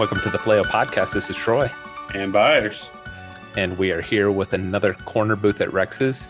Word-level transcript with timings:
Welcome 0.00 0.22
to 0.22 0.30
the 0.30 0.38
Flail 0.38 0.64
Podcast. 0.64 1.12
This 1.12 1.28
is 1.28 1.36
Troy, 1.36 1.70
and 2.14 2.32
Byers. 2.32 2.88
and 3.58 3.76
we 3.76 3.90
are 3.90 4.00
here 4.00 4.30
with 4.30 4.54
another 4.54 4.94
corner 4.94 5.36
booth 5.36 5.60
at 5.60 5.74
Rex's. 5.74 6.26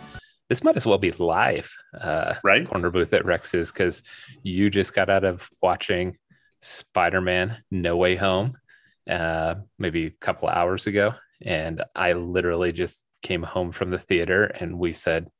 This 0.48 0.64
might 0.64 0.76
as 0.76 0.86
well 0.86 0.98
be 0.98 1.12
live, 1.12 1.72
uh, 2.00 2.34
Right? 2.42 2.66
corner 2.66 2.90
booth 2.90 3.12
at 3.12 3.24
Rex's, 3.24 3.70
because 3.70 4.02
you 4.42 4.70
just 4.70 4.92
got 4.92 5.08
out 5.08 5.22
of 5.22 5.48
watching 5.62 6.16
Spider 6.60 7.20
Man 7.20 7.58
No 7.70 7.96
Way 7.96 8.16
Home 8.16 8.58
uh, 9.08 9.54
maybe 9.78 10.06
a 10.06 10.10
couple 10.10 10.48
hours 10.48 10.88
ago. 10.88 11.14
And 11.40 11.84
I 11.94 12.14
literally 12.14 12.72
just 12.72 13.04
came 13.22 13.44
home 13.44 13.70
from 13.70 13.90
the 13.90 13.98
theater 14.00 14.46
and 14.46 14.80
we 14.80 14.92
said, 14.92 15.30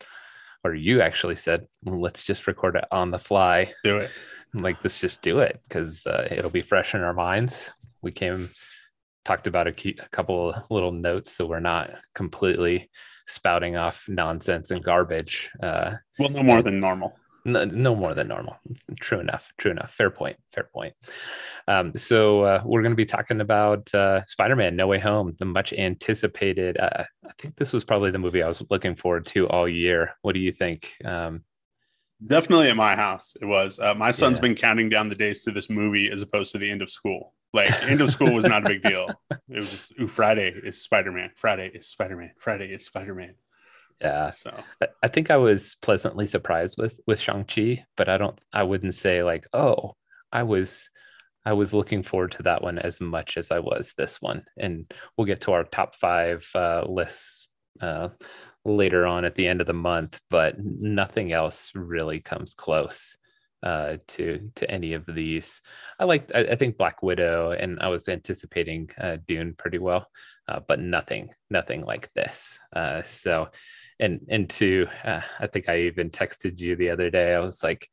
or 0.62 0.72
you 0.72 1.00
actually 1.00 1.34
said, 1.34 1.66
let's 1.84 2.22
just 2.22 2.46
record 2.46 2.76
it 2.76 2.84
on 2.92 3.10
the 3.10 3.18
fly. 3.18 3.72
Do 3.82 3.98
it. 3.98 4.10
I'm 4.54 4.62
like, 4.62 4.84
let's 4.84 5.00
just 5.00 5.20
do 5.20 5.40
it 5.40 5.60
because 5.66 6.06
uh, 6.06 6.28
it'll 6.30 6.50
be 6.50 6.62
fresh 6.62 6.94
in 6.94 7.00
our 7.00 7.14
minds. 7.14 7.70
We 8.02 8.12
came, 8.12 8.50
talked 9.24 9.46
about 9.46 9.66
a, 9.66 9.72
key, 9.72 9.96
a 10.02 10.08
couple 10.08 10.50
of 10.50 10.62
little 10.70 10.92
notes 10.92 11.32
so 11.32 11.46
we're 11.46 11.60
not 11.60 11.90
completely 12.14 12.90
spouting 13.26 13.76
off 13.76 14.06
nonsense 14.08 14.70
and 14.70 14.82
garbage. 14.82 15.50
Uh, 15.62 15.94
Well, 16.18 16.30
no 16.30 16.42
more 16.42 16.62
than 16.62 16.80
normal. 16.80 17.16
no, 17.44 17.64
no 17.64 17.94
more 17.94 18.12
than 18.14 18.28
normal. 18.28 18.56
True 19.00 19.20
enough. 19.20 19.52
True 19.56 19.70
enough. 19.70 19.92
Fair 19.92 20.10
point. 20.10 20.36
Fair 20.52 20.68
point. 20.74 20.94
Um, 21.68 21.92
so 21.96 22.42
uh, 22.42 22.62
we're 22.64 22.82
going 22.82 22.92
to 22.92 22.96
be 22.96 23.06
talking 23.06 23.40
about 23.40 23.94
uh, 23.94 24.24
Spider-Man: 24.26 24.74
No 24.76 24.88
Way 24.88 24.98
Home, 24.98 25.36
the 25.38 25.44
much 25.44 25.72
anticipated. 25.72 26.76
Uh, 26.78 27.04
I 27.24 27.32
think 27.38 27.56
this 27.56 27.72
was 27.72 27.84
probably 27.84 28.10
the 28.10 28.18
movie 28.18 28.42
I 28.42 28.48
was 28.48 28.62
looking 28.68 28.96
forward 28.96 29.26
to 29.26 29.48
all 29.48 29.68
year. 29.68 30.16
What 30.22 30.34
do 30.34 30.40
you 30.40 30.52
think? 30.52 30.94
Um, 31.04 31.44
Definitely 32.26 32.68
at 32.68 32.76
my 32.76 32.94
house, 32.96 33.34
it 33.40 33.46
was. 33.46 33.78
Uh, 33.78 33.94
my 33.94 34.10
son's 34.10 34.38
Yeah. 34.38 34.42
been 34.42 34.54
counting 34.54 34.88
down 34.90 35.08
the 35.08 35.14
days 35.14 35.42
to 35.44 35.50
this 35.50 35.70
movie 35.70 36.10
as 36.10 36.20
opposed 36.22 36.52
to 36.52 36.58
the 36.58 36.70
end 36.70 36.82
of 36.82 36.90
school. 36.90 37.34
Like, 37.54 37.70
end 37.82 38.00
of 38.00 38.12
school 38.12 38.32
was 38.34 38.44
not 38.44 38.64
a 38.64 38.68
big 38.68 38.82
deal. 38.82 39.08
It 39.48 39.56
was 39.56 39.70
just, 39.70 39.92
ooh, 40.00 40.06
Friday 40.06 40.52
is 40.64 40.80
Spider 40.80 41.10
Man. 41.10 41.30
Friday 41.34 41.70
is 41.74 41.88
Spider 41.88 42.16
Man. 42.16 42.30
Friday 42.38 42.66
is 42.72 42.84
Spider 42.84 43.14
Man. 43.14 43.34
yeah, 44.00 44.30
So, 44.30 44.52
I- 45.02 45.08
think 45.08 45.30
I 45.30 45.36
was 45.38 45.76
pleasantly 45.82 46.26
surprised 46.28 46.76
with 46.78 47.00
with 47.06 47.18
Shang 47.20 47.44
Chi, 47.44 47.84
but 47.96 48.08
I 48.08 48.16
don't. 48.18 48.38
I 48.52 48.62
wouldn't 48.62 48.94
say 48.94 49.22
like, 49.24 49.46
oh, 49.52 49.96
I 50.30 50.42
was. 50.44 50.88
I 51.44 51.54
was 51.54 51.72
looking 51.72 52.02
forward 52.02 52.32
to 52.32 52.42
that 52.44 52.62
one 52.62 52.78
as 52.78 53.00
much 53.00 53.36
as 53.38 53.50
I 53.50 53.60
was 53.60 53.94
this 53.96 54.20
one, 54.20 54.44
and 54.58 54.92
we'll 55.16 55.26
get 55.26 55.40
to 55.42 55.52
our 55.52 55.64
top 55.64 55.96
five 55.96 56.46
uh, 56.54 56.84
lists 56.86 57.48
uh, 57.80 58.10
later 58.64 59.06
on 59.06 59.24
at 59.24 59.34
the 59.34 59.46
end 59.46 59.60
of 59.60 59.66
the 59.66 59.72
month. 59.72 60.20
But 60.30 60.56
nothing 60.58 61.32
else 61.32 61.72
really 61.74 62.20
comes 62.20 62.54
close 62.54 63.16
uh, 63.62 63.96
to 64.08 64.50
to 64.56 64.70
any 64.70 64.94
of 64.94 65.04
these. 65.06 65.62
I 65.98 66.04
like. 66.04 66.30
I, 66.34 66.40
I 66.40 66.56
think 66.56 66.78
Black 66.78 67.02
Widow, 67.02 67.52
and 67.52 67.78
I 67.80 67.88
was 67.88 68.08
anticipating 68.08 68.90
uh, 68.98 69.18
Dune 69.26 69.54
pretty 69.56 69.78
well, 69.78 70.06
uh, 70.48 70.60
but 70.66 70.80
nothing, 70.80 71.30
nothing 71.50 71.82
like 71.82 72.12
this. 72.14 72.58
Uh, 72.74 73.02
so 73.02 73.48
and 74.00 74.20
and 74.28 74.50
two 74.50 74.86
uh, 75.04 75.20
i 75.38 75.46
think 75.46 75.68
i 75.68 75.78
even 75.80 76.10
texted 76.10 76.58
you 76.58 76.74
the 76.74 76.90
other 76.90 77.10
day 77.10 77.34
i 77.34 77.38
was 77.38 77.62
like 77.62 77.88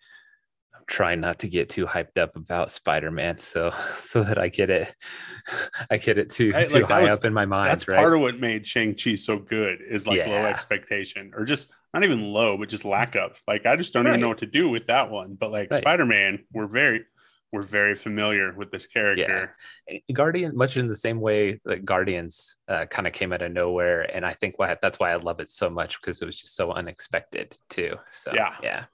trying 0.87 1.19
not 1.19 1.39
to 1.39 1.47
get 1.49 1.69
too 1.69 1.85
hyped 1.85 2.17
up 2.17 2.35
about 2.35 2.71
spider-man 2.71 3.37
so 3.37 3.73
so 4.01 4.23
that 4.23 4.37
i 4.37 4.47
get 4.47 4.69
it 4.69 4.93
i 5.91 5.97
get 5.97 6.17
it 6.17 6.29
too 6.29 6.51
Right, 6.51 6.67
too 6.67 6.75
like, 6.79 6.85
high 6.85 7.01
was- 7.03 7.11
up 7.11 7.25
in 7.25 7.33
my 7.33 7.45
mind 7.45 7.69
that's 7.69 7.87
right 7.87 7.97
part 7.97 8.13
of 8.13 8.21
what 8.21 8.39
made 8.39 8.65
Shang-Chi 8.65 9.15
so 9.15 9.37
good 9.37 9.79
is 9.81 10.07
like 10.07 10.25
low 10.25 10.45
expectation 10.45 11.31
or 11.35 11.45
just 11.45 11.69
not 11.93 12.03
even 12.03 12.21
low, 12.33 12.57
but 12.57 12.67
just 12.69 12.83
lack 12.85 13.15
of. 13.15 13.41
Like, 13.47 13.65
I 13.65 13.75
just 13.77 13.93
don't 13.93 14.05
Right. 14.05 14.11
even 14.11 14.21
know 14.21 14.27
what 14.27 14.39
to 14.39 14.45
do 14.45 14.69
with 14.69 14.87
that 14.87 15.09
one. 15.09 15.35
But 15.39 15.51
like, 15.51 15.71
Right. 15.71 15.81
Spider 15.81 16.05
Man, 16.05 16.43
we're 16.51 16.67
very, 16.67 17.05
we're 17.51 17.63
very 17.63 17.95
familiar 17.95 18.53
with 18.53 18.71
this 18.71 18.85
character. 18.85 19.55
guardian 20.13 20.55
much 20.55 20.75
in 20.77 20.87
the 20.89 20.95
same 20.95 21.21
way 21.21 21.59
that 21.65 21.85
guardians 21.85 22.55
uh, 22.67 22.85
kind 22.87 23.07
of 23.07 23.13
came 23.13 23.31
out 23.31 23.41
of 23.41 23.51
nowhere 23.53 24.01
and 24.13 24.25
i 24.25 24.33
think 24.33 24.59
why 24.59 24.75
that's 24.81 24.99
why 24.99 25.11
i 25.11 25.15
love 25.15 25.39
it 25.39 25.49
so 25.49 25.69
much 25.69 25.99
because 26.01 26.21
it 26.21 26.25
was 26.25 26.35
just 26.35 26.55
so 26.57 26.71
unexpected 26.73 27.55
too 27.69 27.95
so 28.11 28.31
Yeah. 28.33 28.53
yeah 28.61 28.85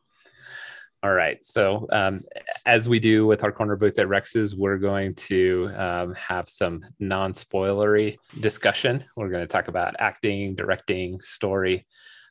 all 1.04 1.14
right 1.14 1.44
so 1.44 1.86
um, 1.92 2.22
as 2.66 2.88
we 2.88 3.00
do 3.00 3.28
with 3.28 3.44
our 3.44 3.52
corner 3.52 3.76
booth 3.76 4.00
at 4.00 4.08
rex's 4.08 4.56
we're 4.56 4.78
going 4.78 5.14
to 5.16 5.70
um, 5.76 6.14
have 6.16 6.48
some 6.50 6.84
non-spoilery 7.00 8.18
discussion 8.40 9.04
we're 9.16 9.30
going 9.30 9.46
to 9.46 9.52
talk 9.52 9.68
about 9.68 9.96
acting 10.00 10.56
directing 10.56 11.20
story 11.22 11.86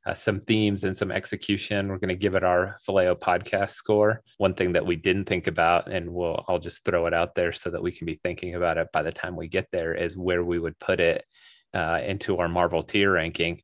uh, 0.04 0.14
some 0.14 0.40
themes 0.40 0.84
and 0.84 0.96
some 0.96 1.12
execution. 1.12 1.88
We're 1.88 1.98
going 1.98 2.08
to 2.08 2.16
give 2.16 2.34
it 2.34 2.42
our 2.42 2.76
Phileo 2.86 3.14
podcast 3.14 3.70
score. 3.70 4.22
One 4.38 4.54
thing 4.54 4.72
that 4.72 4.84
we 4.84 4.96
didn't 4.96 5.26
think 5.26 5.46
about, 5.46 5.90
and 5.90 6.12
we'll 6.12 6.44
I'll 6.48 6.58
just 6.58 6.84
throw 6.84 7.06
it 7.06 7.14
out 7.14 7.34
there 7.34 7.52
so 7.52 7.70
that 7.70 7.82
we 7.82 7.92
can 7.92 8.06
be 8.06 8.18
thinking 8.22 8.56
about 8.56 8.78
it 8.78 8.88
by 8.92 9.02
the 9.02 9.12
time 9.12 9.36
we 9.36 9.48
get 9.48 9.68
there, 9.70 9.94
is 9.94 10.16
where 10.16 10.42
we 10.42 10.58
would 10.58 10.78
put 10.80 10.98
it 10.98 11.24
uh, 11.72 12.00
into 12.04 12.38
our 12.38 12.48
Marvel 12.48 12.82
tier 12.82 13.12
ranking. 13.12 13.62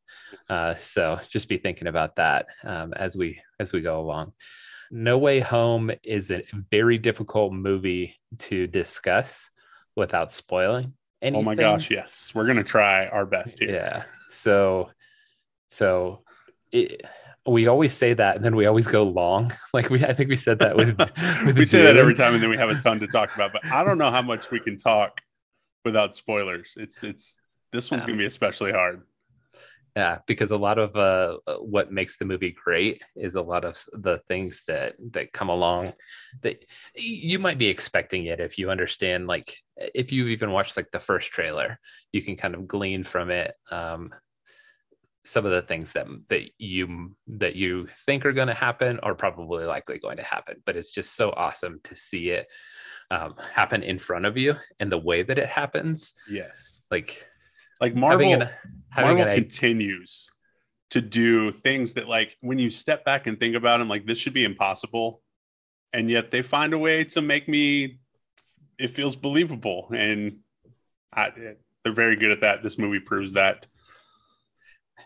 Uh, 0.48 0.74
so 0.76 1.18
just 1.28 1.48
be 1.48 1.58
thinking 1.58 1.88
about 1.88 2.16
that 2.16 2.46
um, 2.62 2.92
as 2.92 3.16
we 3.16 3.40
as 3.58 3.72
we 3.72 3.80
go 3.80 4.00
along. 4.00 4.32
No 4.90 5.18
Way 5.18 5.40
Home 5.40 5.90
is 6.02 6.30
a 6.30 6.42
very 6.70 6.98
difficult 6.98 7.52
movie 7.52 8.16
to 8.38 8.66
discuss 8.66 9.50
without 9.96 10.30
spoiling. 10.30 10.94
Anything. 11.20 11.40
Oh 11.40 11.44
my 11.44 11.54
gosh, 11.54 11.90
yes. 11.90 12.32
We're 12.34 12.46
gonna 12.46 12.64
try 12.64 13.06
our 13.08 13.26
best 13.26 13.58
here. 13.58 13.72
Yeah. 13.72 14.04
So, 14.28 14.90
so 15.70 16.22
it, 16.70 17.02
we 17.46 17.66
always 17.66 17.92
say 17.92 18.14
that, 18.14 18.36
and 18.36 18.44
then 18.44 18.54
we 18.54 18.66
always 18.66 18.86
go 18.86 19.02
long. 19.04 19.52
Like 19.74 19.90
we, 19.90 20.02
I 20.04 20.14
think 20.14 20.30
we 20.30 20.36
said 20.36 20.60
that 20.60 20.76
with. 20.76 20.96
with 21.44 21.58
we 21.58 21.64
say 21.64 21.82
that 21.82 21.96
every 21.96 22.14
time, 22.14 22.34
and 22.34 22.42
then 22.42 22.50
we 22.50 22.56
have 22.56 22.70
a 22.70 22.80
ton 22.80 22.98
to 23.00 23.06
talk 23.06 23.34
about. 23.34 23.52
But 23.52 23.64
I 23.66 23.84
don't 23.84 23.98
know 23.98 24.10
how 24.10 24.22
much 24.22 24.50
we 24.50 24.60
can 24.60 24.78
talk 24.78 25.20
without 25.84 26.14
spoilers. 26.16 26.74
It's 26.76 27.02
it's 27.02 27.36
this 27.72 27.90
one's 27.90 28.04
Um, 28.04 28.08
gonna 28.10 28.18
be 28.18 28.26
especially 28.26 28.72
hard. 28.72 29.02
Yeah, 29.98 30.18
because 30.28 30.52
a 30.52 30.56
lot 30.56 30.78
of 30.78 30.94
uh, 30.94 31.38
what 31.58 31.90
makes 31.90 32.18
the 32.18 32.24
movie 32.24 32.52
great 32.52 33.02
is 33.16 33.34
a 33.34 33.42
lot 33.42 33.64
of 33.64 33.84
the 33.92 34.18
things 34.28 34.62
that 34.68 34.94
that 35.10 35.32
come 35.32 35.48
along 35.48 35.92
that 36.42 36.64
you 36.94 37.40
might 37.40 37.58
be 37.58 37.66
expecting 37.66 38.26
it 38.26 38.38
if 38.38 38.58
you 38.58 38.70
understand. 38.70 39.26
Like 39.26 39.56
if 39.76 40.12
you've 40.12 40.28
even 40.28 40.52
watched 40.52 40.76
like 40.76 40.92
the 40.92 41.00
first 41.00 41.32
trailer, 41.32 41.80
you 42.12 42.22
can 42.22 42.36
kind 42.36 42.54
of 42.54 42.68
glean 42.68 43.02
from 43.02 43.32
it 43.32 43.54
um, 43.72 44.14
some 45.24 45.44
of 45.44 45.50
the 45.50 45.62
things 45.62 45.94
that 45.94 46.06
that 46.28 46.48
you 46.58 47.16
that 47.26 47.56
you 47.56 47.88
think 48.06 48.24
are 48.24 48.32
going 48.32 48.46
to 48.46 48.54
happen 48.54 49.00
are 49.00 49.16
probably 49.16 49.64
likely 49.64 49.98
going 49.98 50.18
to 50.18 50.22
happen. 50.22 50.62
But 50.64 50.76
it's 50.76 50.92
just 50.92 51.16
so 51.16 51.30
awesome 51.30 51.80
to 51.82 51.96
see 51.96 52.30
it 52.30 52.46
um, 53.10 53.34
happen 53.52 53.82
in 53.82 53.98
front 53.98 54.26
of 54.26 54.36
you 54.36 54.54
and 54.78 54.92
the 54.92 54.96
way 54.98 55.24
that 55.24 55.38
it 55.38 55.48
happens. 55.48 56.14
Yes, 56.30 56.80
Like 56.88 57.26
like 57.80 57.94
Marvel. 57.94 58.28
having 58.28 58.42
an 58.42 58.48
having 58.90 59.18
Marvel 59.18 59.34
continues 59.34 60.30
to 60.90 61.00
do 61.00 61.52
things 61.52 61.94
that, 61.94 62.08
like, 62.08 62.36
when 62.40 62.58
you 62.58 62.70
step 62.70 63.04
back 63.04 63.26
and 63.26 63.38
think 63.38 63.54
about 63.54 63.78
them, 63.78 63.88
like 63.88 64.06
this 64.06 64.18
should 64.18 64.32
be 64.32 64.44
impossible, 64.44 65.22
and 65.92 66.10
yet 66.10 66.30
they 66.30 66.42
find 66.42 66.72
a 66.72 66.78
way 66.78 67.04
to 67.04 67.20
make 67.22 67.48
me. 67.48 67.98
It 68.78 68.88
feels 68.90 69.16
believable, 69.16 69.88
and 69.94 70.38
I, 71.12 71.30
they're 71.84 71.92
very 71.92 72.16
good 72.16 72.30
at 72.30 72.40
that. 72.42 72.62
This 72.62 72.78
movie 72.78 73.00
proves 73.00 73.32
that. 73.34 73.66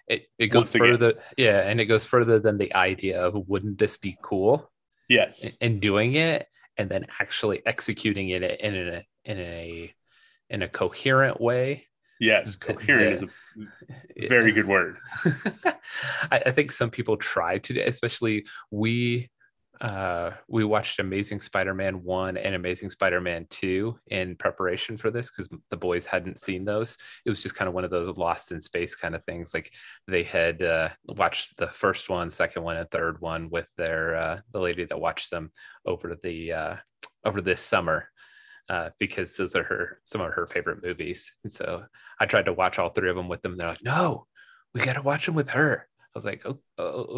it, 0.09 0.27
it 0.39 0.49
goes 0.49 0.69
further 0.75 1.15
yeah 1.39 1.61
and 1.61 1.81
it 1.81 1.87
goes 1.87 2.05
further 2.05 2.39
than 2.41 2.59
the 2.59 2.75
idea 2.75 3.23
of 3.23 3.49
wouldn't 3.49 3.79
this 3.79 3.97
be 3.97 4.17
cool 4.21 4.71
Yes, 5.09 5.57
and 5.61 5.81
doing 5.81 6.15
it 6.15 6.47
and 6.77 6.91
then 6.91 7.07
actually 7.21 7.63
executing 7.67 8.31
it 8.31 8.43
in 8.43 8.75
a 8.75 9.07
in 9.25 9.39
a 9.39 9.95
in 10.51 10.63
a 10.63 10.69
coherent 10.69 11.41
way 11.41 11.87
yes, 12.21 12.57
coherent 12.57 13.23
is 13.23 13.23
a 13.23 14.29
very 14.29 14.53
good 14.53 14.67
word. 14.67 14.99
I, 16.31 16.43
I 16.47 16.53
think 16.53 16.73
some 16.73 16.91
people 16.91 17.17
try 17.17 17.59
to 17.59 17.81
especially 17.81 18.47
we 18.71 19.31
uh 19.81 20.31
we 20.49 20.63
watched 20.63 21.01
amazing 21.01 21.41
spider-man 21.41 22.05
1 22.05 22.37
and 22.37 22.55
amazing 22.55 22.89
spider-man 22.91 23.47
2 23.51 23.99
in 24.09 24.37
preparation 24.37 24.97
for 24.97 25.11
this 25.11 25.29
because 25.31 25.51
the 25.71 25.77
boys 25.77 26.07
hadn't 26.07 26.39
seen 26.39 26.65
those. 26.65 26.97
It 27.25 27.31
was 27.31 27.43
just 27.43 27.57
kind 27.57 27.69
of 27.69 27.75
one 27.75 27.85
of 27.85 27.91
those 27.91 28.09
lost 28.17 28.53
in 28.53 28.61
space 28.61 28.95
kind 28.95 29.15
of 29.15 29.25
things. 29.25 29.53
Like 29.53 29.73
they 30.07 30.23
had 30.23 30.63
uh 30.63 30.91
watched 31.07 31.57
the 31.57 31.69
first 31.69 32.09
one 32.09 32.31
second 32.31 32.63
one 32.63 32.77
and 32.77 32.91
third 32.91 33.21
one 33.21 33.51
with 33.51 33.67
their 33.77 34.17
uh 34.17 34.41
the 34.53 34.61
lady 34.61 34.85
that 34.85 35.01
watched 35.01 35.31
them 35.31 35.51
over 35.85 36.17
the 36.23 36.53
uh 36.53 36.77
over 37.25 37.41
this 37.41 37.63
summer 37.63 38.09
uh, 38.69 38.91
because 38.99 39.37
those 39.37 39.55
are 39.55 39.65
her 39.65 40.01
some 40.05 40.21
of 40.21 40.33
her 40.33 40.47
favorite 40.47 40.83
movies. 40.83 41.33
And 41.45 41.53
so 41.53 41.85
I 42.21 42.27
tried 42.27 42.47
to 42.47 42.53
watch 42.53 42.79
all 42.79 42.91
three 42.91 43.11
of 43.11 43.17
them 43.17 43.29
with 43.29 43.43
them. 43.43 43.57
They're 43.57 43.69
like, 43.69 43.85
no, 43.85 44.27
we 44.75 44.81
got 44.81 44.95
to 44.95 45.03
watch 45.03 45.27
them 45.27 45.35
with 45.35 45.51
her. 45.51 45.87
I 46.01 46.11
was 46.15 46.25
like, 46.25 46.45
oh, 46.47 46.59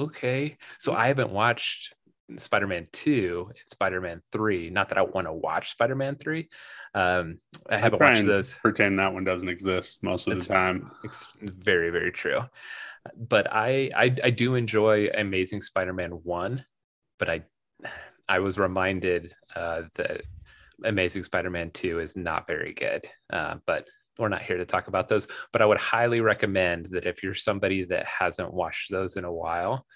okay. 0.04 0.56
So 0.78 0.94
I 0.94 1.08
haven't 1.08 1.30
watched 1.30 1.94
Spider-Man 2.36 2.88
2 2.92 3.46
and 3.48 3.58
Spider-Man 3.66 4.22
3. 4.32 4.70
Not 4.70 4.88
that 4.88 4.98
I 4.98 5.02
want 5.02 5.26
to 5.26 5.32
watch 5.32 5.72
Spider-Man 5.72 6.16
3. 6.16 6.48
Um, 6.94 7.38
I 7.68 7.76
haven't 7.76 8.00
watched 8.00 8.24
those. 8.24 8.54
Pretend 8.54 8.98
that 8.98 9.12
one 9.12 9.24
doesn't 9.24 9.48
exist 9.48 10.02
most 10.02 10.26
of 10.26 10.32
It's- 10.32 10.46
the 10.46 10.54
time. 10.54 10.90
It's 11.02 11.26
very, 11.40 11.90
very 11.90 12.12
true. 12.12 12.40
But 13.16 13.52
I, 13.52 13.90
I, 13.94 14.16
I 14.24 14.30
do 14.30 14.54
enjoy 14.54 15.08
Amazing 15.14 15.60
Spider-Man 15.60 16.10
one, 16.22 16.64
but 17.18 17.28
I, 17.28 17.42
I 18.28 18.38
was 18.38 18.58
reminded 18.58 19.34
uh, 19.54 19.82
that 19.96 20.22
Amazing 20.84 21.24
Spider-Man 21.24 21.70
2 21.70 22.00
is 22.00 22.16
not 22.16 22.46
very 22.46 22.74
good. 22.74 23.08
Uh, 23.32 23.56
but 23.66 23.88
we're 24.18 24.28
not 24.28 24.42
here 24.42 24.58
to 24.58 24.64
talk 24.66 24.88
about 24.88 25.08
those. 25.08 25.26
But 25.52 25.62
I 25.62 25.66
would 25.66 25.78
highly 25.78 26.20
recommend 26.20 26.88
that 26.92 27.06
if 27.06 27.22
you're 27.22 27.34
somebody 27.34 27.84
that 27.84 28.06
hasn't 28.06 28.52
watched 28.52 28.90
those 28.90 29.16
in 29.16 29.24
a 29.24 29.32
while 29.32 29.86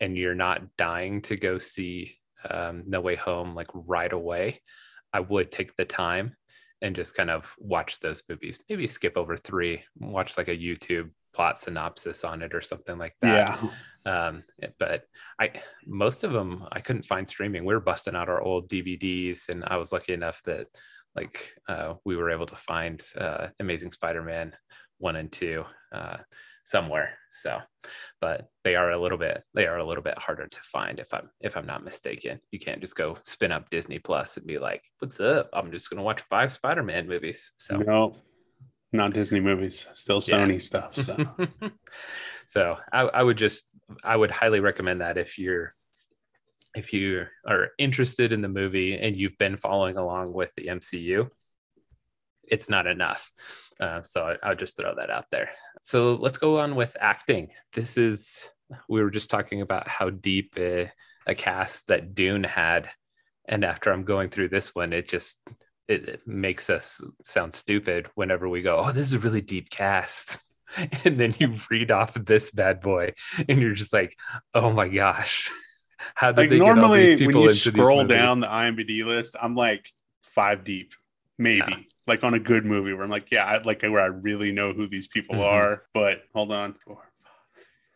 and 0.00 0.16
you're 0.16 0.34
not 0.34 0.76
dying 0.76 1.22
to 1.22 1.36
go 1.36 1.58
see 1.58 2.18
um, 2.48 2.84
No 2.86 3.00
Way 3.00 3.14
Home 3.16 3.54
like 3.54 3.68
right 3.72 4.12
away, 4.12 4.60
I 5.12 5.20
would 5.20 5.52
take 5.52 5.76
the 5.76 5.84
time 5.84 6.36
and 6.80 6.94
just 6.94 7.14
kind 7.14 7.30
of 7.30 7.54
watch 7.58 8.00
those 8.00 8.22
movies. 8.28 8.60
Maybe 8.68 8.86
skip 8.86 9.16
over 9.16 9.36
three, 9.36 9.82
watch 9.98 10.36
like 10.36 10.48
a 10.48 10.56
YouTube 10.56 11.10
plot 11.38 11.60
synopsis 11.60 12.24
on 12.24 12.42
it 12.42 12.52
or 12.52 12.60
something 12.60 12.98
like 12.98 13.14
that. 13.22 13.60
Yeah. 14.04 14.26
Um, 14.26 14.42
but 14.80 15.04
I 15.40 15.52
most 15.86 16.24
of 16.24 16.32
them 16.32 16.64
I 16.72 16.80
couldn't 16.80 17.04
find 17.04 17.28
streaming. 17.28 17.64
We 17.64 17.74
were 17.74 17.80
busting 17.80 18.16
out 18.16 18.28
our 18.28 18.42
old 18.42 18.68
DVDs, 18.68 19.48
and 19.48 19.62
I 19.64 19.76
was 19.76 19.92
lucky 19.92 20.14
enough 20.14 20.42
that 20.46 20.66
like 21.14 21.52
uh, 21.68 21.94
we 22.04 22.16
were 22.16 22.30
able 22.30 22.46
to 22.46 22.56
find 22.56 23.00
uh, 23.16 23.48
Amazing 23.60 23.92
Spider-Man 23.92 24.52
one 24.98 25.14
and 25.14 25.30
two 25.30 25.64
uh, 25.92 26.16
somewhere. 26.64 27.16
So, 27.30 27.60
but 28.20 28.48
they 28.64 28.74
are 28.74 28.90
a 28.90 29.00
little 29.00 29.18
bit 29.18 29.44
they 29.54 29.68
are 29.68 29.78
a 29.78 29.86
little 29.86 30.02
bit 30.02 30.18
harder 30.18 30.48
to 30.48 30.60
find 30.62 30.98
if 30.98 31.14
I'm 31.14 31.30
if 31.40 31.56
I'm 31.56 31.66
not 31.66 31.84
mistaken. 31.84 32.40
You 32.50 32.58
can't 32.58 32.80
just 32.80 32.96
go 32.96 33.16
spin 33.22 33.52
up 33.52 33.70
Disney 33.70 34.00
Plus 34.00 34.36
and 34.38 34.44
be 34.46 34.58
like, 34.58 34.82
"What's 34.98 35.20
up? 35.20 35.50
I'm 35.52 35.70
just 35.70 35.88
gonna 35.88 36.02
watch 36.02 36.22
five 36.22 36.50
Spider-Man 36.50 37.06
movies." 37.06 37.52
So 37.56 37.76
no, 37.76 38.16
not 38.92 39.12
Disney 39.12 39.40
movies, 39.40 39.86
still 39.94 40.20
Sony 40.20 40.54
yeah. 40.54 40.58
stuff. 40.58 40.96
So, 40.96 41.26
so 42.46 42.76
I, 42.92 43.00
I 43.00 43.22
would 43.22 43.38
just 43.38 43.64
I 44.02 44.16
would 44.16 44.30
highly 44.30 44.60
recommend 44.60 45.00
that 45.00 45.18
if 45.18 45.38
you're 45.38 45.74
if 46.74 46.92
you 46.92 47.26
are 47.46 47.68
interested 47.78 48.32
in 48.32 48.42
the 48.42 48.48
movie 48.48 48.96
and 48.98 49.16
you've 49.16 49.38
been 49.38 49.56
following 49.56 49.96
along 49.96 50.32
with 50.32 50.52
the 50.56 50.66
MCU, 50.66 51.30
it's 52.44 52.68
not 52.68 52.86
enough. 52.86 53.32
Uh, 53.80 54.02
so 54.02 54.36
I, 54.42 54.48
will 54.48 54.56
just 54.56 54.76
throw 54.76 54.94
that 54.96 55.10
out 55.10 55.26
there. 55.30 55.50
So 55.82 56.14
let's 56.14 56.38
go 56.38 56.58
on 56.58 56.74
with 56.74 56.96
acting. 57.00 57.48
This 57.72 57.96
is, 57.96 58.42
we 58.88 59.02
were 59.02 59.10
just 59.10 59.30
talking 59.30 59.60
about 59.60 59.88
how 59.88 60.10
deep 60.10 60.54
a, 60.56 60.92
a 61.26 61.34
cast 61.34 61.88
that 61.88 62.14
Dune 62.14 62.44
had. 62.44 62.88
And 63.46 63.64
after 63.64 63.92
I'm 63.92 64.04
going 64.04 64.30
through 64.30 64.50
this 64.50 64.74
one, 64.74 64.92
it 64.92 65.08
just, 65.08 65.40
it, 65.88 66.08
it 66.08 66.26
makes 66.26 66.70
us 66.70 67.00
sound 67.22 67.54
stupid 67.54 68.08
whenever 68.14 68.48
we 68.48 68.62
go, 68.62 68.78
oh, 68.78 68.92
this 68.92 69.06
is 69.06 69.14
a 69.14 69.18
really 69.18 69.42
deep 69.42 69.70
cast. 69.70 70.38
And 71.02 71.18
then 71.18 71.34
you 71.38 71.54
read 71.70 71.90
off 71.90 72.12
this 72.12 72.50
bad 72.50 72.82
boy 72.82 73.14
and 73.48 73.58
you're 73.58 73.72
just 73.72 73.90
like, 73.90 74.18
oh 74.52 74.70
my 74.70 74.86
gosh. 74.86 75.50
How 76.14 76.30
did 76.30 76.36
like 76.42 76.50
they 76.50 76.58
normally, 76.58 76.82
get 76.82 76.84
all 76.84 76.94
these 76.94 77.18
people 77.18 77.40
when 77.40 77.48
you 77.48 77.54
scroll 77.54 78.04
down 78.04 78.40
the 78.40 78.48
IMDb 78.48 79.02
list, 79.02 79.34
I'm 79.40 79.56
like 79.56 79.90
five 80.20 80.64
deep, 80.64 80.92
maybe. 81.38 81.64
Yeah 81.70 81.78
like 82.08 82.24
on 82.24 82.34
a 82.34 82.38
good 82.40 82.64
movie 82.64 82.92
where 82.94 83.04
I'm 83.04 83.10
like, 83.10 83.30
yeah, 83.30 83.44
I, 83.44 83.62
like 83.62 83.82
where 83.82 84.00
I 84.00 84.06
really 84.06 84.50
know 84.50 84.72
who 84.72 84.88
these 84.88 85.06
people 85.06 85.36
mm-hmm. 85.36 85.44
are. 85.44 85.84
But 85.92 86.22
hold 86.34 86.50
on, 86.50 86.74
four, 86.84 87.12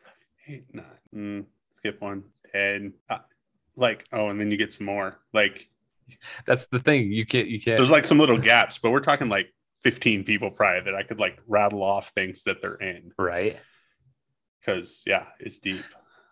five, 0.05 0.15
eight, 0.47 0.67
nine, 0.73 0.85
mm, 1.15 1.44
skip 1.79 2.00
one, 2.00 2.25
ten. 2.53 2.93
Uh, 3.09 3.19
like, 3.75 4.05
oh, 4.12 4.29
and 4.29 4.39
then 4.39 4.50
you 4.50 4.59
get 4.59 4.73
some 4.73 4.87
more. 4.87 5.19
Like, 5.33 5.69
that's 6.46 6.66
the 6.69 6.81
thing. 6.81 7.12
You 7.12 7.26
can't. 7.26 7.49
You 7.49 7.60
can't. 7.60 7.78
There's 7.78 7.90
like 7.90 8.06
some 8.06 8.19
little 8.19 8.38
gaps, 8.38 8.78
but 8.78 8.90
we're 8.90 9.00
talking 9.00 9.28
like 9.28 9.52
15 9.82 10.25
people 10.25 10.50
probably 10.50 10.90
that 10.90 10.94
I 10.94 11.02
could 11.02 11.19
like 11.19 11.38
rattle 11.46 11.82
off 11.82 12.12
things 12.14 12.44
that 12.44 12.62
they're 12.62 12.75
in. 12.75 13.12
Right. 13.19 13.58
Because 14.60 15.02
yeah, 15.06 15.26
it's 15.40 15.58
deep. 15.58 15.84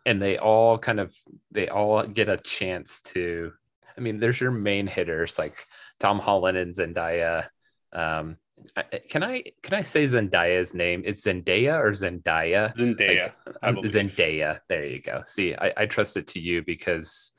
And 0.06 0.20
they 0.20 0.38
all 0.38 0.78
kind 0.78 1.00
of 1.00 1.14
they 1.50 1.68
all 1.68 2.04
get 2.04 2.32
a 2.32 2.36
chance 2.36 3.02
to. 3.02 3.52
I 3.96 4.00
mean, 4.00 4.18
there's 4.18 4.40
your 4.40 4.52
main 4.52 4.86
hitters 4.86 5.38
like 5.38 5.66
Tom 5.98 6.20
Holland 6.20 6.56
and 6.56 6.74
Zendaya 6.74 7.48
um, 7.92 8.36
can 9.08 9.22
I 9.22 9.44
can 9.62 9.74
I 9.74 9.82
say 9.82 10.04
Zendaya's 10.04 10.74
name? 10.74 11.02
It's 11.04 11.24
Zendaya 11.24 11.78
or 11.82 11.92
Zendaya? 11.92 12.74
Zendaya. 12.76 13.32
Like, 13.62 13.74
Zendaya. 13.76 14.60
There 14.68 14.86
you 14.86 15.00
go. 15.00 15.22
See, 15.24 15.54
I, 15.54 15.72
I 15.76 15.86
trust 15.86 16.16
it 16.16 16.28
to 16.28 16.40
you 16.40 16.62
because 16.62 17.32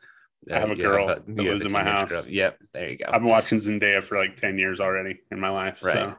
I 0.50 0.60
have 0.60 0.72
a 0.72 0.76
girl 0.76 1.08
have 1.08 1.18
a, 1.28 1.34
that 1.34 1.44
lives 1.44 1.66
in 1.66 1.72
my 1.72 1.84
house. 1.84 2.10
Girl. 2.10 2.26
Yep, 2.28 2.58
there 2.74 2.90
you 2.90 2.98
go. 2.98 3.06
I've 3.08 3.22
been 3.22 3.30
watching 3.30 3.60
Zendaya 3.60 4.04
for 4.04 4.18
like 4.18 4.38
ten 4.38 4.58
years 4.58 4.80
already 4.80 5.20
in 5.32 5.40
my 5.40 5.50
life. 5.50 5.80
Right. 5.84 5.94
So. 5.96 6.16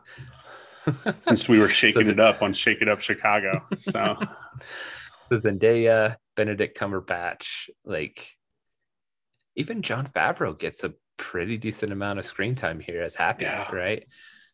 Since 1.29 1.49
we 1.49 1.61
were 1.61 1.69
shaking 1.69 2.05
so, 2.05 2.11
it 2.11 2.21
up 2.21 2.43
on 2.43 2.55
Shake 2.55 2.83
It 2.83 2.89
Up 2.89 3.01
Chicago. 3.01 3.65
So, 3.79 4.17
so 5.27 5.37
Zendaya, 5.37 6.17
Benedict 6.37 6.79
Cumberbatch, 6.79 7.71
like 7.85 8.33
even 9.57 9.83
Jon 9.83 10.07
Favreau 10.07 10.59
gets 10.59 10.83
a 10.83 10.95
pretty 11.17 11.57
decent 11.57 11.93
amount 11.93 12.19
of 12.19 12.25
screen 12.25 12.55
time 12.55 12.81
here 12.81 13.03
as 13.03 13.15
Happy, 13.15 13.45
yeah. 13.45 13.71
right? 13.73 14.05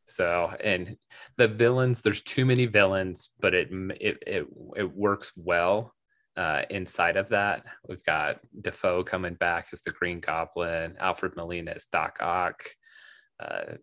So, 0.04 0.52
and 0.62 0.96
the 1.36 1.48
villains, 1.48 2.00
there's 2.00 2.22
too 2.22 2.44
many 2.44 2.66
villains, 2.66 3.30
but 3.40 3.54
it 3.54 3.68
it 3.70 4.18
it, 4.26 4.46
it 4.76 4.96
works 4.96 5.32
well 5.36 5.94
uh, 6.38 6.62
inside 6.70 7.16
of 7.16 7.28
that. 7.30 7.64
We've 7.88 8.04
got 8.04 8.38
Dafoe 8.60 9.02
coming 9.02 9.34
back 9.34 9.68
as 9.72 9.82
the 9.82 9.90
Green 9.90 10.20
Goblin, 10.20 10.94
Alfred 11.00 11.34
Molina 11.36 11.72
as 11.72 11.86
Doc 11.86 12.18
Ock, 12.20 12.62
uh, 13.40 13.74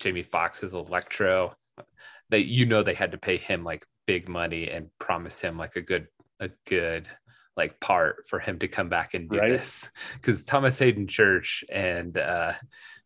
Jamie 0.00 0.22
Foxx 0.22 0.62
as 0.62 0.72
Electro. 0.72 1.54
They, 2.30 2.38
you 2.38 2.66
know, 2.66 2.84
they 2.84 2.94
had 2.94 3.12
to 3.12 3.18
pay 3.18 3.36
him 3.36 3.64
like 3.64 3.84
big 4.06 4.28
money 4.28 4.70
and 4.70 4.90
promise 5.00 5.40
him 5.40 5.58
like 5.58 5.74
a 5.74 5.82
good 5.82 6.06
a 6.38 6.50
good 6.66 7.08
like 7.56 7.78
part 7.80 8.26
for 8.28 8.38
him 8.38 8.58
to 8.58 8.68
come 8.68 8.88
back 8.88 9.14
and 9.14 9.28
do 9.30 9.38
right. 9.38 9.50
this 9.50 9.90
because 10.14 10.44
Thomas 10.44 10.78
Haden 10.78 11.06
Church 11.06 11.64
and 11.70 12.16
uh 12.18 12.52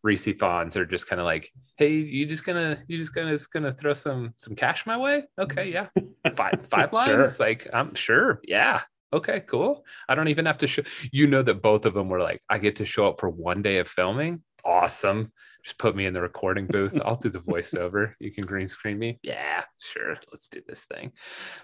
Rhys 0.01 0.25
Ifans 0.25 0.77
are 0.77 0.85
just 0.85 1.07
kind 1.07 1.19
of 1.19 1.25
like, 1.25 1.51
hey, 1.75 1.91
you 1.91 2.25
just 2.25 2.45
gonna 2.45 2.81
you 2.87 2.97
just 2.97 3.13
gonna 3.13 3.31
just 3.31 3.51
gonna 3.51 3.73
throw 3.73 3.93
some 3.93 4.33
some 4.37 4.55
cash 4.55 4.85
my 4.85 4.97
way? 4.97 5.23
Okay, 5.37 5.71
yeah, 5.71 5.87
five 6.35 6.65
five 6.69 6.93
lines. 6.93 7.35
Sure. 7.35 7.45
Like 7.45 7.67
I'm 7.73 7.93
sure, 7.95 8.39
yeah. 8.43 8.81
Okay, 9.11 9.41
cool. 9.41 9.85
I 10.07 10.15
don't 10.15 10.27
even 10.27 10.45
have 10.45 10.59
to 10.59 10.67
show. 10.67 10.83
You 11.11 11.27
know 11.27 11.41
that 11.41 11.61
both 11.61 11.85
of 11.85 11.95
them 11.95 12.09
were 12.09 12.21
like, 12.21 12.41
I 12.49 12.59
get 12.59 12.75
to 12.77 12.85
show 12.85 13.07
up 13.07 13.19
for 13.19 13.29
one 13.29 13.61
day 13.61 13.79
of 13.79 13.87
filming. 13.87 14.43
Awesome. 14.63 15.31
Just 15.63 15.77
put 15.77 15.95
me 15.95 16.05
in 16.05 16.13
the 16.13 16.21
recording 16.21 16.67
booth. 16.67 16.99
I'll 17.03 17.15
do 17.15 17.29
the 17.29 17.39
voiceover. 17.39 18.13
You 18.19 18.31
can 18.31 18.45
green 18.45 18.67
screen 18.67 18.99
me. 18.99 19.19
Yeah, 19.23 19.63
sure. 19.79 20.17
Let's 20.31 20.47
do 20.47 20.61
this 20.65 20.85
thing. 20.85 21.11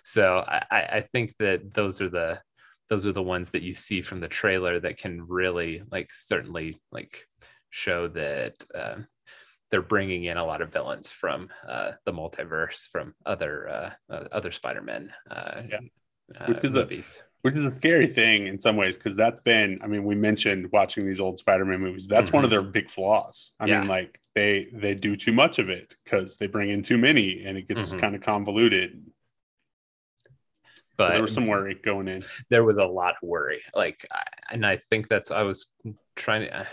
So 0.04 0.44
I, 0.48 0.64
I 0.72 1.08
think 1.14 1.36
that 1.40 1.74
those 1.74 2.02
are 2.02 2.10
the 2.10 2.42
those 2.90 3.06
are 3.06 3.12
the 3.12 3.22
ones 3.22 3.50
that 3.52 3.62
you 3.62 3.74
see 3.74 4.02
from 4.02 4.20
the 4.20 4.28
trailer 4.28 4.80
that 4.80 4.98
can 4.98 5.26
really 5.28 5.84
like 5.92 6.12
certainly 6.14 6.78
like 6.92 7.28
show 7.70 8.08
that 8.08 8.54
uh, 8.74 8.96
they're 9.72 9.82
bringing 9.82 10.26
in 10.26 10.38
a 10.38 10.46
lot 10.46 10.62
of 10.62 10.72
villains 10.72 11.12
from 11.12 11.50
uh, 11.68 11.92
the 12.06 12.14
multiverse 12.14 12.88
from 12.92 13.14
other 13.26 13.68
uh, 13.68 13.90
uh 14.10 14.28
other 14.32 14.52
spider-man 14.52 15.12
uh, 15.30 15.62
yeah. 15.70 15.80
Uh, 16.40 16.46
which 16.46 16.64
is 16.64 16.72
movies 16.72 17.20
a, 17.20 17.24
which 17.44 17.56
is 17.56 17.72
a 17.72 17.76
scary 17.78 18.08
thing 18.08 18.48
in 18.48 18.60
some 18.60 18.76
ways 18.76 18.96
because 18.96 19.16
that's 19.16 19.40
been 19.42 19.80
i 19.84 19.88
mean 19.88 20.04
we 20.04 20.16
mentioned 20.16 20.68
watching 20.72 21.06
these 21.06 21.20
old 21.20 21.38
spider-man 21.38 21.80
movies 21.80 22.08
that's 22.08 22.28
mm-hmm. 22.28 22.38
one 22.38 22.44
of 22.44 22.50
mm-hmm. 22.50 22.64
their 22.64 22.72
big 22.72 22.90
flaws 22.90 23.52
i 23.60 23.66
yeah. 23.66 23.80
mean 23.80 23.88
like 23.88 24.20
they 24.34 24.68
they 24.74 24.96
do 24.96 25.16
too 25.16 25.32
much 25.32 25.60
of 25.60 25.70
it 25.70 25.96
because 26.04 26.38
they 26.38 26.48
bring 26.48 26.70
in 26.70 26.82
too 26.82 26.98
many 26.98 27.44
and 27.46 27.58
it 27.58 27.68
gets 27.68 27.90
mm-hmm. 27.90 28.00
kind 28.00 28.16
of 28.16 28.22
convoluted 28.22 29.04
but 30.98 31.08
so 31.08 31.14
there 31.14 31.22
was 31.22 31.34
some 31.34 31.48
worry 31.48 31.76
going 31.84 32.08
in. 32.08 32.24
There 32.50 32.64
was 32.64 32.78
a 32.78 32.88
lot 32.88 33.16
of 33.22 33.28
worry, 33.28 33.62
like, 33.74 34.06
and 34.52 34.66
I 34.66 34.78
think 34.78 35.08
that's 35.08 35.32
I 35.32 35.44
was 35.44 35.68
trying 36.16 36.48
to, 36.48 36.68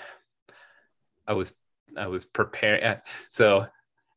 I 1.26 1.32
was 1.32 1.54
I 1.96 2.06
was 2.06 2.24
preparing. 2.24 2.96
So 3.28 3.66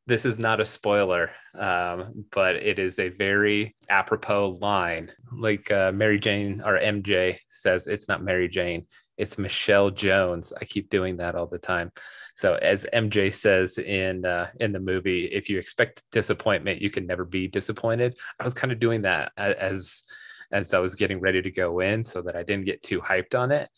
this 0.07 0.25
is 0.25 0.38
not 0.38 0.59
a 0.59 0.65
spoiler, 0.65 1.31
um, 1.57 2.25
but 2.31 2.55
it 2.55 2.77
is 2.77 3.00
a 3.00 3.09
very 3.09 3.75
apropos 3.89 4.57
line. 4.62 5.12
Like 5.31 5.71
uh, 5.71 5.91
Mary 5.93 6.19
Jane 6.19 6.62
or 6.63 6.79
MJ 6.79 7.38
says, 7.50 7.88
it's 7.88 8.07
not 8.07 8.24
Mary 8.24 8.47
Jane, 8.47 8.85
it's 9.17 9.38
Michelle 9.38 9.89
Jones. 9.89 10.53
I 10.59 10.65
keep 10.65 10.89
doing 10.89 11.17
that 11.17 11.35
all 11.35 11.47
the 11.47 11.57
time. 11.57 11.91
So 12.35 12.55
as 12.55 12.85
MJ 12.93 13.33
says 13.33 13.77
in 13.77 14.25
uh, 14.25 14.50
in 14.59 14.74
the 14.74 14.79
movie, 14.79 15.25
if 15.25 15.50
you 15.50 15.57
expect 15.57 16.03
disappointment, 16.12 16.81
you 16.81 16.91
can 16.91 17.07
never 17.07 17.25
be 17.25 17.47
disappointed. 17.47 18.15
I 18.39 18.43
was 18.43 18.53
kind 18.53 18.71
of 18.71 18.79
doing 18.79 19.03
that 19.03 19.31
as 19.38 20.03
as 20.51 20.74
I 20.74 20.79
was 20.79 20.95
getting 20.95 21.19
ready 21.19 21.41
to 21.41 21.51
go 21.51 21.79
in, 21.79 22.03
so 22.03 22.21
that 22.24 22.35
I 22.35 22.43
didn't 22.43 22.65
get 22.65 22.83
too 22.83 23.01
hyped 23.01 23.39
on 23.39 23.51
it. 23.51 23.69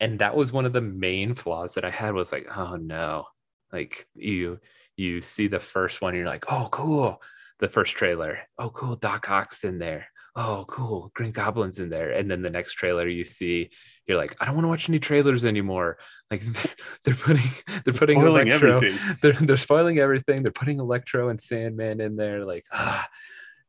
And 0.00 0.18
that 0.18 0.34
was 0.34 0.52
one 0.52 0.64
of 0.64 0.72
the 0.72 0.80
main 0.80 1.34
flaws 1.34 1.74
that 1.74 1.84
I 1.84 1.90
had 1.90 2.14
was 2.14 2.32
like, 2.32 2.46
oh 2.56 2.76
no, 2.76 3.26
like 3.72 4.06
you 4.14 4.60
you 4.96 5.22
see 5.22 5.48
the 5.48 5.60
first 5.60 6.00
one, 6.00 6.14
you're 6.14 6.26
like, 6.26 6.44
oh 6.50 6.68
cool, 6.70 7.22
the 7.60 7.68
first 7.68 7.96
trailer, 7.96 8.40
oh 8.58 8.70
cool, 8.70 8.96
Doc 8.96 9.30
Ock's 9.30 9.64
in 9.64 9.78
there, 9.78 10.06
oh 10.36 10.64
cool, 10.68 11.10
Green 11.14 11.32
Goblin's 11.32 11.78
in 11.78 11.88
there, 11.90 12.10
and 12.10 12.30
then 12.30 12.42
the 12.42 12.50
next 12.50 12.74
trailer 12.74 13.08
you 13.08 13.24
see 13.24 13.70
you're 14.06 14.18
like, 14.18 14.36
I 14.40 14.44
don't 14.44 14.54
want 14.54 14.64
to 14.64 14.68
watch 14.68 14.88
any 14.88 14.98
trailers 14.98 15.44
anymore. 15.44 15.98
Like 16.30 16.42
they're 17.04 17.14
putting 17.14 17.48
they're 17.84 17.94
putting 17.94 18.20
spoiling 18.20 18.48
Electro, 18.48 18.76
everything. 18.76 19.16
they're 19.22 19.32
they're 19.32 19.56
spoiling 19.56 19.98
everything. 19.98 20.42
They're 20.42 20.52
putting 20.52 20.78
Electro 20.78 21.28
and 21.28 21.40
Sandman 21.40 22.00
in 22.00 22.16
there. 22.16 22.44
Like 22.44 22.66
ah, 22.72 23.08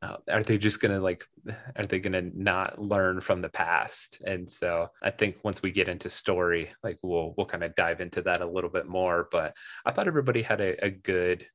uh, 0.02 0.18
are 0.30 0.44
they 0.44 0.58
just 0.58 0.80
gonna 0.80 1.00
like 1.00 1.26
are 1.76 1.86
they 1.86 2.00
gonna 2.00 2.30
not 2.34 2.80
learn 2.80 3.22
from 3.22 3.42
the 3.42 3.50
past? 3.50 4.22
And 4.26 4.50
so 4.50 4.90
i 5.02 5.10
think 5.10 5.38
once 5.44 5.62
we 5.62 5.72
get 5.72 5.90
into 5.90 6.10
story 6.10 6.70
like 6.84 6.98
we'll 7.02 7.34
we'll 7.38 7.46
kind 7.46 7.64
of 7.64 7.76
dive 7.76 8.02
into 8.02 8.22
that 8.24 8.42
a 8.42 8.46
little 8.46 8.70
bit 8.70 8.88
more 8.88 9.28
but 9.32 9.56
i 9.86 9.92
thought 9.92 10.08
everybody 10.08 10.42
had 10.42 10.62
a, 10.62 10.86
a 10.86 10.90
good 10.90 11.46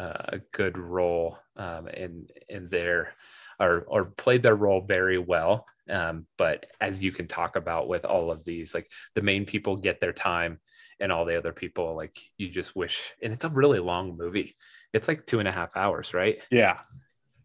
uh, 0.00 0.24
a 0.30 0.38
good 0.52 0.78
role 0.78 1.38
um, 1.56 1.86
in 1.88 2.26
in 2.48 2.68
their 2.68 3.12
or 3.58 3.84
or 3.86 4.06
played 4.06 4.42
their 4.42 4.56
role 4.56 4.80
very 4.80 5.18
well. 5.18 5.66
Um, 5.88 6.26
but 6.38 6.66
as 6.80 7.02
you 7.02 7.12
can 7.12 7.26
talk 7.26 7.56
about 7.56 7.88
with 7.88 8.04
all 8.04 8.30
of 8.30 8.44
these 8.44 8.74
like 8.74 8.90
the 9.14 9.22
main 9.22 9.44
people 9.44 9.76
get 9.76 10.00
their 10.00 10.12
time 10.12 10.60
and 11.00 11.10
all 11.10 11.24
the 11.24 11.36
other 11.36 11.52
people 11.52 11.96
like 11.96 12.16
you 12.38 12.48
just 12.48 12.76
wish 12.76 13.00
and 13.22 13.32
it's 13.32 13.44
a 13.44 13.50
really 13.50 13.80
long 13.80 14.16
movie. 14.16 14.56
It's 14.92 15.08
like 15.08 15.26
two 15.26 15.40
and 15.40 15.48
a 15.48 15.52
half 15.52 15.76
hours 15.76 16.14
right? 16.14 16.38
Yeah. 16.50 16.78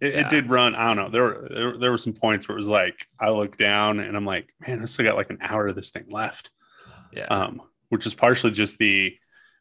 It, 0.01 0.13
Yeah. 0.13 0.27
it 0.27 0.29
did 0.29 0.49
run. 0.49 0.75
I 0.75 0.85
don't 0.93 0.97
know. 0.97 1.09
There 1.09 1.23
were 1.23 1.47
there, 1.49 1.77
there 1.77 1.91
were 1.91 1.97
some 1.97 2.13
points 2.13 2.47
where 2.47 2.57
it 2.57 2.59
was 2.59 2.67
like 2.67 3.05
I 3.19 3.29
looked 3.29 3.57
down 3.57 3.99
and 3.99 4.15
I'm 4.17 4.25
like, 4.25 4.53
man, 4.65 4.81
I 4.81 4.85
still 4.85 5.05
got 5.05 5.15
like 5.15 5.29
an 5.29 5.37
hour 5.41 5.67
of 5.67 5.75
this 5.75 5.91
thing 5.91 6.05
left. 6.09 6.51
yeah 7.13 7.25
Um, 7.27 7.61
which 7.89 8.05
is 8.05 8.13
partially 8.13 8.51
just 8.51 8.77
the 8.77 9.15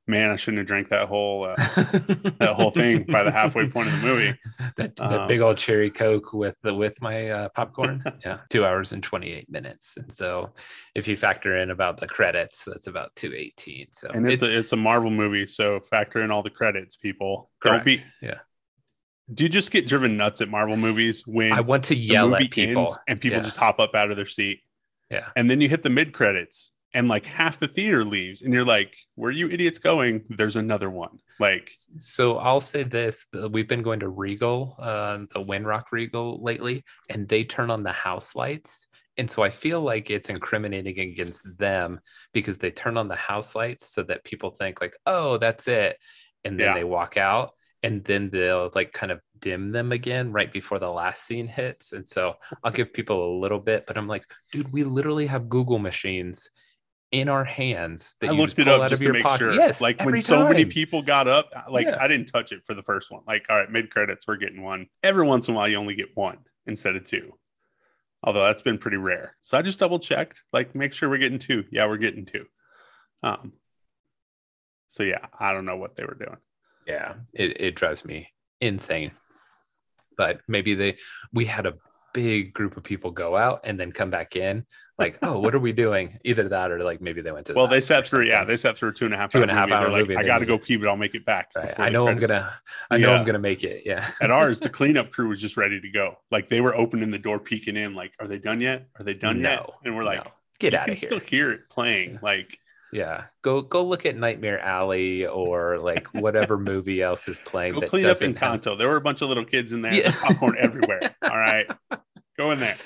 man, 0.06 0.30
I 0.30 0.36
shouldn't 0.36 0.58
have 0.58 0.66
drank 0.66 0.90
that 0.90 1.08
whole 1.08 1.44
uh, 1.44 1.54
that 2.38 2.54
whole 2.56 2.70
thing 2.72 3.04
by 3.04 3.22
the 3.22 3.30
halfway 3.30 3.68
point 3.68 3.88
of 3.88 3.94
the 4.00 4.06
movie. 4.06 4.38
that, 4.76 4.96
that 4.96 5.20
Um, 5.22 5.28
big 5.28 5.40
old 5.40 5.56
cherry 5.56 5.90
coke 5.90 6.32
with 6.34 6.56
the 6.62 6.74
with 6.74 7.00
my 7.00 7.30
uh, 7.30 7.48
popcorn 7.50 8.02
yeah 8.24 8.40
two 8.50 8.66
hours 8.66 8.92
and 8.92 9.02
28 9.02 9.48
minutes 9.48 9.96
and 9.96 10.12
so 10.12 10.52
if 10.94 11.08
you 11.08 11.16
factor 11.16 11.56
in 11.56 11.70
about 11.70 11.98
the 12.00 12.06
credits 12.06 12.64
that's 12.66 12.86
about 12.86 13.14
218 13.16 13.86
so 13.92 14.08
And 14.12 14.30
it's, 14.30 14.42
a, 14.42 14.58
it's 14.58 14.72
a 14.72 14.76
Marvel 14.76 15.10
movie, 15.10 15.46
so 15.46 15.80
factor 15.80 16.20
in 16.22 16.30
all 16.30 16.42
the 16.42 16.50
credits, 16.50 16.96
people. 16.96 17.50
Don't 17.62 17.84
be. 17.84 18.02
Yeah. 18.20 18.40
Do 19.32 19.42
you 19.42 19.48
just 19.48 19.70
get 19.70 19.86
driven 19.86 20.16
nuts 20.16 20.40
at 20.40 20.48
Marvel 20.48 20.76
movies 20.76 21.26
when 21.26 21.52
i 21.52 21.60
want 21.60 21.84
to 21.84 21.96
yell 21.96 22.34
at 22.34 22.50
people 22.50 22.94
and 23.08 23.20
people 23.20 23.38
Yeah. 23.38 23.44
just 23.44 23.56
hop 23.56 23.80
up 23.80 23.94
out 23.94 24.10
of 24.10 24.16
their 24.16 24.26
seat? 24.26 24.60
yeah 25.10 25.28
And 25.36 25.48
then 25.48 25.60
you 25.60 25.68
hit 25.68 25.82
the 25.82 25.90
mid 25.90 26.12
credits 26.12 26.72
and 26.92 27.08
like 27.08 27.24
half 27.26 27.58
the 27.58 27.66
theater 27.66 28.04
leaves, 28.04 28.42
and 28.42 28.54
you're 28.54 28.64
like, 28.64 28.96
"Where 29.16 29.28
are 29.30 29.32
you 29.32 29.48
idiots 29.50 29.80
going?" 29.80 30.22
There's 30.28 30.54
another 30.54 30.88
one. 30.88 31.18
Like, 31.40 31.72
So 31.96 32.36
I'll 32.38 32.60
say 32.60 32.84
this: 32.84 33.26
we've 33.50 33.66
been 33.66 33.82
going 33.82 33.98
to 34.00 34.08
Regal, 34.08 34.76
uh, 34.78 35.18
the 35.34 35.40
Winrock 35.40 35.86
Regal 35.90 36.40
lately, 36.40 36.84
and 37.10 37.28
they 37.28 37.42
turn 37.42 37.68
on 37.70 37.82
the 37.82 37.90
house 37.90 38.36
lights, 38.36 38.86
and 39.16 39.28
so 39.28 39.42
I 39.42 39.50
feel 39.50 39.80
like 39.80 40.08
it's 40.08 40.28
incriminating 40.30 41.00
against 41.00 41.42
them 41.58 41.98
because 42.32 42.58
they 42.58 42.70
turn 42.70 42.96
on 42.96 43.08
the 43.08 43.16
house 43.16 43.56
lights 43.56 43.88
so 43.92 44.04
that 44.04 44.22
people 44.22 44.50
think 44.52 44.80
like, 44.80 44.94
"Oh, 45.04 45.36
that's 45.38 45.66
it," 45.66 45.98
and 46.44 46.60
then 46.60 46.66
Yeah. 46.68 46.74
they 46.74 46.84
walk 46.84 47.16
out, 47.16 47.54
and 47.84 48.02
then 48.04 48.30
they'll 48.30 48.70
like 48.74 48.92
kind 48.92 49.12
of 49.12 49.20
dim 49.38 49.70
them 49.70 49.92
again 49.92 50.32
right 50.32 50.52
before 50.52 50.78
the 50.80 50.90
last 50.90 51.24
scene 51.24 51.46
hits, 51.46 51.92
and 51.92 52.08
so 52.08 52.34
I'll 52.64 52.72
give 52.72 52.92
people 52.92 53.36
a 53.36 53.40
little 53.40 53.60
bit, 53.60 53.84
but 53.86 53.96
I'm 53.98 54.08
like, 54.08 54.24
dude, 54.50 54.72
we 54.72 54.82
literally 54.84 55.26
have 55.26 55.48
Google 55.48 55.78
machines 55.78 56.50
in 57.12 57.28
our 57.28 57.44
hands 57.44 58.16
that 58.20 58.30
I 58.30 58.32
you 58.32 58.38
looked 58.38 58.56
just 58.56 58.66
it 58.66 58.68
up 58.68 58.80
out 58.80 58.90
just 58.90 58.94
of 58.94 58.98
to 59.00 59.04
your 59.04 59.12
make 59.12 59.22
pocket. 59.22 59.38
sure. 59.38 59.52
Yes, 59.54 59.80
like 59.80 60.02
when 60.04 60.20
so 60.20 60.48
many 60.48 60.64
people 60.64 61.02
got 61.02 61.28
up, 61.28 61.50
like 61.70 61.86
Yeah. 61.86 61.98
I 62.00 62.08
didn't 62.08 62.26
touch 62.26 62.50
it 62.50 62.62
for 62.66 62.74
the 62.74 62.82
first 62.82 63.12
one. 63.12 63.22
Like, 63.28 63.44
all 63.48 63.56
right, 63.56 63.70
mid 63.70 63.90
credits, 63.90 64.26
we're 64.26 64.36
getting 64.36 64.62
one. 64.62 64.86
Every 65.02 65.24
once 65.24 65.46
in 65.46 65.54
a 65.54 65.56
while, 65.56 65.68
you 65.68 65.76
only 65.76 65.94
get 65.94 66.08
one 66.14 66.38
instead 66.66 66.96
of 66.96 67.04
two. 67.04 67.34
Although 68.24 68.44
that's 68.46 68.62
been 68.62 68.78
pretty 68.78 68.96
rare. 68.96 69.36
So 69.44 69.58
I 69.58 69.62
just 69.62 69.78
double 69.78 69.98
checked, 69.98 70.42
like, 70.52 70.74
make 70.74 70.94
sure 70.94 71.08
we're 71.10 71.18
getting 71.18 71.38
two. 71.38 71.64
Yeah, 71.70 71.86
we're 71.86 71.98
getting 71.98 72.24
two. 72.24 72.46
Um. 73.22 73.52
So 74.88 75.02
yeah, 75.02 75.26
I 75.38 75.52
don't 75.52 75.66
know 75.66 75.76
what 75.76 75.96
they 75.96 76.04
were 76.04 76.14
doing. 76.18 76.38
Yeah 76.86 77.14
it, 77.32 77.60
it 77.60 77.76
drives 77.76 78.04
me 78.04 78.28
insane 78.60 79.10
but 80.16 80.40
maybe 80.48 80.74
they 80.74 80.96
we 81.32 81.44
had 81.44 81.66
a 81.66 81.74
big 82.12 82.54
group 82.54 82.76
of 82.76 82.84
people 82.84 83.10
go 83.10 83.36
out 83.36 83.60
and 83.64 83.78
then 83.78 83.90
come 83.90 84.08
back 84.08 84.36
in 84.36 84.64
like 84.98 85.18
oh 85.22 85.40
what 85.40 85.54
are 85.54 85.58
we 85.58 85.72
doing 85.72 86.18
either 86.24 86.48
that 86.48 86.70
or 86.70 86.78
like 86.84 87.00
maybe 87.00 87.20
they 87.20 87.32
went 87.32 87.44
to 87.44 87.52
the 87.52 87.58
Well, 87.58 87.66
they 87.66 87.80
sat 87.80 88.06
through, 88.06 88.26
yeah, 88.26 88.44
they 88.44 88.56
sat 88.56 88.78
through 88.78 88.90
a 88.90 88.92
two 88.92 89.06
and 89.06 89.12
a 89.12 89.16
half 89.16 89.32
Two 89.32 89.38
hour 89.38 89.42
and 89.42 89.50
a 89.50 89.54
half 89.54 89.68
movie. 89.68 90.04
They're 90.04 90.16
like, 90.16 90.24
I 90.24 90.26
got 90.26 90.38
to 90.38 90.46
go 90.46 90.56
pee, 90.56 90.76
but 90.76 90.88
I'll 90.88 90.96
make 90.96 91.16
it 91.16 91.24
back. 91.26 91.50
Right. 91.56 91.74
i 91.78 91.88
know 91.88 92.06
i'm 92.06 92.18
gonna 92.18 92.54
i 92.90 92.96
know 92.96 93.12
i'm 93.12 93.24
gonna 93.24 93.40
make 93.40 93.64
it 93.64 93.82
yeah 93.84 94.08
At 94.20 94.30
ours, 94.30 94.60
the 94.60 94.68
cleanup 94.68 95.10
crew 95.10 95.28
was 95.28 95.40
just 95.40 95.56
ready 95.56 95.80
to 95.80 95.90
go. 95.90 96.18
Like 96.30 96.48
they 96.48 96.60
were 96.60 96.76
opening 96.76 97.10
the 97.10 97.18
door, 97.18 97.40
peeking 97.40 97.76
in, 97.76 97.94
like, 97.94 98.12
are 98.20 98.28
they 98.28 98.38
done 98.38 98.60
yet? 98.60 98.86
Are 98.98 99.04
they 99.04 99.14
done 99.14 99.40
yet? 99.40 99.68
And 99.84 99.96
we're 99.96 100.04
like, 100.04 100.24
no. 100.24 100.30
get 100.60 100.74
out 100.74 100.88
of 100.88 100.98
here 100.98 101.08
still 101.08 101.20
hear 101.20 101.50
it 101.50 101.68
playing. 101.68 102.20
Like, 102.22 102.56
yeah 102.94 103.24
go 103.42 103.60
go 103.60 103.84
look 103.84 104.06
at 104.06 104.16
nightmare 104.16 104.60
alley 104.60 105.26
or 105.26 105.78
like 105.78 106.06
whatever 106.14 106.56
movie 106.72 107.02
else 107.02 107.28
is 107.28 107.38
playing 107.40 107.74
go 107.74 107.80
that 107.80 107.90
clean 107.90 108.04
up 108.06 108.10
doesn't 108.18 108.38
have- 108.38 108.62
There 108.78 108.88
were 108.88 108.96
a 108.96 109.00
bunch 109.02 109.20
of 109.20 109.28
little 109.28 109.44
kids 109.44 109.72
in 109.72 109.82
there. 109.82 109.92
Yeah. 109.92 110.12
Popcorn 110.12 110.56
everywhere. 110.58 111.00
All 111.22 111.36
right. 111.36 111.66
Go 112.38 112.52
in 112.52 112.60
there. 112.60 112.76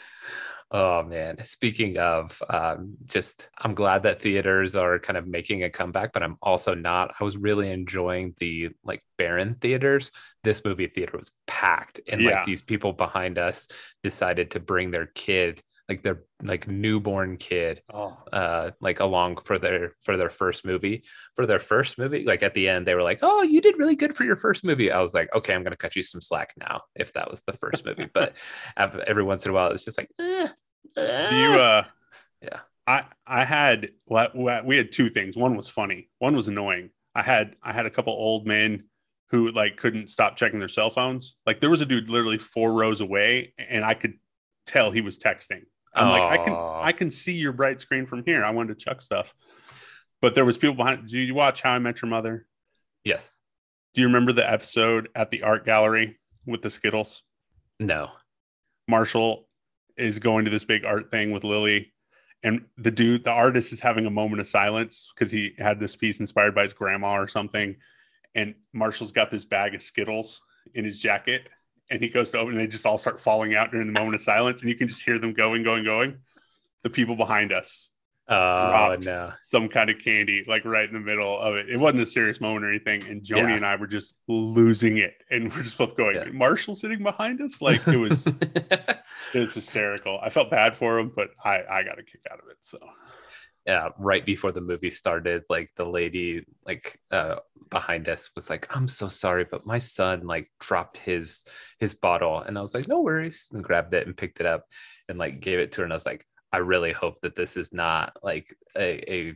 Oh 0.70 1.02
man, 1.02 1.42
speaking 1.44 1.96
of 1.96 2.42
um, 2.50 2.98
just 3.06 3.48
I'm 3.56 3.74
glad 3.74 4.02
that 4.02 4.20
theaters 4.20 4.76
are 4.76 4.98
kind 4.98 5.16
of 5.16 5.26
making 5.26 5.62
a 5.62 5.70
comeback, 5.70 6.12
but 6.12 6.22
I'm 6.22 6.36
also 6.42 6.74
not. 6.74 7.14
I 7.18 7.24
was 7.24 7.38
really 7.38 7.70
enjoying 7.70 8.34
the 8.38 8.68
like 8.84 9.02
Baron 9.16 9.54
theaters. 9.62 10.10
This 10.44 10.62
movie 10.66 10.86
theater 10.88 11.16
was 11.16 11.32
packed, 11.46 12.00
and 12.06 12.20
Yeah. 12.20 12.30
like 12.32 12.44
these 12.44 12.60
people 12.60 12.92
behind 12.92 13.38
us 13.38 13.66
decided 14.02 14.50
to 14.50 14.60
bring 14.60 14.90
their 14.90 15.06
kid, 15.06 15.62
like 15.88 16.02
their 16.02 16.22
like 16.42 16.68
newborn 16.68 17.36
kid, 17.38 17.82
Oh, 17.92 18.16
uh 18.32 18.70
like 18.80 19.00
along 19.00 19.38
for 19.44 19.58
their 19.58 19.92
for 20.02 20.16
their 20.16 20.30
first 20.30 20.64
movie 20.66 21.04
for 21.34 21.46
their 21.46 21.58
first 21.58 21.98
movie 21.98 22.24
like 22.24 22.42
at 22.42 22.54
the 22.54 22.68
end 22.68 22.86
they 22.86 22.94
were 22.94 23.02
like 23.02 23.20
oh 23.22 23.42
you 23.42 23.60
did 23.60 23.78
really 23.78 23.96
good 23.96 24.14
for 24.16 24.24
your 24.24 24.36
first 24.36 24.64
movie 24.64 24.92
i 24.92 25.00
was 25.00 25.14
like 25.14 25.34
okay 25.34 25.54
i'm 25.54 25.62
gonna 25.62 25.76
cut 25.76 25.96
you 25.96 26.02
some 26.02 26.20
slack 26.20 26.52
now 26.58 26.82
if 26.94 27.12
that 27.14 27.30
was 27.30 27.42
the 27.46 27.54
first 27.54 27.84
movie 27.86 28.06
but 28.14 28.34
every 28.76 29.22
once 29.22 29.44
in 29.44 29.50
a 29.50 29.54
while 29.54 29.70
it's 29.70 29.84
just 29.84 29.98
like 29.98 30.10
"Eh, 30.20 30.48
you, 30.96 31.02
eh." 31.02 31.56
uh, 31.58 31.84
Yeah. 32.42 32.60
I, 32.86 33.04
I 33.26 33.44
had, 33.44 33.90
well, 34.06 34.30
we 34.64 34.78
had 34.78 34.92
two 34.92 35.10
things. 35.10 35.36
One 35.36 35.56
was 35.58 35.68
funny. 35.68 36.08
One 36.20 36.34
was 36.34 36.48
annoying. 36.48 36.88
I 37.14 37.20
had, 37.22 37.54
I 37.62 37.74
had 37.74 37.84
a 37.84 37.90
couple 37.90 38.14
old 38.14 38.46
men 38.46 38.84
who 39.30 39.48
like 39.50 39.76
couldn't 39.76 40.08
stop 40.08 40.36
checking 40.36 40.58
their 40.58 40.70
cell 40.70 40.88
phones. 40.88 41.36
Like 41.44 41.60
there 41.60 41.68
was 41.68 41.82
a 41.82 41.86
dude 41.86 42.08
literally 42.08 42.38
four 42.38 42.72
rows 42.72 43.02
away 43.02 43.52
and 43.58 43.84
I 43.84 43.92
could 43.92 44.14
tell 44.66 44.90
he 44.90 45.02
was 45.02 45.18
texting. 45.18 45.64
I'm 45.98 46.08
like, 46.10 46.22
I 46.22 46.44
can 46.44 46.54
I 46.54 46.92
can 46.92 47.10
see 47.10 47.34
your 47.34 47.52
bright 47.52 47.80
screen 47.80 48.06
from 48.06 48.22
here. 48.24 48.44
I 48.44 48.50
wanted 48.50 48.78
to 48.78 48.84
chuck 48.84 49.02
stuff. 49.02 49.34
But 50.20 50.34
there 50.34 50.44
was 50.44 50.58
people 50.58 50.76
behind. 50.76 51.08
Do 51.08 51.18
you 51.18 51.34
watch 51.34 51.60
How 51.60 51.72
I 51.72 51.78
Met 51.78 52.02
Your 52.02 52.08
Mother? 52.08 52.46
yes 53.04 53.36
Do 53.94 54.00
you 54.00 54.08
remember 54.08 54.32
the 54.32 54.50
episode 54.50 55.08
at 55.14 55.30
the 55.30 55.42
art 55.42 55.64
gallery 55.64 56.18
with 56.46 56.62
the 56.62 56.70
Skittles? 56.70 57.22
no 57.78 58.10
Marshall 58.88 59.48
is 59.96 60.18
going 60.18 60.44
to 60.46 60.50
this 60.50 60.64
big 60.64 60.84
art 60.84 61.10
thing 61.10 61.30
with 61.30 61.44
Lily, 61.44 61.92
and 62.42 62.64
the 62.76 62.90
dude, 62.90 63.24
the 63.24 63.30
artist, 63.30 63.72
is 63.72 63.80
having 63.80 64.06
a 64.06 64.10
moment 64.10 64.40
of 64.40 64.46
silence 64.46 65.12
because 65.14 65.30
he 65.30 65.52
had 65.58 65.78
this 65.78 65.94
piece 65.96 66.20
inspired 66.20 66.54
by 66.54 66.62
his 66.62 66.72
grandma 66.72 67.18
or 67.18 67.28
something. 67.28 67.76
And 68.34 68.54
Marshall's 68.72 69.12
got 69.12 69.30
this 69.30 69.44
bag 69.44 69.74
of 69.74 69.82
Skittles 69.82 70.40
in 70.74 70.84
his 70.84 70.98
jacket, 71.00 71.48
and 71.90 72.02
he 72.02 72.08
goes 72.08 72.30
to 72.30 72.38
open, 72.38 72.52
and 72.54 72.60
they 72.60 72.66
just 72.66 72.86
all 72.86 72.98
start 72.98 73.20
falling 73.20 73.54
out 73.54 73.70
during 73.70 73.86
the 73.92 73.98
moment 73.98 74.14
of 74.14 74.22
silence, 74.22 74.60
and 74.60 74.68
you 74.70 74.76
can 74.76 74.88
just 74.88 75.02
hear 75.02 75.18
them 75.18 75.32
going, 75.32 75.62
going, 75.62 75.84
going. 75.84 76.18
The 76.82 76.90
people 76.90 77.16
behind 77.16 77.52
us, 77.52 77.90
oh 78.28 78.34
Dropped. 78.34 79.04
no 79.04 79.32
some 79.42 79.68
kind 79.68 79.90
of 79.90 79.98
candy, 79.98 80.44
like 80.46 80.64
right 80.64 80.86
in 80.86 80.92
the 80.94 81.00
middle 81.00 81.38
of 81.38 81.56
it. 81.56 81.68
It 81.68 81.76
wasn't 81.78 82.02
a 82.02 82.06
serious 82.06 82.40
moment 82.40 82.64
or 82.64 82.68
anything, 82.70 83.02
and 83.06 83.22
Joni 83.22 83.48
Yeah. 83.48 83.56
and 83.56 83.66
I 83.66 83.76
were 83.76 83.86
just 83.88 84.14
losing 84.28 84.98
it, 84.98 85.14
and 85.30 85.52
we're 85.52 85.62
just 85.62 85.76
both 85.78 85.96
going, 85.96 86.16
Yeah. 86.16 86.28
"Marshall 86.32 86.76
sitting 86.76 87.02
behind 87.02 87.40
us!" 87.40 87.60
Like 87.60 87.86
it 87.88 87.96
was. 87.96 88.26
It 89.34 89.40
was 89.40 89.52
hysterical. 89.52 90.18
I 90.22 90.30
felt 90.30 90.50
bad 90.50 90.74
for 90.76 90.98
him, 90.98 91.10
but 91.14 91.30
I 91.44 91.62
I 91.68 91.82
got 91.82 91.98
a 91.98 92.02
kick 92.02 92.20
out 92.30 92.38
of 92.40 92.48
it. 92.50 92.56
So 92.62 92.78
yeah 93.68 93.90
right 93.98 94.24
before 94.24 94.50
the 94.50 94.62
movie 94.62 94.88
started 94.90 95.42
like 95.50 95.70
the 95.76 95.84
lady 95.84 96.42
like 96.66 96.98
uh 97.10 97.36
behind 97.70 98.08
us 98.08 98.30
was 98.34 98.48
like 98.48 98.66
i'm 98.74 98.88
so 98.88 99.08
sorry 99.08 99.44
but 99.48 99.66
my 99.66 99.78
son 99.78 100.26
like 100.26 100.50
dropped 100.58 100.96
his 100.96 101.44
his 101.78 101.94
bottle. 101.94 102.40
And 102.40 102.56
i 102.58 102.62
was 102.62 102.74
like 102.74 102.88
no 102.88 103.02
worries 103.02 103.48
and 103.52 103.62
grabbed 103.62 103.92
it 103.92 104.06
and 104.06 104.16
picked 104.16 104.40
it 104.40 104.46
up 104.46 104.64
and 105.08 105.18
like 105.18 105.40
gave 105.40 105.58
it 105.58 105.70
to 105.72 105.82
her. 105.82 105.84
And 105.84 105.92
i 105.92 105.96
was 105.96 106.06
like 106.06 106.24
i 106.50 106.56
really 106.56 106.92
hope 106.92 107.20
that 107.20 107.36
this 107.36 107.58
is 107.58 107.70
not 107.74 108.16
like 108.22 108.56
a 108.74 109.12
a, 109.12 109.34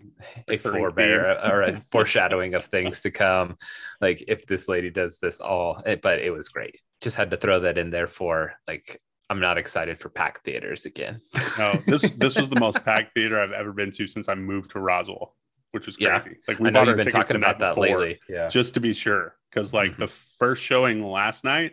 a 0.48 0.56
forebear 0.56 1.38
or 1.44 1.62
a 1.62 1.80
foreshadowing 1.92 2.54
of 2.54 2.64
things 2.64 3.02
to 3.02 3.10
come 3.10 3.58
like 4.00 4.24
if 4.28 4.46
this 4.46 4.66
lady 4.66 4.88
does 4.90 5.18
this 5.18 5.40
all. 5.40 5.82
It- 5.84 6.00
but 6.00 6.20
it 6.20 6.30
was 6.30 6.48
great. 6.48 6.80
Just 7.02 7.16
had 7.16 7.30
to 7.32 7.36
throw 7.36 7.60
that 7.60 7.76
in 7.76 7.90
there 7.90 8.06
for 8.06 8.54
like 8.66 8.98
i'm 9.32 9.40
not 9.40 9.56
excited 9.56 9.98
for 9.98 10.10
packed 10.10 10.44
theaters 10.44 10.84
again 10.84 11.20
no, 11.58 11.82
this 11.86 12.02
this 12.18 12.36
was 12.36 12.50
the 12.50 12.56
most 12.56 12.84
packed 12.84 13.14
theater 13.14 13.40
I've 13.40 13.52
ever 13.52 13.72
been 13.72 13.90
to 13.92 14.06
since 14.06 14.28
I 14.28 14.34
moved 14.34 14.72
to 14.72 14.78
Roswell, 14.78 15.34
which 15.70 15.86
was 15.86 15.96
Yeah. 15.98 16.20
crazy. 16.20 16.36
Like 16.46 16.60
i 16.60 16.64
know 16.64 16.72
bought 16.72 16.88
our 16.88 16.96
tickets 16.96 17.14
talking 17.14 17.36
about 17.36 17.58
that 17.60 17.70
before 17.70 18.00
lately 18.00 18.20
yeah 18.28 18.48
just 18.48 18.74
to 18.74 18.80
be 18.80 18.92
sure, 18.92 19.36
because 19.50 19.72
like 19.72 19.92
Mhm. 19.92 19.98
the 19.98 20.08
first 20.08 20.62
showing 20.62 21.02
last 21.02 21.44
night 21.44 21.72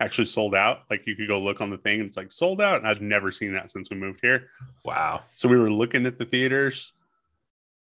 actually 0.00 0.24
sold 0.26 0.54
out. 0.54 0.78
Like 0.90 1.06
you 1.06 1.14
could 1.16 1.28
go 1.28 1.38
look 1.38 1.60
on 1.60 1.70
the 1.70 1.76
thing, 1.78 2.00
and 2.00 2.06
it's 2.08 2.16
like 2.16 2.32
sold 2.32 2.60
out, 2.62 2.78
and 2.78 2.88
I've 2.88 3.02
never 3.02 3.30
seen 3.32 3.52
that 3.52 3.70
since 3.70 3.90
we 3.90 3.96
moved 3.96 4.20
here. 4.22 4.48
wow 4.84 5.22
So 5.34 5.48
we 5.48 5.56
were 5.58 5.70
looking 5.70 6.06
at 6.06 6.18
the 6.18 6.24
theaters 6.24 6.92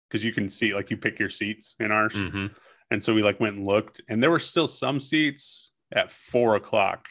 because 0.10 0.24
you 0.24 0.32
can 0.34 0.50
see 0.50 0.74
like 0.74 0.90
you 0.90 0.98
pick 0.98 1.20
your 1.20 1.30
seats 1.30 1.76
in 1.80 1.92
ours. 1.92 2.14
hmm 2.14 2.48
And 2.92 3.04
so 3.04 3.14
we 3.14 3.22
like 3.24 3.40
went 3.40 3.58
and 3.58 3.66
looked, 3.66 4.02
and 4.10 4.22
there 4.24 4.32
were 4.32 4.40
still 4.40 4.68
some 4.68 5.00
seats 5.00 5.72
at 5.92 6.12
four 6.12 6.56
o'clock 6.56 7.08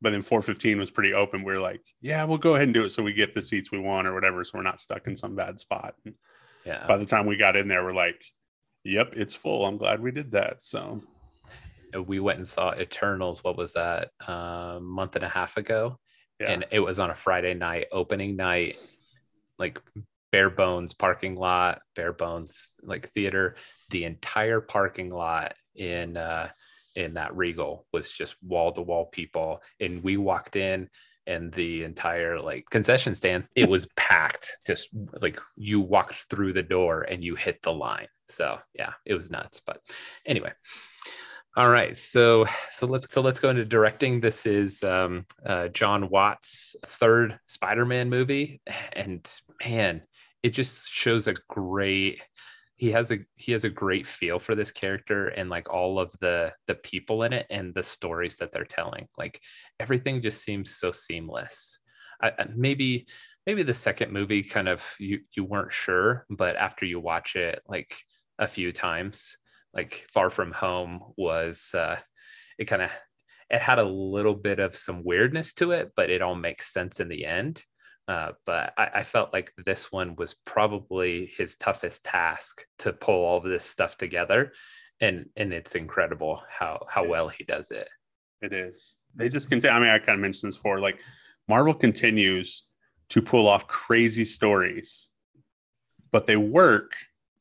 but 0.00 0.10
then 0.10 0.22
415 0.22 0.78
was 0.78 0.90
pretty 0.90 1.14
open. 1.14 1.42
We 1.44 1.52
are 1.54 1.60
like, 1.60 1.82
yeah, 2.00 2.24
we'll 2.24 2.38
go 2.38 2.54
ahead 2.54 2.68
and 2.68 2.74
do 2.74 2.84
it 2.84 2.90
so 2.90 3.02
we 3.02 3.12
get 3.12 3.32
the 3.34 3.42
seats 3.42 3.70
we 3.72 3.78
want 3.78 4.06
or 4.06 4.14
whatever. 4.14 4.44
So 4.44 4.52
we're 4.58 4.62
not 4.62 4.80
stuck 4.80 5.06
in 5.06 5.16
some 5.16 5.34
bad 5.34 5.58
spot. 5.60 5.94
And 6.04 6.14
Yeah. 6.64 6.86
by 6.86 6.96
the 6.96 7.06
time 7.06 7.26
we 7.26 7.36
got 7.36 7.56
in 7.56 7.68
there, 7.68 7.82
we're 7.84 7.92
like, 7.94 8.22
yep, 8.84 9.12
it's 9.16 9.34
full. 9.34 9.64
I'm 9.66 9.78
glad 9.78 10.00
we 10.00 10.10
did 10.10 10.32
that. 10.32 10.64
So 10.64 11.02
we 12.06 12.20
went 12.20 12.38
and 12.38 12.46
saw 12.48 12.74
Eternals. 12.74 13.42
What 13.42 13.56
was 13.56 13.72
that? 13.72 14.10
A 14.26 14.78
month 14.82 15.16
and 15.16 15.24
a 15.24 15.28
half 15.28 15.56
ago. 15.56 15.98
yeah, 16.40 16.50
and 16.50 16.66
it 16.70 16.80
was 16.80 16.98
on 16.98 17.10
a 17.10 17.14
Friday 17.14 17.54
night, 17.54 17.86
opening 17.92 18.36
night, 18.36 18.76
like 19.58 19.80
bare 20.32 20.50
bones 20.50 20.92
parking 20.92 21.34
lot, 21.36 21.80
bare 21.94 22.12
bones 22.12 22.74
like 22.82 23.10
theater. 23.12 23.56
The 23.90 24.04
entire 24.04 24.60
parking 24.60 25.08
lot 25.10 25.54
in 25.74 26.16
uh, 26.18 26.50
in 26.96 27.14
that 27.14 27.36
Regal 27.36 27.86
was 27.92 28.10
just 28.10 28.36
wall 28.42 28.72
to 28.72 28.82
wall 28.82 29.06
people, 29.06 29.62
and 29.80 30.02
we 30.02 30.16
walked 30.16 30.56
in. 30.56 30.88
And 31.28 31.52
the 31.54 31.82
entire 31.82 32.40
like 32.40 32.66
concession 32.70 33.12
stand, 33.16 33.48
it 33.56 33.68
was 33.68 33.88
packed. 33.96 34.58
Just 34.64 34.90
like 35.20 35.40
you 35.56 35.80
walked 35.80 36.14
through 36.30 36.52
the 36.52 36.62
door 36.62 37.02
and 37.02 37.24
you 37.24 37.34
hit 37.34 37.60
the 37.62 37.72
line. 37.72 38.06
So 38.28 38.60
yeah, 38.74 38.92
it 39.04 39.14
was 39.14 39.28
nuts. 39.28 39.60
But 39.66 39.80
anyway, 40.24 40.52
all 41.58 41.70
right, 41.70 41.96
so 41.96 42.44
so 42.70 42.86
let's 42.86 43.10
so 43.10 43.22
let's 43.22 43.40
go 43.40 43.48
into 43.48 43.64
directing. 43.64 44.20
This 44.20 44.44
is 44.44 44.84
um, 44.84 45.24
uh, 45.44 45.68
Jon 45.68 46.10
Watts' 46.10 46.76
third 46.84 47.38
Spider-Man 47.46 48.10
movie, 48.10 48.60
and 48.92 49.26
man, 49.64 50.02
it 50.42 50.50
just 50.50 50.86
shows 50.90 51.28
a 51.28 51.34
great. 51.48 52.20
He 52.76 52.90
has 52.92 53.10
a 53.10 53.18
he 53.36 53.52
has 53.52 53.64
a 53.64 53.70
great 53.70 54.06
feel 54.06 54.38
for 54.38 54.54
this 54.54 54.70
character 54.70 55.28
and 55.28 55.48
like 55.48 55.72
all 55.72 55.98
of 55.98 56.14
the 56.20 56.52
the 56.66 56.74
people 56.74 57.22
in 57.22 57.32
it 57.32 57.46
and 57.50 57.74
the 57.74 57.82
stories 57.82 58.36
that 58.36 58.52
they're 58.52 58.64
telling. 58.64 59.08
Like 59.16 59.40
everything 59.80 60.22
just 60.22 60.42
seems 60.42 60.76
so 60.76 60.92
seamless. 60.92 61.78
I, 62.22 62.32
maybe 62.54 63.06
maybe 63.46 63.62
the 63.62 63.74
second 63.74 64.12
movie 64.12 64.42
kind 64.42 64.68
of 64.68 64.82
you 64.98 65.20
you 65.34 65.44
weren't 65.44 65.72
sure, 65.72 66.26
but 66.30 66.56
after 66.56 66.84
you 66.84 67.00
watch 67.00 67.36
it 67.36 67.62
like 67.68 67.96
a 68.38 68.48
few 68.48 68.72
times, 68.72 69.36
like 69.72 70.06
Far 70.12 70.30
From 70.30 70.52
Home 70.52 71.00
was 71.16 71.70
uh, 71.74 71.96
it 72.58 72.66
kind 72.66 72.82
of 72.82 72.90
it 73.50 73.60
had 73.60 73.78
a 73.78 73.84
little 73.84 74.34
bit 74.34 74.58
of 74.58 74.76
some 74.76 75.04
weirdness 75.04 75.54
to 75.54 75.70
it, 75.70 75.92
but 75.96 76.10
it 76.10 76.22
all 76.22 76.34
makes 76.34 76.72
sense 76.72 77.00
in 77.00 77.08
the 77.08 77.24
end. 77.24 77.64
Uh, 78.08 78.32
but 78.44 78.72
I, 78.78 78.88
I 78.96 79.02
felt 79.02 79.32
like 79.32 79.52
this 79.64 79.90
one 79.90 80.14
was 80.16 80.34
probably 80.44 81.32
his 81.36 81.56
toughest 81.56 82.04
task 82.04 82.64
to 82.78 82.92
pull 82.92 83.24
all 83.24 83.40
this 83.40 83.64
stuff 83.64 83.96
together, 83.98 84.52
and 85.00 85.26
and 85.36 85.52
it's 85.52 85.74
incredible 85.74 86.42
how 86.48 86.86
how 86.88 87.04
It 87.04 87.08
well 87.10 87.28
is. 87.28 87.34
he 87.36 87.44
does 87.44 87.70
it. 87.70 87.88
it 88.42 88.52
is. 88.52 88.96
They 89.14 89.28
just 89.28 89.48
continue. 89.48 89.74
I 89.76 89.80
mean, 89.80 89.88
I 89.88 89.98
kind 89.98 90.14
of 90.14 90.20
mentioned 90.20 90.52
this 90.52 90.56
before. 90.56 90.78
Like 90.78 90.98
Marvel 91.48 91.74
continues 91.74 92.62
to 93.08 93.22
pull 93.22 93.48
off 93.48 93.66
crazy 93.66 94.24
stories, 94.24 95.08
but 96.12 96.26
they 96.26 96.36
work 96.36 96.92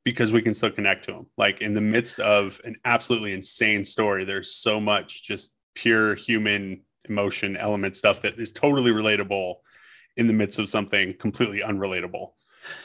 because 0.03 0.31
we 0.31 0.41
can 0.41 0.53
still 0.53 0.71
connect 0.71 1.05
to 1.05 1.11
them. 1.11 1.25
Like 1.37 1.61
in 1.61 1.73
the 1.73 1.81
midst 1.81 2.19
of 2.19 2.59
an 2.63 2.75
absolutely 2.85 3.33
insane 3.33 3.85
story, 3.85 4.23
there's 4.25 4.51
so 4.55 4.79
much 4.79 5.23
just 5.23 5.51
pure 5.75 6.15
human 6.15 6.81
emotion 7.07 7.55
element 7.57 7.95
stuff 7.95 8.21
that 8.21 8.39
is 8.39 8.51
totally 8.51 8.91
relatable 8.91 9.55
in 10.17 10.27
the 10.27 10.33
midst 10.33 10.59
of 10.59 10.69
something 10.69 11.13
completely 11.19 11.59
unrelatable 11.59 12.31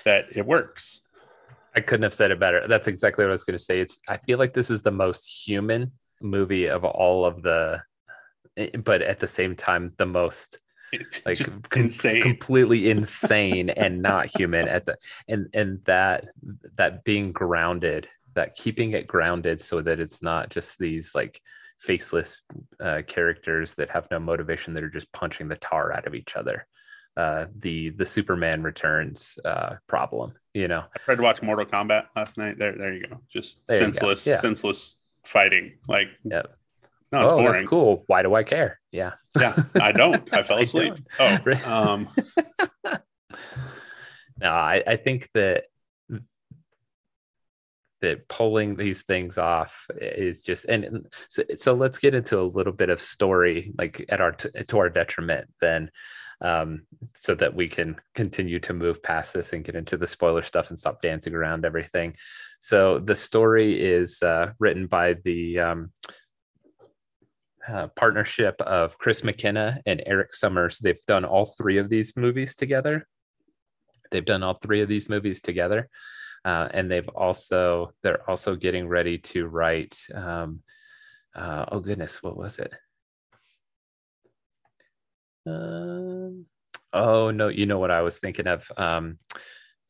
that 0.04 0.26
it 0.32 0.46
works. 0.46 1.02
I 1.74 1.80
couldn't 1.80 2.02
have 2.02 2.14
said 2.14 2.30
it 2.30 2.40
better. 2.40 2.66
That's 2.66 2.88
exactly 2.88 3.24
what 3.24 3.30
I 3.30 3.32
was 3.32 3.44
going 3.44 3.58
to 3.58 3.64
say. 3.64 3.80
It's 3.80 3.98
I 4.08 4.16
feel 4.18 4.38
like 4.38 4.52
this 4.52 4.70
is 4.70 4.82
the 4.82 4.90
most 4.90 5.26
human 5.46 5.92
movie 6.20 6.66
of 6.66 6.84
all 6.84 7.24
of 7.24 7.42
the, 7.42 7.82
eh, 8.56 8.76
but 8.76 9.02
at 9.02 9.20
the 9.20 9.28
same 9.28 9.54
time 9.54 9.92
the 9.96 10.06
most 10.06 10.58
like 11.24 11.38
com- 11.38 11.62
insane. 11.76 12.20
completely 12.20 12.90
insane 12.90 13.70
and 13.70 14.02
not 14.02 14.26
human 14.36 14.66
at 14.66 14.84
the 14.84 14.96
and 15.28 15.46
and 15.54 15.80
that 15.84 16.26
that 16.76 17.04
being 17.04 17.30
grounded 17.30 18.08
that 18.34 18.54
keeping 18.54 18.92
it 18.92 19.06
grounded 19.06 19.60
so 19.60 19.80
that 19.80 20.00
it's 20.00 20.22
not 20.22 20.48
just 20.50 20.78
these 20.78 21.14
like 21.14 21.40
faceless 21.78 22.42
uh, 22.80 23.02
characters 23.06 23.74
that 23.74 23.90
have 23.90 24.06
no 24.10 24.18
motivation 24.18 24.74
that 24.74 24.84
are 24.84 24.90
just 24.90 25.10
punching 25.12 25.48
the 25.48 25.56
tar 25.56 25.92
out 25.92 26.06
of 26.06 26.14
each 26.14 26.36
other 26.36 26.66
uh 27.16 27.46
the 27.58 27.90
the 27.90 28.06
superman 28.06 28.62
returns 28.62 29.38
uh 29.44 29.74
problem 29.88 30.32
you 30.54 30.68
know 30.68 30.84
I 30.94 30.98
tried 31.00 31.16
to 31.16 31.22
watch 31.22 31.42
Mortal 31.42 31.66
Kombat 31.66 32.04
last 32.16 32.36
night. 32.38 32.58
There, 32.58 32.72
there 32.76 32.92
you 32.94 33.06
go. 33.06 33.20
Just 33.32 33.60
There 33.66 33.78
you 33.78 33.86
go. 33.86 33.92
senseless, 33.92 34.26
Yeah. 34.26 34.40
senseless 34.40 34.96
fighting. 35.26 35.72
Like, 35.88 36.08
no, 36.24 36.38
it's 36.40 36.48
oh 37.12 37.36
boring. 37.38 37.52
that's 37.52 37.62
cool 37.68 38.04
why 38.06 38.22
do 38.22 38.34
i 38.34 38.42
care 38.44 38.78
yeah 38.92 39.12
Yeah, 39.38 39.56
I 39.80 39.90
don't. 40.00 40.32
I 40.32 40.42
fell 40.44 40.58
asleep. 40.58 40.94
don't. 41.18 41.48
Oh, 41.66 41.70
um, 41.92 42.08
no 44.40 44.48
i 44.50 44.82
i 44.86 44.96
think 44.96 45.28
that 45.34 45.64
that 48.00 48.26
pulling 48.28 48.76
these 48.76 49.02
things 49.02 49.36
off 49.36 49.86
is 50.00 50.42
just 50.42 50.64
and 50.66 50.84
and 50.84 51.06
so, 51.28 51.42
so 51.56 51.74
let's 51.74 51.98
get 51.98 52.14
into 52.14 52.40
a 52.40 52.42
little 52.42 52.72
bit 52.72 52.88
of 52.88 53.00
story 53.00 53.72
like 53.76 54.04
at 54.08 54.20
our 54.22 54.32
to 54.32 54.78
our 54.78 54.88
detriment 54.88 55.48
then 55.60 55.90
um 56.42 56.82
so 57.14 57.34
that 57.34 57.54
we 57.54 57.68
can 57.68 57.96
continue 58.14 58.58
to 58.58 58.72
move 58.72 59.02
past 59.02 59.32
this 59.32 59.52
and 59.52 59.64
get 59.64 59.74
into 59.74 59.96
the 59.96 60.06
spoiler 60.06 60.42
stuff 60.42 60.70
and 60.70 60.78
stop 60.78 61.02
dancing 61.02 61.34
around 61.34 61.64
everything 61.64 62.14
so 62.60 62.98
the 62.98 63.16
story 63.16 63.80
is 63.82 64.22
uh, 64.22 64.52
written 64.58 64.86
by 64.86 65.14
the 65.24 65.58
um, 65.58 65.92
uh, 67.66 67.88
partnership 67.96 68.60
of 68.60 68.98
Chris 68.98 69.24
McKenna 69.24 69.80
and 69.86 70.02
Erik 70.04 70.34
Sommers. 70.34 70.78
They've 70.78 71.04
done 71.06 71.24
all 71.24 71.46
three 71.46 71.78
of 71.78 71.88
these 71.88 72.16
movies 72.16 72.54
together. 72.54 73.08
They've 74.10 74.24
done 74.24 74.42
all 74.42 74.54
three 74.54 74.82
of 74.82 74.88
these 74.88 75.08
movies 75.08 75.40
together, 75.40 75.88
uh, 76.44 76.68
and 76.72 76.90
they've 76.90 77.08
also 77.08 77.92
they're 78.02 78.28
also 78.28 78.56
getting 78.56 78.88
ready 78.88 79.18
to 79.18 79.46
write. 79.46 79.96
Um, 80.14 80.62
uh, 81.34 81.64
oh 81.68 81.80
goodness, 81.80 82.22
what 82.22 82.36
was 82.36 82.58
it? 82.58 82.74
Um, 85.46 86.46
oh 86.92 87.30
no, 87.30 87.48
you 87.48 87.66
know 87.66 87.78
what 87.78 87.90
I 87.90 88.02
was 88.02 88.18
thinking 88.18 88.46
of. 88.46 88.70
Um, 88.76 89.18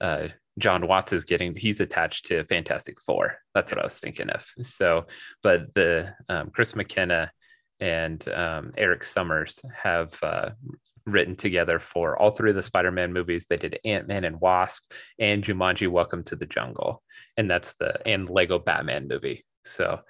uh, 0.00 0.28
Jon 0.58 0.86
Watts 0.86 1.12
is 1.12 1.24
getting 1.24 1.54
he's 1.54 1.80
attached 1.80 2.26
to 2.26 2.44
Fantastic 2.44 3.00
Four. 3.00 3.38
That's 3.54 3.70
what 3.70 3.80
I 3.80 3.84
was 3.84 3.98
thinking 3.98 4.30
of. 4.30 4.44
So, 4.62 5.06
but 5.42 5.74
the 5.74 6.14
um, 6.28 6.50
Chris 6.50 6.74
McKenna 6.74 7.30
and 7.80 8.26
um, 8.28 8.72
Erik 8.76 9.04
Sommers 9.04 9.64
have 9.74 10.18
uh, 10.22 10.50
written 11.06 11.36
together 11.36 11.78
for 11.78 12.20
all 12.20 12.32
three 12.32 12.50
of 12.50 12.56
the 12.56 12.62
Spider-Man 12.62 13.12
movies. 13.12 13.46
They 13.46 13.56
did 13.56 13.80
Ant-Man 13.84 14.24
and 14.24 14.40
Wasp 14.40 14.82
and 15.18 15.42
Jumanji: 15.42 15.88
Welcome 15.88 16.24
to 16.24 16.36
the 16.36 16.46
Jungle, 16.46 17.02
and 17.36 17.50
that's 17.50 17.74
the 17.78 18.06
and 18.06 18.28
Lego 18.28 18.58
Batman 18.58 19.08
movie. 19.08 19.44
So, 19.64 20.00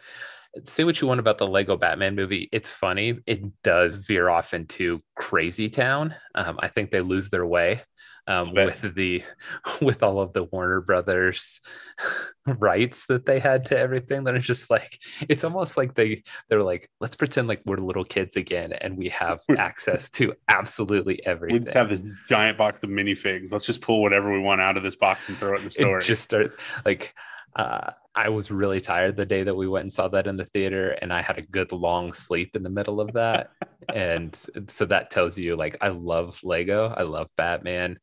say 0.65 0.85
what 0.85 1.01
you 1.01 1.07
want 1.07 1.21
about 1.21 1.39
the 1.39 1.47
Lego 1.47 1.77
Batman 1.77 2.15
movie. 2.15 2.49
It's 2.53 2.71
funny. 2.71 3.19
It 3.27 3.63
does 3.63 3.99
veer 3.99 4.29
off 4.29 4.55
into 4.55 5.03
crazy 5.15 5.69
town. 5.69 6.15
Um, 6.35 6.59
I 6.61 6.69
think 6.69 6.91
they 6.91 7.01
lose 7.01 7.31
their 7.31 7.47
way 7.47 7.83
um, 8.27 8.55
with 8.55 8.95
the 8.95 9.23
with 9.81 10.03
all 10.03 10.21
of 10.21 10.33
the 10.33 10.45
Warner 10.45 10.81
Brothers 10.81 11.61
rights 12.47 13.07
that 13.07 13.27
they 13.27 13.39
had 13.39 13.67
to 13.67 13.79
everything. 13.79 14.25
That 14.25 14.35
are 14.35 14.41
just 14.41 14.71
like 14.71 14.99
it's 15.29 15.45
almost 15.45 15.77
like 15.77 15.95
they 15.95 16.23
they're 16.49 16.63
like 16.63 16.89
let's 17.01 17.17
pretend 17.17 17.49
like 17.49 17.63
we're 17.65 17.79
little 17.79 18.05
kids 18.05 18.37
again 18.37 18.73
and 18.73 18.97
we 18.97 19.09
have 19.09 19.41
access 19.59 20.11
to 20.11 20.35
absolutely 20.49 21.25
everything. 21.27 21.65
we 21.65 21.73
have 21.73 21.91
this 21.91 22.01
giant 22.29 22.59
box 22.59 22.83
of 22.83 22.91
minifigs. 22.91 23.51
Let's 23.51 23.67
just 23.67 23.81
pull 23.81 24.03
whatever 24.03 24.33
we 24.33 24.41
want 24.41 24.61
out 24.61 24.77
of 24.77 24.83
this 24.83 24.97
box 24.97 25.29
and 25.29 25.39
throw 25.39 25.55
it 25.55 25.59
in 25.59 25.65
the 25.65 25.71
story. 25.71 26.03
It 26.03 26.07
just 26.07 26.25
started 26.25 26.53
like 26.85 27.15
uh, 27.57 27.93
I 28.15 28.29
was 28.29 28.51
really 28.51 28.81
tired 28.81 29.17
the 29.17 29.27
day 29.27 29.45
that 29.45 29.55
we 29.55 29.69
went 29.69 29.85
and 29.85 29.93
saw 29.93 30.09
that 30.09 30.27
in 30.27 30.37
the 30.37 30.47
theater, 30.47 30.91
and 30.91 31.13
I 31.13 31.23
had 31.23 31.39
a 31.39 31.43
good 31.43 31.73
long 31.73 32.13
sleep 32.13 32.57
in 32.57 32.63
the 32.63 32.71
middle 32.71 33.01
of 33.01 33.13
that. 33.15 33.51
and 33.95 34.35
so 34.69 34.85
that 34.87 35.11
tells 35.11 35.39
you, 35.39 35.57
like, 35.57 35.77
I 35.81 35.89
love 35.89 36.41
Lego, 36.43 36.93
I 36.97 37.03
love 37.03 37.29
Batman, 37.37 37.99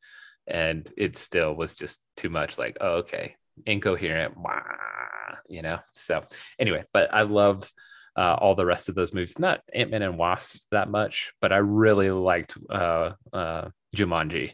and 0.48 0.90
it 0.98 1.18
still 1.18 1.54
was 1.54 1.76
just 1.76 2.02
too 2.16 2.30
much. 2.30 2.58
Like, 2.58 2.78
oh, 2.80 2.98
okay, 2.98 3.36
incoherent, 3.66 4.38
wah, 4.38 4.62
you 5.50 5.62
know. 5.62 5.80
So 5.94 6.24
anyway, 6.58 6.86
but 6.94 7.14
I 7.14 7.24
love 7.24 7.72
uh, 8.16 8.36
all 8.40 8.56
the 8.56 8.66
rest 8.66 8.90
of 8.90 8.96
those 8.96 9.14
movies. 9.14 9.38
Not 9.38 9.62
Ant 9.74 9.92
Man 9.92 10.02
and 10.02 10.18
Wasp 10.18 10.64
that 10.72 10.90
much, 10.90 11.34
but 11.42 11.52
I 11.52 11.58
really 11.58 12.12
liked 12.12 12.58
uh, 12.70 13.12
uh, 13.34 13.70
Jumanji. 13.96 14.54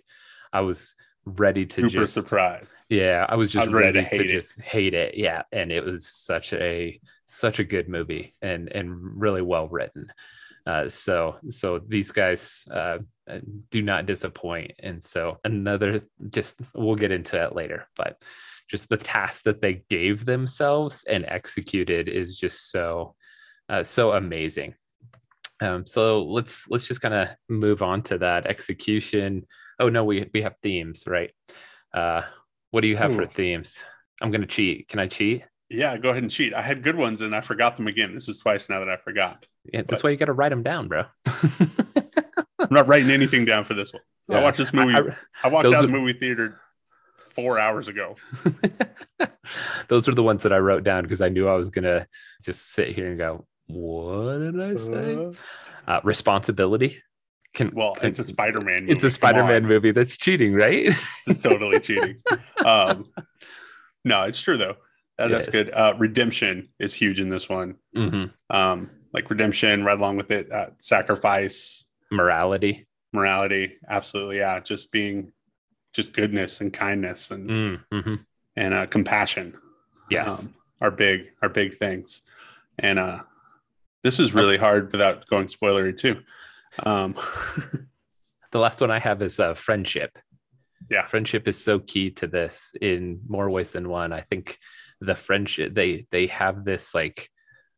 I 0.51 0.61
was 0.61 0.95
ready 1.25 1.65
to 1.65 1.81
super 1.81 1.89
just 1.89 2.13
surprised. 2.13 2.67
Yeah, 2.89 3.25
I 3.27 3.35
was 3.35 3.49
just 3.51 3.67
was 3.67 3.73
ready 3.73 3.99
ready, 3.99 4.17
to 4.17 4.23
to, 4.23 4.31
just 4.31 4.59
hate 4.61 4.93
it. 4.93 5.15
Yeah, 5.15 5.43
and 5.51 5.71
it 5.71 5.83
was 5.83 6.07
such 6.07 6.53
a 6.53 6.99
such 7.25 7.59
a 7.59 7.63
good 7.63 7.89
movie 7.89 8.35
and 8.41 8.71
and 8.71 9.21
really 9.21 9.41
well 9.41 9.67
written. 9.67 10.11
Uh, 10.65 10.89
so 10.89 11.37
so 11.49 11.79
these 11.79 12.11
guys 12.11 12.65
uh, 12.71 12.99
do 13.69 13.81
not 13.81 14.05
disappoint, 14.05 14.73
and 14.79 15.03
so 15.03 15.39
another 15.43 16.01
just 16.29 16.59
we'll 16.73 16.95
get 16.95 17.11
into 17.11 17.41
it 17.41 17.55
later, 17.55 17.87
but 17.95 18.21
just 18.69 18.89
the 18.89 18.97
task 18.97 19.43
that 19.43 19.61
they 19.61 19.83
gave 19.89 20.25
themselves 20.25 21.03
and 21.07 21.25
executed 21.27 22.07
is 22.07 22.37
just 22.37 22.71
so 22.71 23.15
uh, 23.69 23.83
so 23.83 24.13
amazing. 24.13 24.75
Um, 25.61 25.85
so 25.85 26.23
let's 26.23 26.69
let's 26.69 26.87
just 26.87 27.01
kind 27.01 27.13
of 27.13 27.29
move 27.49 27.81
on 27.81 28.01
to 28.03 28.17
that 28.19 28.47
execution. 28.47 29.45
Oh 29.79 29.89
no, 29.89 30.03
we 30.03 30.29
we 30.33 30.41
have 30.41 30.55
themes, 30.61 31.03
right? 31.07 31.31
Uh, 31.93 32.23
what 32.73 32.81
do 32.81 32.87
you 32.87 32.97
have 32.97 33.11
Ooh. 33.11 33.17
for 33.17 33.25
themes? 33.27 33.83
I'm 34.19 34.31
gonna 34.31 34.47
cheat. 34.47 34.87
Can 34.87 34.99
I 34.99 35.05
cheat? 35.05 35.43
Yeah, 35.69 35.95
go 35.97 36.09
ahead 36.09 36.23
and 36.23 36.31
cheat. 36.31 36.55
I 36.55 36.63
had 36.63 36.81
good 36.81 36.95
ones 36.95 37.21
and 37.21 37.35
I 37.35 37.41
forgot 37.41 37.77
them 37.77 37.85
again. 37.85 38.15
This 38.15 38.27
is 38.27 38.39
twice 38.39 38.67
now 38.67 38.79
that 38.79 38.89
I 38.89 38.97
forgot. 38.97 39.45
Yeah, 39.71 39.83
that's 39.87 40.01
but... 40.01 40.03
why 40.03 40.09
you 40.09 40.17
got 40.17 40.25
to 40.25 40.33
write 40.33 40.49
them 40.49 40.63
down, 40.63 40.87
bro. 40.87 41.05
I'm 41.25 42.69
not 42.71 42.87
writing 42.87 43.11
anything 43.11 43.45
down 43.45 43.65
for 43.65 43.75
this 43.75 43.93
one. 43.93 44.01
Yeah. 44.27 44.39
I 44.39 44.41
watched 44.41 44.57
this 44.57 44.73
movie. 44.73 44.95
I, 44.95 44.99
I, 44.99 45.15
I 45.43 45.47
walked 45.49 45.67
out 45.67 45.75
of 45.75 45.81
the 45.81 45.87
movie 45.87 46.13
theater 46.13 46.59
four 47.29 47.59
hours 47.59 47.87
ago. 47.89 48.15
those 49.87 50.07
are 50.07 50.15
the 50.15 50.23
ones 50.23 50.41
that 50.41 50.51
I 50.51 50.57
wrote 50.57 50.83
down 50.83 51.03
because 51.03 51.21
I 51.21 51.29
knew 51.29 51.47
I 51.47 51.55
was 51.55 51.69
gonna 51.69 52.07
just 52.43 52.71
sit 52.71 52.95
here 52.95 53.07
and 53.07 53.19
go, 53.19 53.45
"What 53.67 54.39
did 54.39 54.59
I 54.59 54.75
say?" 54.77 55.15
Uh, 55.15 55.31
uh, 55.87 56.01
responsibility. 56.03 57.01
Can, 57.53 57.71
well, 57.73 57.93
can, 57.93 58.09
it's 58.09 58.19
a 58.19 58.23
Spider-Man. 58.23 58.83
Movie. 58.83 58.93
It's 58.93 59.03
a 59.03 59.11
Spider-Man 59.11 59.65
movie. 59.65 59.91
That's 59.91 60.17
cheating, 60.17 60.53
right? 60.53 60.95
it's 61.27 61.41
totally 61.41 61.79
cheating. 61.79 62.17
Um, 62.65 63.11
no, 64.05 64.23
it's 64.23 64.39
true 64.39 64.57
though. 64.57 64.77
Uh, 65.19 65.27
that's 65.27 65.49
good. 65.49 65.69
Uh, 65.73 65.95
redemption 65.97 66.69
is 66.79 66.93
huge 66.93 67.19
in 67.19 67.27
this 67.27 67.49
one. 67.49 67.75
Mm-hmm. 67.93 68.55
Um, 68.55 68.89
like 69.13 69.29
redemption, 69.29 69.83
right 69.83 69.97
along 69.97 70.15
with 70.15 70.31
it, 70.31 70.49
uh, 70.49 70.67
sacrifice, 70.79 71.83
morality, 72.09 72.87
morality. 73.11 73.77
Absolutely, 73.89 74.37
yeah. 74.37 74.59
Just 74.61 74.93
being, 74.93 75.33
just 75.93 76.13
goodness 76.13 76.61
and 76.61 76.71
kindness 76.71 77.31
and 77.31 77.49
mm-hmm. 77.91 78.15
and 78.55 78.73
uh, 78.73 78.85
compassion. 78.85 79.55
Yes, 80.09 80.39
um, 80.39 80.53
are 80.79 80.91
big 80.91 81.31
are 81.41 81.49
big 81.49 81.75
things. 81.75 82.21
And 82.79 82.97
uh, 82.97 83.19
this 84.03 84.19
is 84.19 84.33
really 84.33 84.57
hard 84.57 84.91
without 84.91 85.27
going 85.27 85.47
spoilery 85.47 85.95
too. 85.95 86.21
Um, 86.81 87.15
the 88.51 88.59
last 88.59 88.81
one 88.81 88.91
I 88.91 88.99
have 88.99 89.21
is 89.21 89.39
uh, 89.39 89.53
friendship. 89.53 90.17
Yeah, 90.89 91.07
friendship 91.07 91.47
is 91.47 91.63
so 91.63 91.79
key 91.79 92.11
to 92.11 92.27
this 92.27 92.73
in 92.81 93.21
more 93.27 93.49
ways 93.49 93.71
than 93.71 93.89
one. 93.89 94.11
I 94.11 94.21
think 94.21 94.57
the 95.03 95.15
friendship 95.15 95.73
they 95.73 96.07
they 96.11 96.27
have 96.27 96.63
this 96.63 96.95
like 96.95 97.29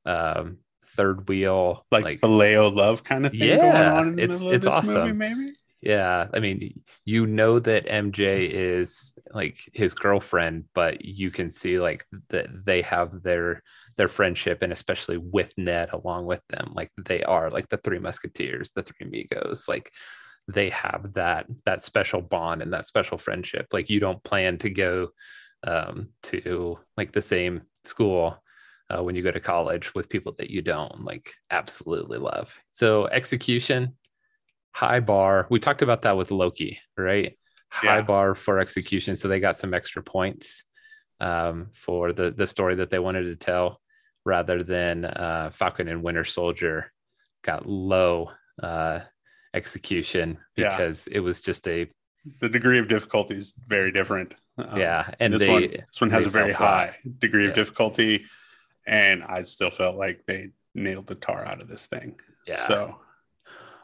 um 0.06 0.58
third 0.96 1.28
wheel 1.28 1.86
like, 1.92 2.04
like 2.04 2.20
phileo 2.22 2.74
love 2.74 3.04
kind 3.04 3.26
of 3.26 3.32
thing 3.32 3.42
yeah 3.42 4.04
it's 4.18 4.44
it's 4.44 4.68
awesome 4.68 4.94
movie, 4.94 5.14
maybe 5.14 5.54
yeah 5.82 6.28
i 6.34 6.40
mean 6.40 6.82
you 7.04 7.26
know 7.26 7.60
that 7.60 7.86
mj 7.88 8.50
is 8.50 9.14
like 9.32 9.58
his 9.74 9.94
girlfriend 9.94 10.66
but 10.74 11.04
you 11.04 11.32
can 11.32 11.52
see 11.52 11.80
like 11.80 12.06
that 12.30 12.48
they 12.66 12.82
have 12.82 13.22
their 13.24 13.62
their 13.98 14.08
friendship 14.08 14.62
and 14.62 14.74
especially 14.74 15.18
with 15.18 15.54
ned 15.58 15.90
along 15.94 16.26
with 16.26 16.42
them 16.50 16.72
like 16.76 16.92
they 17.06 17.24
are 17.24 17.50
like 17.50 17.68
the 17.70 17.78
three 17.78 18.00
musketeers 18.00 18.72
the 18.72 18.84
three 18.84 19.08
amigos 19.08 19.66
like 19.68 19.92
they 20.48 20.70
have 20.70 21.14
that 21.14 21.46
that 21.66 21.84
special 21.84 22.22
bond 22.22 22.62
and 22.62 22.74
that 22.74 22.86
special 22.86 23.18
friendship 23.18 23.68
like 23.72 23.90
you 23.90 24.00
don't 24.00 24.24
plan 24.24 24.58
to 24.58 24.70
go 24.70 25.10
um, 25.66 26.10
to 26.24 26.78
like 26.98 27.12
the 27.12 27.22
same 27.22 27.62
school 27.84 28.38
uh, 28.90 29.02
when 29.04 29.16
you 29.16 29.24
go 29.24 29.32
to 29.32 29.40
college 29.40 29.94
with 29.96 30.10
people 30.10 30.36
that 30.38 30.50
you 30.50 30.62
don't 30.62 31.04
like 31.04 31.34
absolutely 31.50 32.18
love. 32.18 32.54
So 32.72 33.08
execution, 33.08 33.96
high 34.72 35.00
bar. 35.00 35.48
We 35.50 35.60
talked 35.60 35.82
about 35.82 36.04
that 36.04 36.18
with 36.18 36.32
Loki, 36.32 36.80
right? 36.98 37.38
High 37.70 37.98
yeah. 37.98 38.02
bar 38.04 38.36
for 38.36 38.60
execution. 38.60 39.16
So 39.16 39.28
they 39.28 39.40
got 39.40 39.58
some 39.58 39.74
extra 39.74 40.04
points 40.04 40.64
um, 41.20 41.70
for 41.74 42.14
the 42.14 42.32
the 42.32 42.48
story 42.48 42.76
that 42.76 42.90
they 42.92 43.00
wanted 43.00 43.24
to 43.24 43.36
tell, 43.36 43.82
rather 44.26 44.64
than 44.64 45.06
uh, 45.06 45.52
Falcon 45.54 45.88
and 45.88 46.04
Winter 46.04 46.26
Soldier 46.26 46.92
got 47.44 47.68
low 47.68 48.32
uh, 48.62 49.02
execution 49.54 50.38
because 50.56 51.08
yeah. 51.10 51.18
it 51.18 51.20
was 51.22 51.42
just 51.42 51.68
a 51.68 51.88
the 52.42 52.50
degree 52.50 52.80
of 52.80 52.88
difficulty 52.88 53.36
is 53.36 53.54
very 53.68 53.92
different. 53.92 54.34
Um, 54.58 54.80
yeah, 54.80 55.12
and 55.20 55.34
this 55.34 55.42
they, 55.42 55.50
one 55.50 55.62
this 55.62 56.02
one 56.02 56.10
has 56.10 56.26
a 56.26 56.30
very 56.30 56.54
high 56.54 56.96
degree 57.20 57.44
yeah. 57.44 57.50
of 57.50 57.56
difficulty, 57.56 58.26
and 58.88 59.24
I 59.24 59.44
still 59.44 59.70
felt 59.70 59.96
like 59.96 60.26
they 60.26 60.50
nailed 60.74 61.08
the 61.08 61.16
tar 61.16 61.46
out 61.46 61.62
of 61.62 61.68
this 61.68 61.86
thing. 61.86 62.20
Yeah. 62.48 62.68
So, 62.68 63.00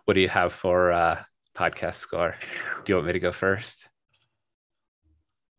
what 0.05 0.15
do 0.15 0.21
you 0.21 0.29
have 0.29 0.53
for 0.53 0.91
uh, 0.91 1.23
podcast 1.55 1.95
score? 1.95 2.35
Do 2.83 2.91
you 2.91 2.95
want 2.95 3.07
me 3.07 3.13
to 3.13 3.19
go 3.19 3.31
first? 3.31 3.87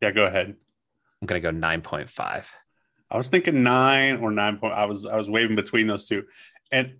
Yeah, 0.01 0.11
go 0.11 0.25
ahead. 0.25 0.55
I'm 1.21 1.25
gonna 1.25 1.39
go 1.39 1.51
nine 1.51 1.81
point 1.81 2.09
five. 2.09 2.51
I 3.13 3.17
was 3.17 3.27
thinking 3.27 3.61
nine 3.61 4.17
or 4.17 4.31
nine 4.31 4.57
point. 4.57 4.73
I 4.73 4.85
was 4.85 5.05
I 5.05 5.15
was 5.15 5.29
waving 5.29 5.55
between 5.55 5.85
those 5.85 6.07
two, 6.07 6.23
and 6.71 6.95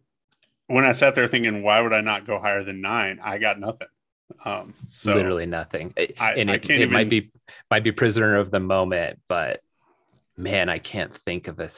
when 0.68 0.86
I 0.86 0.92
sat 0.92 1.16
there 1.16 1.28
thinking, 1.28 1.64
why 1.64 1.82
would 1.82 1.92
I 1.92 2.02
not 2.02 2.28
go 2.28 2.40
higher 2.40 2.64
than 2.64 2.82
nine? 2.82 3.20
I 3.22 3.40
got 3.40 3.60
nothing. 3.60 3.88
Um, 4.46 4.76
so 4.90 5.14
literally 5.14 5.46
nothing. 5.48 5.94
I, 6.20 6.34
and 6.34 6.50
it, 6.50 6.70
it 6.70 6.82
even... 6.82 6.92
might 6.92 7.10
be 7.10 7.32
might 7.70 7.84
be 7.84 7.92
prisoner 7.92 8.38
of 8.38 8.52
the 8.52 8.60
moment, 8.60 9.20
but 9.28 9.62
man, 10.38 10.70
I 10.70 10.78
can't 10.78 11.14
think 11.14 11.48
of 11.48 11.60
a. 11.60 11.70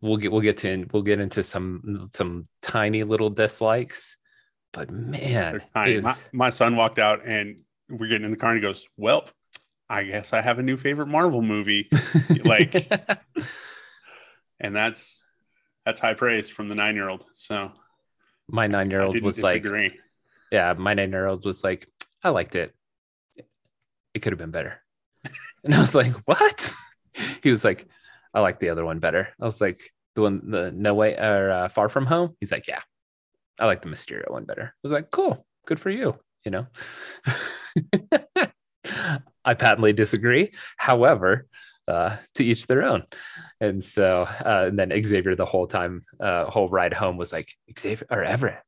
We'll 0.00 0.16
get 0.16 0.32
we'll 0.32 0.40
get 0.40 0.58
to 0.58 0.86
we'll 0.92 1.02
get 1.02 1.20
into 1.20 1.44
some 1.44 2.10
some 2.12 2.46
tiny 2.60 3.04
little 3.04 3.30
dislikes, 3.30 4.16
but 4.72 4.90
man, 4.90 5.62
was... 5.74 6.02
my, 6.02 6.16
my 6.32 6.50
son 6.50 6.74
walked 6.74 6.98
out 6.98 7.24
and 7.24 7.60
we're 7.88 8.08
getting 8.08 8.24
in 8.24 8.32
the 8.32 8.36
car 8.36 8.50
and 8.50 8.58
he 8.58 8.62
goes, 8.62 8.86
"Well, 8.96 9.28
I 9.92 10.04
guess 10.04 10.32
I 10.32 10.40
have 10.40 10.58
a 10.58 10.62
new 10.62 10.76
favorite 10.76 11.08
Marvel 11.08 11.42
movie." 11.42 11.90
like, 12.44 12.90
and 14.58 14.74
that's 14.74 15.24
that's 15.84 16.00
high 16.00 16.14
praise 16.14 16.48
from 16.48 16.68
the 16.68 16.74
nine 16.74 16.94
year 16.94 17.08
old. 17.08 17.24
So 17.34 17.72
my 18.48 18.66
nine 18.66 18.90
year 18.90 19.02
old 19.02 19.20
was 19.22 19.36
disagree. 19.36 19.90
like 19.90 19.98
yeah, 20.52 20.74
my 20.74 20.92
nine 20.92 21.10
year 21.10 21.26
old 21.26 21.44
was 21.44 21.64
like, 21.64 21.88
I 22.22 22.28
liked 22.28 22.54
it. 22.54 22.74
It 24.14 24.20
could 24.20 24.32
have 24.32 24.38
been 24.38 24.52
better. 24.52 24.80
And 25.64 25.72
I 25.72 25.78
was 25.78 25.94
like, 25.94 26.12
what? 26.24 26.72
he 27.42 27.48
was 27.48 27.64
like, 27.64 27.86
I 28.34 28.40
like 28.40 28.58
the 28.58 28.70
other 28.70 28.84
one 28.84 28.98
better. 28.98 29.28
I 29.40 29.44
was 29.44 29.60
like, 29.60 29.80
the 30.16 30.22
one, 30.22 30.50
the 30.50 30.72
No 30.72 30.92
Way 30.94 31.14
or 31.14 31.52
uh, 31.52 31.68
Far 31.68 31.88
From 31.88 32.04
Home. 32.04 32.34
He's 32.40 32.50
like, 32.50 32.66
yeah, 32.66 32.80
I 33.60 33.66
like 33.66 33.80
the 33.80 33.88
Mysterio 33.88 34.28
one 34.28 34.44
better. 34.44 34.64
I 34.64 34.80
was 34.82 34.90
like, 34.90 35.12
cool, 35.12 35.46
good 35.64 35.78
for 35.78 35.90
you. 35.90 36.18
You 36.44 36.50
know, 36.50 36.66
I 39.44 39.54
patently 39.54 39.92
disagree. 39.92 40.52
However, 40.76 41.46
uh, 41.88 42.16
to 42.34 42.44
each 42.44 42.66
their 42.66 42.84
own. 42.84 43.04
And 43.60 43.82
so, 43.82 44.22
uh, 44.22 44.66
and 44.68 44.78
then 44.78 44.92
Xavier 45.04 45.34
the 45.34 45.46
whole 45.46 45.66
time, 45.66 46.04
uh, 46.20 46.46
whole 46.46 46.68
ride 46.68 46.94
home 46.94 47.16
was 47.16 47.32
like, 47.32 47.52
Xavier 47.78 48.06
or 48.10 48.22
Everett, 48.22 48.62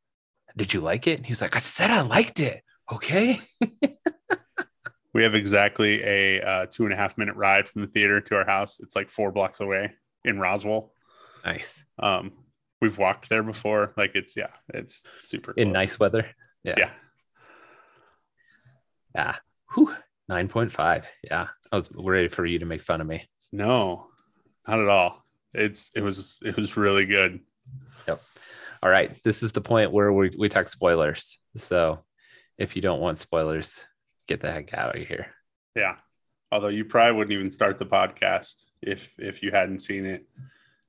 did 0.56 0.74
you 0.74 0.80
like 0.80 1.06
it? 1.06 1.18
And 1.18 1.26
he 1.26 1.32
was 1.32 1.40
like, 1.40 1.56
I 1.56 1.60
said 1.60 1.90
I 1.90 2.00
liked 2.00 2.40
it. 2.40 2.62
Okay. 2.92 3.40
we 5.14 5.22
have 5.22 5.34
exactly 5.34 6.02
a 6.02 6.42
uh, 6.42 6.66
two 6.66 6.84
and 6.84 6.92
a 6.92 6.96
half 6.96 7.16
minute 7.16 7.36
ride 7.36 7.68
from 7.68 7.82
the 7.82 7.88
theater 7.88 8.20
to 8.20 8.36
our 8.36 8.44
house. 8.44 8.78
It's 8.80 8.96
like 8.96 9.10
four 9.10 9.32
blocks 9.32 9.60
away 9.60 9.92
in 10.24 10.38
Roswell. 10.38 10.92
Nice. 11.44 11.82
Um, 11.98 12.32
we've 12.80 12.98
walked 12.98 13.28
there 13.28 13.42
before. 13.42 13.92
Like 13.96 14.12
it's 14.14 14.36
yeah, 14.36 14.50
it's 14.72 15.02
super 15.24 15.52
in 15.52 15.72
nice 15.72 15.98
weather. 15.98 16.26
Yeah. 16.62 16.74
Yeah. 16.76 16.90
Yeah. 19.14 19.36
Whew. 19.74 19.94
Nine 20.28 20.48
point 20.48 20.72
five. 20.72 21.06
Yeah. 21.22 21.48
I 21.70 21.76
was 21.76 21.90
ready 21.94 22.28
for 22.28 22.46
you 22.46 22.60
to 22.60 22.66
make 22.66 22.82
fun 22.82 23.00
of 23.00 23.06
me. 23.06 23.28
No, 23.52 24.06
not 24.66 24.80
at 24.80 24.88
all. 24.88 25.24
It's 25.52 25.90
it 25.94 26.00
was 26.00 26.40
it 26.44 26.56
was 26.56 26.76
really 26.76 27.06
good 27.06 27.40
Yep. 28.08 28.22
all 28.82 28.90
right, 28.90 29.16
this 29.24 29.42
is 29.42 29.52
the 29.52 29.60
point 29.60 29.92
where 29.92 30.12
we, 30.12 30.34
we 30.36 30.48
talk 30.48 30.68
spoilers. 30.68 31.38
So 31.56 32.04
if 32.58 32.76
you 32.76 32.82
don't 32.82 33.00
want 33.00 33.18
spoilers, 33.18 33.84
get 34.26 34.40
the 34.40 34.50
heck 34.50 34.74
out 34.74 34.96
of 34.96 35.06
here. 35.06 35.26
Yeah. 35.74 35.96
Although 36.52 36.68
you 36.68 36.84
probably 36.84 37.16
wouldn't 37.16 37.32
even 37.32 37.52
start 37.52 37.78
the 37.78 37.86
podcast 37.86 38.64
if 38.80 39.12
if 39.18 39.42
you 39.42 39.50
hadn't 39.50 39.80
seen 39.80 40.06
it. 40.06 40.26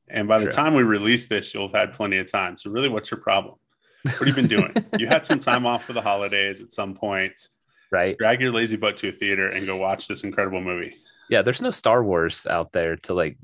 And 0.08 0.28
by 0.28 0.38
the 0.38 0.52
time 0.52 0.76
we 0.76 0.84
release 0.84 1.26
this, 1.26 1.52
you'll 1.54 1.68
have 1.70 1.90
had 1.90 1.94
plenty 1.94 2.18
of 2.18 2.32
time. 2.32 2.60
So 2.60 2.70
really, 2.70 2.90
what's 2.90 3.10
your 3.10 3.20
problem? 3.20 3.56
What 4.04 4.16
have 4.20 4.28
you 4.28 4.34
been 4.36 4.48
doing? 4.48 4.72
you 5.00 5.08
had 5.08 5.26
some 5.26 5.40
time 5.40 5.66
off 5.66 5.84
for 5.84 5.94
the 5.94 6.02
holidays 6.02 6.62
at 6.62 6.72
some 6.72 6.94
point. 6.94 7.50
Right. 7.96 8.18
Drag 8.18 8.42
your 8.42 8.52
lazy 8.52 8.76
butt 8.76 8.98
to 8.98 9.08
a 9.08 9.12
theater 9.14 9.48
and 9.48 9.66
go 9.66 9.78
watch 9.78 10.10
this 10.10 10.26
incredible 10.26 10.60
movie. 10.60 10.96
Yeah 11.30 11.42
there's 11.42 11.62
no 11.62 11.72
star 11.72 12.04
wars 12.04 12.46
out 12.46 12.74
there 12.74 12.98
to 12.98 13.14
like 13.14 13.38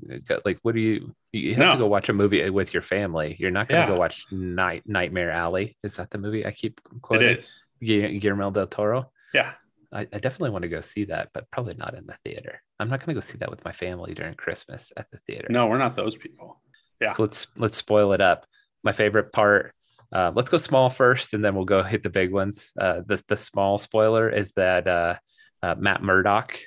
like 0.44 0.58
what 0.60 0.74
do 0.74 0.80
you 0.80 1.14
you 1.32 1.54
have 1.54 1.58
no. 1.58 1.72
to 1.72 1.78
go 1.78 1.86
watch 1.86 2.10
a 2.10 2.12
movie 2.12 2.48
with 2.50 2.74
your 2.74 2.82
family. 2.82 3.34
You're 3.38 3.50
not 3.50 3.66
going 3.66 3.80
to 3.80 3.88
yeah. 3.88 3.94
go 3.94 3.98
watch 3.98 4.26
night 4.30 4.82
nightmare 4.86 5.30
alley. 5.30 5.78
Is 5.82 5.96
that 5.96 6.10
the 6.10 6.18
movie 6.18 6.44
i 6.44 6.50
keep 6.50 6.80
quoting? 7.00 7.28
It 7.28 7.38
is. 7.38 7.62
Guillermo 7.80 8.50
del 8.50 8.66
toro? 8.66 9.10
Yeah. 9.32 9.52
I, 9.90 10.02
I 10.02 10.18
definitely 10.18 10.50
want 10.50 10.62
to 10.62 10.68
go 10.68 10.82
see 10.82 11.04
that 11.06 11.30
but 11.32 11.50
probably 11.50 11.74
not 11.74 11.94
in 11.94 12.06
the 12.06 12.16
theater. 12.24 12.62
I'm 12.78 12.90
not 12.90 13.00
going 13.00 13.14
to 13.14 13.20
go 13.20 13.26
see 13.26 13.38
that 13.38 13.50
with 13.50 13.64
my 13.64 13.72
family 13.72 14.12
during 14.12 14.34
christmas 14.34 14.92
at 14.98 15.10
the 15.10 15.18
theater. 15.26 15.46
No 15.48 15.66
we're 15.66 15.78
not 15.78 15.96
those 15.96 16.14
people. 16.14 16.60
Yeah. 17.00 17.10
So 17.10 17.22
let's 17.22 17.46
let's 17.56 17.78
spoil 17.78 18.12
it 18.12 18.20
up. 18.20 18.46
My 18.84 18.92
favorite 18.92 19.32
part 19.32 19.74
uh, 20.12 20.32
let's 20.34 20.50
go 20.50 20.58
small 20.58 20.90
first 20.90 21.34
and 21.34 21.44
then 21.44 21.54
we'll 21.54 21.64
go 21.64 21.82
hit 21.82 22.02
the 22.02 22.10
big 22.10 22.32
ones. 22.32 22.72
Uh, 22.78 23.02
the, 23.06 23.22
the 23.28 23.36
small 23.36 23.78
spoiler 23.78 24.28
is 24.28 24.52
that 24.52 24.86
uh, 24.86 25.16
uh 25.62 25.74
Matt 25.78 26.02
Murdock 26.02 26.58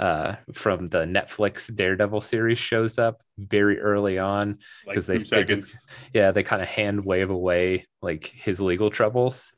uh, 0.00 0.36
from 0.52 0.88
the 0.88 1.04
Netflix 1.04 1.72
Daredevil 1.74 2.20
series 2.20 2.58
shows 2.58 2.98
up 2.98 3.22
very 3.38 3.80
early 3.80 4.18
on 4.18 4.58
Like 4.86 4.94
because 4.94 5.06
they, 5.06 5.18
they 5.18 5.44
just 5.44 5.74
yeah 6.12 6.32
they 6.32 6.42
kind 6.42 6.62
of 6.62 6.68
hand 6.68 7.04
wave 7.04 7.30
away 7.30 7.86
like 8.02 8.26
his 8.26 8.60
legal 8.60 8.90
troubles 8.90 9.52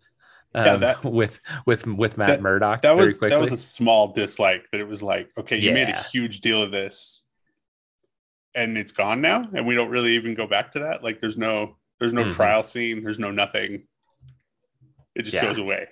Yeah, 0.54 0.74
um, 0.74 0.80
that- 0.80 1.04
with 1.20 1.40
with 1.64 1.86
with 1.86 2.18
Matt 2.18 2.28
that- 2.28 2.42
Murdock 2.42 2.82
that 2.82 2.96
was 2.96 3.16
quickly. 3.16 3.30
that 3.30 3.40
was 3.40 3.64
a 3.64 3.68
small 3.76 4.12
dislike 4.12 4.66
but 4.70 4.80
it 4.80 4.88
was 4.88 5.02
like 5.02 5.30
okay 5.38 5.56
you 5.56 5.72
made 5.72 5.88
a 5.88 6.02
huge 6.02 6.40
deal 6.40 6.62
of 6.62 6.70
this 6.70 7.22
and 8.56 8.78
it's 8.78 8.92
gone 8.92 9.20
now 9.20 9.48
and 9.54 9.66
we 9.66 9.74
don't 9.74 9.90
really 9.90 10.16
even 10.16 10.34
go 10.34 10.46
back 10.46 10.72
to 10.72 10.80
that? 10.80 11.04
Like 11.04 11.20
there's 11.20 11.36
no 11.36 11.76
there's 11.98 12.12
no 12.12 12.24
Mhm. 12.24 12.32
trial 12.32 12.62
scene. 12.62 13.02
There's 13.02 13.18
no 13.18 13.30
nothing. 13.30 13.86
It 15.14 15.22
just 15.22 15.34
Yeah. 15.34 15.46
goes 15.46 15.58
away. 15.58 15.88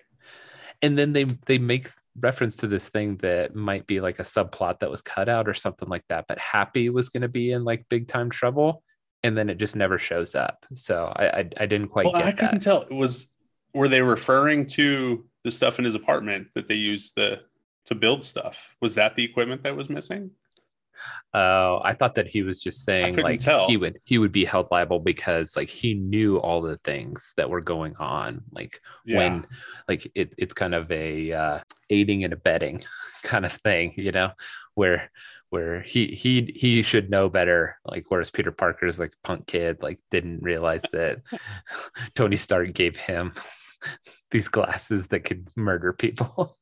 And 0.83 0.99
then 0.99 1.13
they 1.13 1.25
they 1.25 1.59
make 1.59 1.89
reference 2.21 2.57
to 2.59 2.67
this 2.67 2.89
thing 2.89 3.17
that 3.19 3.55
might 3.55 3.87
be 3.87 4.01
like 4.01 4.19
a 4.21 4.23
subplot 4.23 4.81
that 4.81 4.91
was 4.91 5.01
cut 5.01 5.29
out 5.29 5.49
or 5.49 5.55
something 5.55 5.89
like 5.89 6.05
that 6.09 6.27
but 6.29 6.39
happy 6.39 6.89
was 6.89 7.09
going 7.09 7.23
to 7.23 7.29
be 7.29 7.51
in 7.51 7.65
like 7.65 7.85
big 7.89 8.07
time 8.07 8.31
trouble 8.31 8.85
and 9.25 9.37
then 9.37 9.51
it 9.51 9.59
just 9.59 9.75
never 9.75 9.99
shows 9.99 10.35
up. 10.37 10.65
So 10.75 11.13
i 11.17 11.27
i, 11.41 11.49
I 11.59 11.67
didn't 11.67 11.89
quite 11.89 12.05
get 12.05 12.11
it. 12.15 12.19
well 12.19 12.29
i 12.29 12.33
couldn't 12.33 12.55
that. 12.57 12.63
tell. 12.63 12.83
It 12.83 12.93
was 12.93 13.27
were 13.73 13.89
they 13.89 14.03
referring 14.03 14.67
to 14.69 15.29
the 15.43 15.51
stuff 15.51 15.79
in 15.81 15.85
his 15.85 15.95
apartment 15.97 16.49
that 16.55 16.69
they 16.69 16.77
used 16.77 17.17
the 17.17 17.41
to 17.87 17.95
build 17.95 18.25
stuff? 18.25 18.77
Was 18.81 18.95
that 18.95 19.17
the 19.17 19.25
equipment 19.25 19.63
that 19.65 19.75
was 19.77 19.89
missing 19.91 20.31
oh 21.33 21.81
i 21.85 21.93
thought 21.93 22.15
that 22.15 22.27
he 22.27 22.43
was 22.43 22.61
just 22.61 22.85
saying 22.85 23.17
like 23.17 23.41
tell. 23.41 23.67
he 23.67 23.77
would 23.77 23.99
he 24.05 24.19
would 24.19 24.33
be 24.33 24.45
held 24.45 24.69
liable 24.71 25.01
because 25.01 25.57
like 25.57 25.69
he 25.69 25.95
knew 25.95 26.39
all 26.39 26.61
the 26.61 26.79
things 26.79 27.33
that 27.37 27.51
were 27.51 27.61
going 27.61 27.95
on 27.97 28.43
like 28.53 28.81
when 29.07 29.47
like 29.89 30.11
it, 30.15 30.33
it's 30.39 30.55
kind 30.55 30.75
of 30.75 30.91
a 30.91 31.33
uh, 31.33 31.61
aiding 31.91 32.25
and 32.25 32.33
abetting 32.33 32.83
kind 33.23 33.45
of 33.45 33.53
thing 33.53 33.93
you 33.97 34.13
know 34.13 34.31
where 34.75 35.11
where 35.51 35.83
he 35.83 36.09
he 36.09 36.53
he 36.57 36.83
should 36.83 37.11
know 37.11 37.29
better 37.29 37.79
like 37.85 38.05
whereas 38.09 38.31
peter 38.31 38.51
parker 38.51 38.87
is 38.87 38.99
like 38.99 39.13
punk 39.23 39.47
kid 39.47 39.83
like 39.83 39.99
didn't 40.11 40.43
realize 40.43 40.83
that 40.93 41.21
tony 42.15 42.37
stark 42.37 42.73
gave 42.73 42.97
him 42.97 43.33
these 44.31 44.49
glasses 44.49 45.09
that 45.09 45.21
could 45.21 45.49
murder 45.57 45.93
people. 45.93 46.59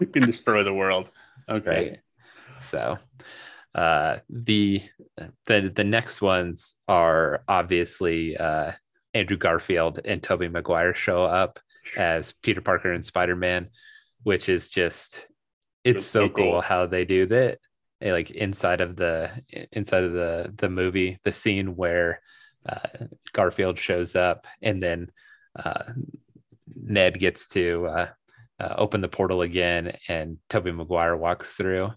You 0.00 0.06
can 0.06 0.22
destroy 0.24 0.62
the 0.62 0.74
world. 0.74 1.08
Okay. 1.48 1.70
Right 1.70 1.98
so 2.60 2.98
uh 3.74 4.18
the 4.28 4.82
the 5.46 5.72
the 5.74 5.84
next 5.84 6.22
ones 6.22 6.74
are 6.88 7.42
obviously 7.48 8.36
uh 8.36 8.72
andrew 9.14 9.36
garfield 9.36 10.00
and 10.04 10.22
Tobey 10.22 10.48
Maguire 10.48 10.94
show 10.94 11.24
up 11.24 11.58
as 11.96 12.32
peter 12.42 12.60
parker 12.60 12.92
and 12.92 13.04
spider-man 13.04 13.68
which 14.22 14.48
is 14.48 14.68
just 14.68 15.26
it's 15.84 16.02
It's 16.02 16.06
so 16.06 16.28
cool. 16.28 16.60
how 16.60 16.86
they 16.86 17.04
do 17.04 17.26
that 17.26 17.58
eh, 18.00 18.12
like 18.12 18.30
inside 18.30 18.80
of 18.80 18.96
the 18.96 19.30
inside 19.72 20.04
of 20.04 20.12
the 20.12 20.52
the 20.56 20.68
movie 20.68 21.18
the 21.24 21.32
scene 21.32 21.76
where 21.76 22.20
uh, 22.68 23.06
garfield 23.32 23.78
shows 23.78 24.16
up 24.16 24.46
and 24.62 24.82
then 24.82 25.10
uh, 25.58 25.84
ned 26.76 27.18
gets 27.18 27.46
to 27.48 27.86
uh, 27.86 28.08
uh, 28.60 28.74
open 28.78 29.00
the 29.00 29.08
portal 29.08 29.42
again 29.42 29.96
and 30.08 30.38
Tobey 30.48 30.72
Maguire 30.72 31.16
walks 31.16 31.52
through 31.54 31.90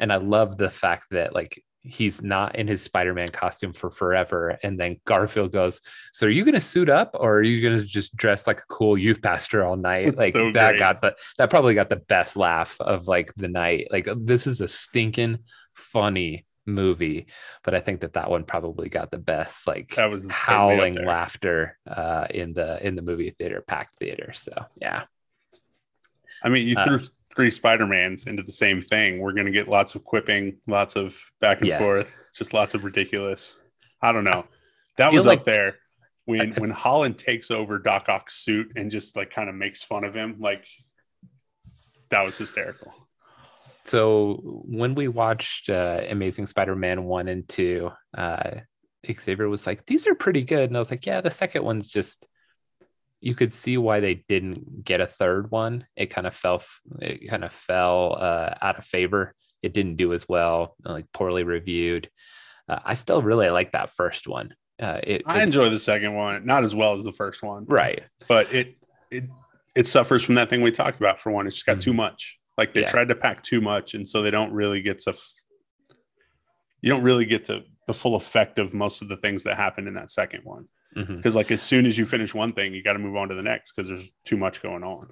and 0.00 0.12
i 0.12 0.16
love 0.16 0.56
the 0.56 0.70
fact 0.70 1.06
that 1.10 1.34
like 1.34 1.62
he's 1.86 2.22
not 2.22 2.56
in 2.56 2.66
his 2.66 2.80
spider-man 2.80 3.28
costume 3.28 3.74
for 3.74 3.90
forever. 3.90 4.58
And 4.62 4.80
then 4.80 4.96
garfield 5.04 5.52
goes 5.52 5.82
so 6.14 6.26
are 6.26 6.30
you 6.30 6.42
going 6.42 6.54
to 6.54 6.60
suit 6.60 6.88
up 6.88 7.10
or 7.12 7.34
are 7.36 7.42
you 7.42 7.60
going 7.60 7.78
to 7.78 7.84
just 7.84 8.16
dress 8.16 8.46
like 8.46 8.60
a 8.60 8.66
cool 8.70 8.96
youth 8.96 9.20
pastor 9.20 9.62
all 9.62 9.76
night? 9.76 10.16
Like 10.16 10.34
So 10.34 10.50
that 10.52 10.70
great. 10.70 10.78
got 10.78 11.02
the 11.02 11.14
that 11.36 11.50
probably 11.50 11.74
got 11.74 11.90
the 11.90 11.96
best 11.96 12.36
laugh 12.38 12.80
of 12.80 13.06
like 13.06 13.34
the 13.36 13.48
night. 13.48 13.88
Like 13.90 14.08
this 14.16 14.46
is 14.46 14.62
a 14.62 14.68
stinking 14.68 15.40
funny 15.74 16.46
movie 16.66 17.26
but 17.62 17.74
i 17.74 17.80
think 17.80 18.00
that 18.00 18.14
that 18.14 18.30
one 18.30 18.42
probably 18.44 18.88
got 18.88 19.10
the 19.10 19.18
best 19.18 19.66
like 19.66 19.94
that 19.96 20.10
was 20.10 20.22
howling 20.30 20.94
laughter 20.94 21.76
uh 21.86 22.26
in 22.30 22.54
the 22.54 22.84
in 22.86 22.94
the 22.94 23.02
movie 23.02 23.28
theater 23.28 23.62
packed 23.66 23.98
theater. 23.98 24.32
So 24.32 24.52
yeah. 24.80 25.04
I 26.42 26.48
mean, 26.48 26.66
you 26.68 26.76
Uh, 26.76 26.84
threw 26.84 27.00
three 27.36 27.50
Spider-Mans 27.50 28.26
into 28.26 28.42
the 28.42 28.52
same 28.52 28.80
thing. 28.80 29.18
We're 29.18 29.32
going 29.32 29.46
to 29.46 29.52
get 29.52 29.68
lots 29.68 29.94
of 29.94 30.04
quipping, 30.04 30.58
lots 30.66 30.96
of 30.96 31.16
back 31.40 31.58
and 31.58 31.68
Yes. 31.68 31.80
forth, 31.82 32.16
just 32.36 32.52
lots 32.54 32.74
of 32.74 32.84
ridiculous. 32.84 33.58
I 34.00 34.12
don't 34.12 34.24
know. 34.24 34.46
That 34.98 35.12
was 35.12 35.26
like- 35.26 35.40
up 35.40 35.44
there 35.44 35.78
when 36.26 36.52
when 36.56 36.70
Holland 36.70 37.18
takes 37.18 37.50
over 37.50 37.78
Doc 37.78 38.08
Ock's 38.08 38.36
suit 38.36 38.72
and 38.76 38.90
just 38.90 39.16
like 39.16 39.30
kind 39.30 39.48
of 39.48 39.54
makes 39.54 39.82
fun 39.82 40.04
of 40.04 40.14
him. 40.14 40.36
Like 40.38 40.66
that 42.10 42.24
was 42.24 42.38
hysterical. 42.38 42.92
So 43.86 44.40
when 44.66 44.94
we 44.94 45.08
watched 45.08 45.68
uh, 45.68 46.00
Amazing 46.08 46.46
Spider-Man 46.46 47.04
one 47.04 47.28
and 47.28 47.46
two, 47.46 47.90
uh, 48.16 48.60
Xavier 49.10 49.48
was 49.50 49.66
like, 49.66 49.84
"These 49.84 50.06
are 50.06 50.14
pretty 50.14 50.42
good," 50.42 50.70
and 50.70 50.76
I 50.76 50.78
was 50.78 50.90
like, 50.90 51.04
"Yeah, 51.04 51.20
the 51.20 51.30
second 51.30 51.64
one's 51.64 51.90
just." 51.90 52.26
You 53.24 53.34
could 53.34 53.54
see 53.54 53.78
why 53.78 54.00
they 54.00 54.22
didn't 54.28 54.84
get 54.84 55.00
a 55.00 55.06
third 55.06 55.50
one. 55.50 55.86
It 55.96 56.10
kind 56.10 56.26
of 56.26 56.34
fell, 56.34 56.62
it 57.00 57.26
kind 57.30 57.42
of 57.42 57.54
fell 57.54 58.18
uh, 58.20 58.52
out 58.60 58.78
of 58.78 58.84
favor. 58.84 59.34
It 59.62 59.72
didn't 59.72 59.96
do 59.96 60.12
as 60.12 60.28
well, 60.28 60.76
like 60.84 61.06
poorly 61.14 61.42
reviewed. 61.42 62.10
Uh, 62.68 62.80
I 62.84 62.92
still 62.92 63.22
really 63.22 63.48
like 63.48 63.72
that 63.72 63.88
first 63.88 64.28
one. 64.28 64.54
Uh, 64.78 65.00
it, 65.02 65.22
I 65.24 65.42
enjoy 65.42 65.70
the 65.70 65.78
second 65.78 66.12
one, 66.14 66.44
not 66.44 66.64
as 66.64 66.74
well 66.74 66.98
as 66.98 67.04
the 67.04 67.14
first 67.14 67.42
one, 67.42 67.64
right. 67.66 68.02
but 68.28 68.52
it 68.52 68.76
it 69.10 69.24
it 69.74 69.86
suffers 69.86 70.22
from 70.22 70.34
that 70.34 70.50
thing 70.50 70.60
we 70.60 70.70
talked 70.70 70.98
about. 70.98 71.18
For 71.18 71.32
one, 71.32 71.46
it's 71.46 71.56
just 71.56 71.66
got 71.66 71.80
too 71.80 71.94
much. 71.94 72.38
Like 72.58 72.74
they 72.74 72.82
Yeah. 72.82 72.90
tried 72.90 73.08
to 73.08 73.14
pack 73.14 73.42
too 73.42 73.62
much, 73.62 73.94
and 73.94 74.06
so 74.06 74.20
they 74.20 74.30
don't 74.30 74.52
really 74.52 74.82
get 74.82 75.00
to. 75.00 75.14
You 76.82 76.90
don't 76.90 77.02
really 77.02 77.24
get 77.24 77.46
to 77.46 77.62
the 77.86 77.94
full 77.94 78.16
effect 78.16 78.58
of 78.58 78.74
most 78.74 79.00
of 79.00 79.08
the 79.08 79.16
things 79.16 79.44
that 79.44 79.56
happened 79.56 79.88
in 79.88 79.94
that 79.94 80.10
second 80.10 80.40
one. 80.44 80.68
Mhm. 80.96 81.16
Because 81.16 81.34
like 81.34 81.50
as 81.50 81.62
soon 81.62 81.86
as 81.86 81.98
you 81.98 82.06
finish 82.06 82.34
one 82.34 82.52
thing, 82.52 82.74
you 82.74 82.82
got 82.82 82.92
to 82.94 82.98
move 82.98 83.16
on 83.16 83.28
to 83.28 83.34
the 83.34 83.42
next 83.42 83.72
because 83.74 83.88
there's 83.88 84.10
too 84.24 84.36
much 84.36 84.62
going 84.62 84.84
on. 84.84 85.08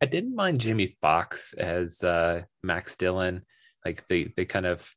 I 0.00 0.06
didn't 0.06 0.34
mind 0.34 0.58
Jamie 0.58 0.96
Foxx 1.00 1.52
as 1.52 2.02
uh, 2.02 2.42
Max 2.62 2.96
Dillon. 2.96 3.44
Like 3.84 4.06
they 4.08 4.32
they 4.36 4.44
kind 4.44 4.66
of 4.66 4.88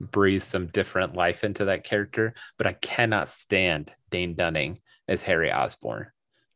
breathe 0.00 0.42
some 0.42 0.66
different 0.66 1.14
life 1.14 1.44
into 1.44 1.66
that 1.66 1.84
character, 1.84 2.34
but 2.58 2.66
I 2.66 2.72
cannot 2.74 3.28
stand 3.28 3.92
Dane 4.10 4.34
DeHaan 4.34 4.80
as 5.08 5.22
Harry 5.22 5.52
Osborn. 5.52 6.06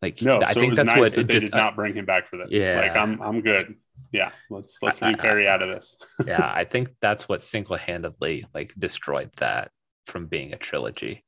Like 0.02 0.20
No, 0.22 0.40
I 0.40 0.52
so 0.52 0.60
think 0.60 0.76
that's 0.76 0.86
nice 0.86 0.98
what 0.98 1.12
that 1.12 1.20
it 1.20 1.26
they 1.26 1.34
just 1.34 1.52
did 1.52 1.56
not 1.56 1.74
bring 1.74 1.94
him 1.94 2.04
back 2.04 2.28
for 2.28 2.36
this. 2.36 2.48
Yeah. 2.50 2.80
like 2.80 2.96
I'm 2.96 3.20
I'm 3.20 3.40
good. 3.40 3.74
Yeah, 4.12 4.30
let's 4.50 4.78
let's 4.82 5.00
leave 5.02 5.18
Harry 5.20 5.48
out 5.48 5.62
of 5.62 5.68
this. 5.68 5.96
yeah, 6.26 6.52
I 6.54 6.64
think 6.64 6.90
that's 7.00 7.28
what 7.28 7.42
single-handedly 7.42 8.46
like 8.54 8.74
destroyed 8.78 9.30
that 9.38 9.70
from 10.06 10.26
being 10.26 10.52
a 10.52 10.56
trilogy. 10.58 11.24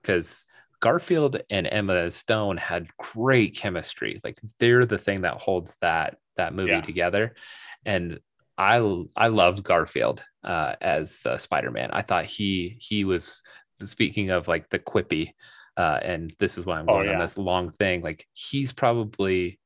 Because 0.00 0.44
Garfield 0.84 1.40
and 1.48 1.66
Emma 1.66 2.10
Stone 2.10 2.58
had 2.58 2.88
great 2.98 3.56
chemistry. 3.56 4.20
Like 4.22 4.38
they're 4.58 4.84
the 4.84 4.98
thing 4.98 5.22
that 5.22 5.38
holds 5.46 5.74
that 5.80 6.18
that 6.36 6.54
movie 6.54 6.72
Yeah. 6.72 6.82
together. 6.82 7.34
And 7.86 8.20
I 8.58 8.76
I 9.16 9.28
loved 9.28 9.62
Garfield 9.62 10.22
uh, 10.44 10.74
as 10.82 11.24
uh, 11.24 11.38
Spider-Man. 11.38 11.90
I 11.92 12.02
thought 12.02 12.26
he 12.26 12.76
he 12.80 13.04
was 13.04 13.42
speaking 13.82 14.28
of 14.30 14.46
like 14.46 14.68
the 14.68 14.78
quippy, 14.78 15.32
uh, 15.78 15.98
and 16.02 16.34
this 16.38 16.58
is 16.58 16.66
why 16.66 16.78
I'm 16.78 16.88
Oh, 16.88 16.94
going 16.98 17.08
on 17.08 17.18
this 17.18 17.38
long 17.38 17.70
thing. 17.70 18.02
Like 18.02 18.26
he's 18.34 18.72
probably 18.74 19.58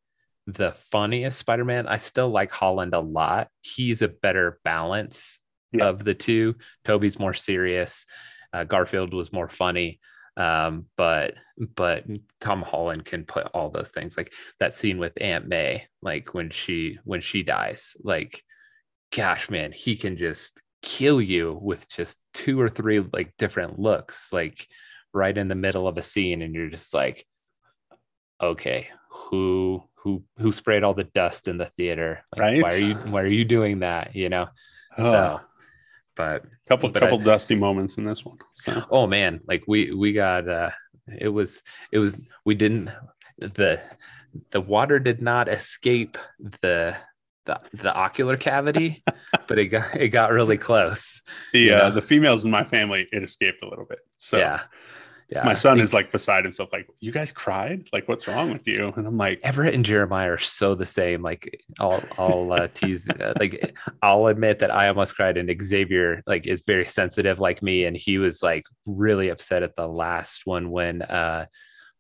the 0.47 0.71
funniest 0.93 1.39
Spider-Man. 1.41 1.89
I 1.89 1.99
still 1.99 2.31
like 2.31 2.53
Holland 2.53 2.95
a 2.95 3.01
lot. 3.01 3.49
He's 3.61 4.03
a 4.03 4.09
better 4.09 4.61
balance 4.65 5.39
Yeah. 5.73 5.89
of 5.89 6.05
the 6.05 6.15
two. 6.15 6.55
Tobey's 6.85 7.19
more 7.19 7.35
serious. 7.35 8.07
Uh, 8.53 8.65
Garfield 8.65 9.13
was 9.13 9.33
more 9.33 9.49
funny. 9.49 9.99
Um, 10.39 10.87
but 10.97 11.35
but 11.75 12.05
Tom 12.41 12.63
Holland 12.63 13.05
can 13.05 13.25
put 13.25 13.49
all 13.53 13.71
those 13.71 13.91
things 13.91 14.17
like 14.17 14.33
that 14.61 14.73
scene 14.73 14.99
with 14.99 15.21
Aunt 15.21 15.49
May, 15.49 15.87
like 16.01 16.33
when 16.33 16.51
she 16.51 16.99
when 17.05 17.21
she 17.21 17.43
dies, 17.43 17.95
like 18.03 18.43
gosh 19.15 19.51
man, 19.51 19.73
he 19.73 19.97
can 19.97 20.17
just 20.17 20.63
kill 20.81 21.21
you 21.21 21.59
with 21.61 21.89
just 21.89 22.19
two 22.35 22.61
or 22.61 22.69
three 22.69 23.01
like 23.13 23.35
different 23.37 23.81
looks, 23.81 24.33
like 24.33 24.69
right 25.13 25.37
in 25.37 25.49
the 25.49 25.57
middle 25.57 25.89
of 25.89 25.99
a 25.99 26.03
scene, 26.03 26.41
and 26.43 26.55
you're 26.55 26.71
just 26.71 26.95
like, 26.95 27.27
okay, 28.41 28.89
who 29.11 29.83
who 29.97 30.23
who 30.39 30.53
sprayed 30.53 30.85
all 30.85 30.95
the 30.95 31.05
dust 31.05 31.49
in 31.49 31.59
the 31.59 31.67
theater? 31.77 32.25
Like, 32.31 32.41
Right. 32.43 32.63
Why 32.63 32.75
are 32.75 32.79
you 32.79 32.95
why 33.13 33.23
are 33.23 33.27
you 33.27 33.45
doing 33.45 33.81
that? 33.81 34.15
You 34.15 34.29
know? 34.29 34.47
Oh, 34.97 35.11
So 35.11 35.41
but 36.19 36.45
couple 36.69 36.91
but 36.91 37.01
couple 37.01 37.19
I- 37.21 37.23
dusty 37.25 37.55
moments 37.55 37.97
in 37.97 38.05
this 38.05 38.25
one. 38.27 38.37
So 38.53 38.85
oh 38.91 39.07
man 39.07 39.41
like 39.49 39.63
we 39.67 39.93
we 39.93 40.13
got 40.13 40.47
uh 40.49 40.71
it 41.19 41.29
was 41.29 41.63
it 41.93 41.99
was 41.99 42.15
we 42.45 42.55
didn't 42.55 42.91
the 43.39 43.81
the 44.51 44.61
water 44.61 44.99
did 44.99 45.23
not 45.23 45.49
escape 45.49 46.19
the 46.61 46.95
the, 47.47 47.59
the 47.73 47.95
ocular 47.97 48.37
cavity 48.37 49.03
but 49.47 49.59
it 49.59 49.67
got 49.69 49.95
it 49.95 50.09
got 50.09 50.33
really 50.33 50.59
close 50.59 51.23
the 51.55 51.61
Yeah. 51.61 51.79
uh, 51.85 51.91
the 51.91 52.03
females 52.03 52.45
in 52.45 52.51
my 52.51 52.65
family 52.65 53.09
it 53.11 53.23
escaped 53.23 53.63
a 53.63 53.69
little 53.69 53.87
bit. 53.87 54.01
So 54.19 54.37
yeah 54.37 54.63
Yeah, 55.31 55.45
My 55.45 55.53
son 55.53 55.79
is 55.79 55.93
like 55.93 56.11
beside 56.11 56.45
himself, 56.45 56.71
like, 56.73 56.89
"You 57.01 57.13
guys 57.13 57.33
cried? 57.33 57.87
Like, 57.93 58.09
what's 58.09 58.27
wrong 58.27 58.51
with 58.51 58.67
you?" 58.67 58.95
And 58.97 59.07
I'm 59.07 59.19
like, 59.19 59.41
Everett 59.43 59.75
and 59.75 59.85
Jeremiah 59.85 60.33
are 60.33 60.39
so 60.39 60.75
the 60.75 60.87
same. 60.87 61.21
Like 61.23 61.61
I'll 61.79 62.03
I'll 62.17 62.51
uh, 62.51 62.69
tease 62.69 63.11
uh, 63.11 63.35
like 63.39 63.77
I'll 64.03 64.29
admit 64.29 64.61
that 64.61 64.75
I 64.75 64.89
almost 64.89 65.17
cried 65.17 65.37
and 65.37 65.63
Xavier 65.63 66.23
like 66.27 66.47
is 66.47 66.63
very 66.67 66.87
sensitive 66.87 67.39
like 67.39 67.63
me 67.63 67.85
and 67.85 67.95
he 67.95 68.17
was 68.17 68.43
like 68.43 68.65
really 68.87 69.29
upset 69.29 69.63
at 69.63 69.77
the 69.77 69.87
last 69.87 70.47
one 70.47 70.71
when 70.71 71.03
uh 71.03 71.45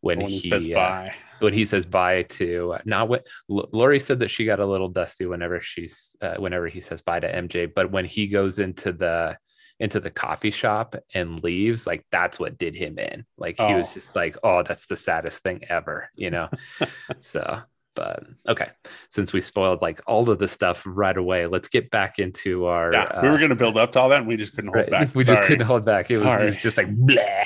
when, 0.00 0.20
when 0.20 0.28
he, 0.28 0.38
he 0.38 0.48
says 0.48 0.66
uh, 0.66 0.74
bye. 0.74 1.14
when 1.40 1.52
he 1.52 1.64
says 1.64 1.84
bye 1.84 2.22
to 2.22 2.76
not 2.84 3.08
what 3.08 3.26
Lori 3.48 4.00
said 4.00 4.20
that 4.20 4.30
she 4.30 4.44
got 4.44 4.60
a 4.60 4.66
little 4.66 4.88
dusty 4.88 5.26
whenever 5.26 5.60
she's 5.60 6.16
uh, 6.22 6.36
whenever 6.36 6.68
he 6.68 6.80
says 6.80 7.02
bye 7.02 7.20
to 7.20 7.30
MJ 7.30 7.70
but 7.72 7.90
when 7.90 8.04
he 8.04 8.26
goes 8.26 8.58
into 8.58 8.92
the 8.92 9.36
into 9.80 10.00
the 10.00 10.10
coffee 10.10 10.50
shop 10.50 10.96
and 11.14 11.42
leaves 11.42 11.86
like 11.86 12.04
that's 12.10 12.38
what 12.40 12.58
did 12.58 12.74
him 12.74 12.98
in. 12.98 13.24
Like 13.36 13.58
he 13.60 13.74
was 13.74 13.88
Oh. 13.90 13.94
just 13.94 14.16
like 14.16 14.36
oh 14.42 14.62
that's 14.62 14.86
the 14.86 14.96
saddest 14.96 15.42
thing 15.42 15.64
ever 15.68 16.10
you 16.14 16.30
know? 16.30 16.48
So 17.20 17.60
but 17.94 18.22
okay. 18.48 18.68
Since 19.10 19.32
we 19.32 19.40
spoiled 19.40 19.82
like 19.82 20.00
all 20.06 20.30
of 20.30 20.38
the 20.38 20.46
stuff 20.48 20.82
right 20.86 21.16
away 21.16 21.46
let's 21.46 21.68
get 21.68 21.90
back 21.90 22.18
into 22.18 22.66
our 22.66 22.92
Yeah, 22.92 23.06
we 23.20 23.28
uh, 23.28 23.32
were 23.32 23.38
gonna 23.38 23.56
build 23.56 23.76
up 23.76 23.92
to 23.92 24.00
all 24.00 24.08
that, 24.10 24.20
and 24.20 24.28
we 24.28 24.36
just 24.36 24.54
couldn't 24.54 24.70
hold 24.70 24.76
right, 24.76 24.90
back. 24.90 25.08
we 25.14 25.24
just 25.24 25.42
couldn't 25.44 25.66
hold 25.66 25.84
back. 25.84 26.10
It 26.10 26.18
was, 26.18 26.32
it 26.32 26.42
was 26.42 26.58
just 26.58 26.76
like 26.76 26.88
bleh. 26.94 27.44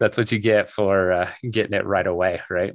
that's 0.00 0.16
what 0.16 0.32
you 0.32 0.38
get 0.38 0.70
for 0.70 1.12
uh, 1.12 1.30
getting 1.50 1.74
it 1.74 1.84
right 1.86 2.06
away 2.06 2.40
right? 2.50 2.74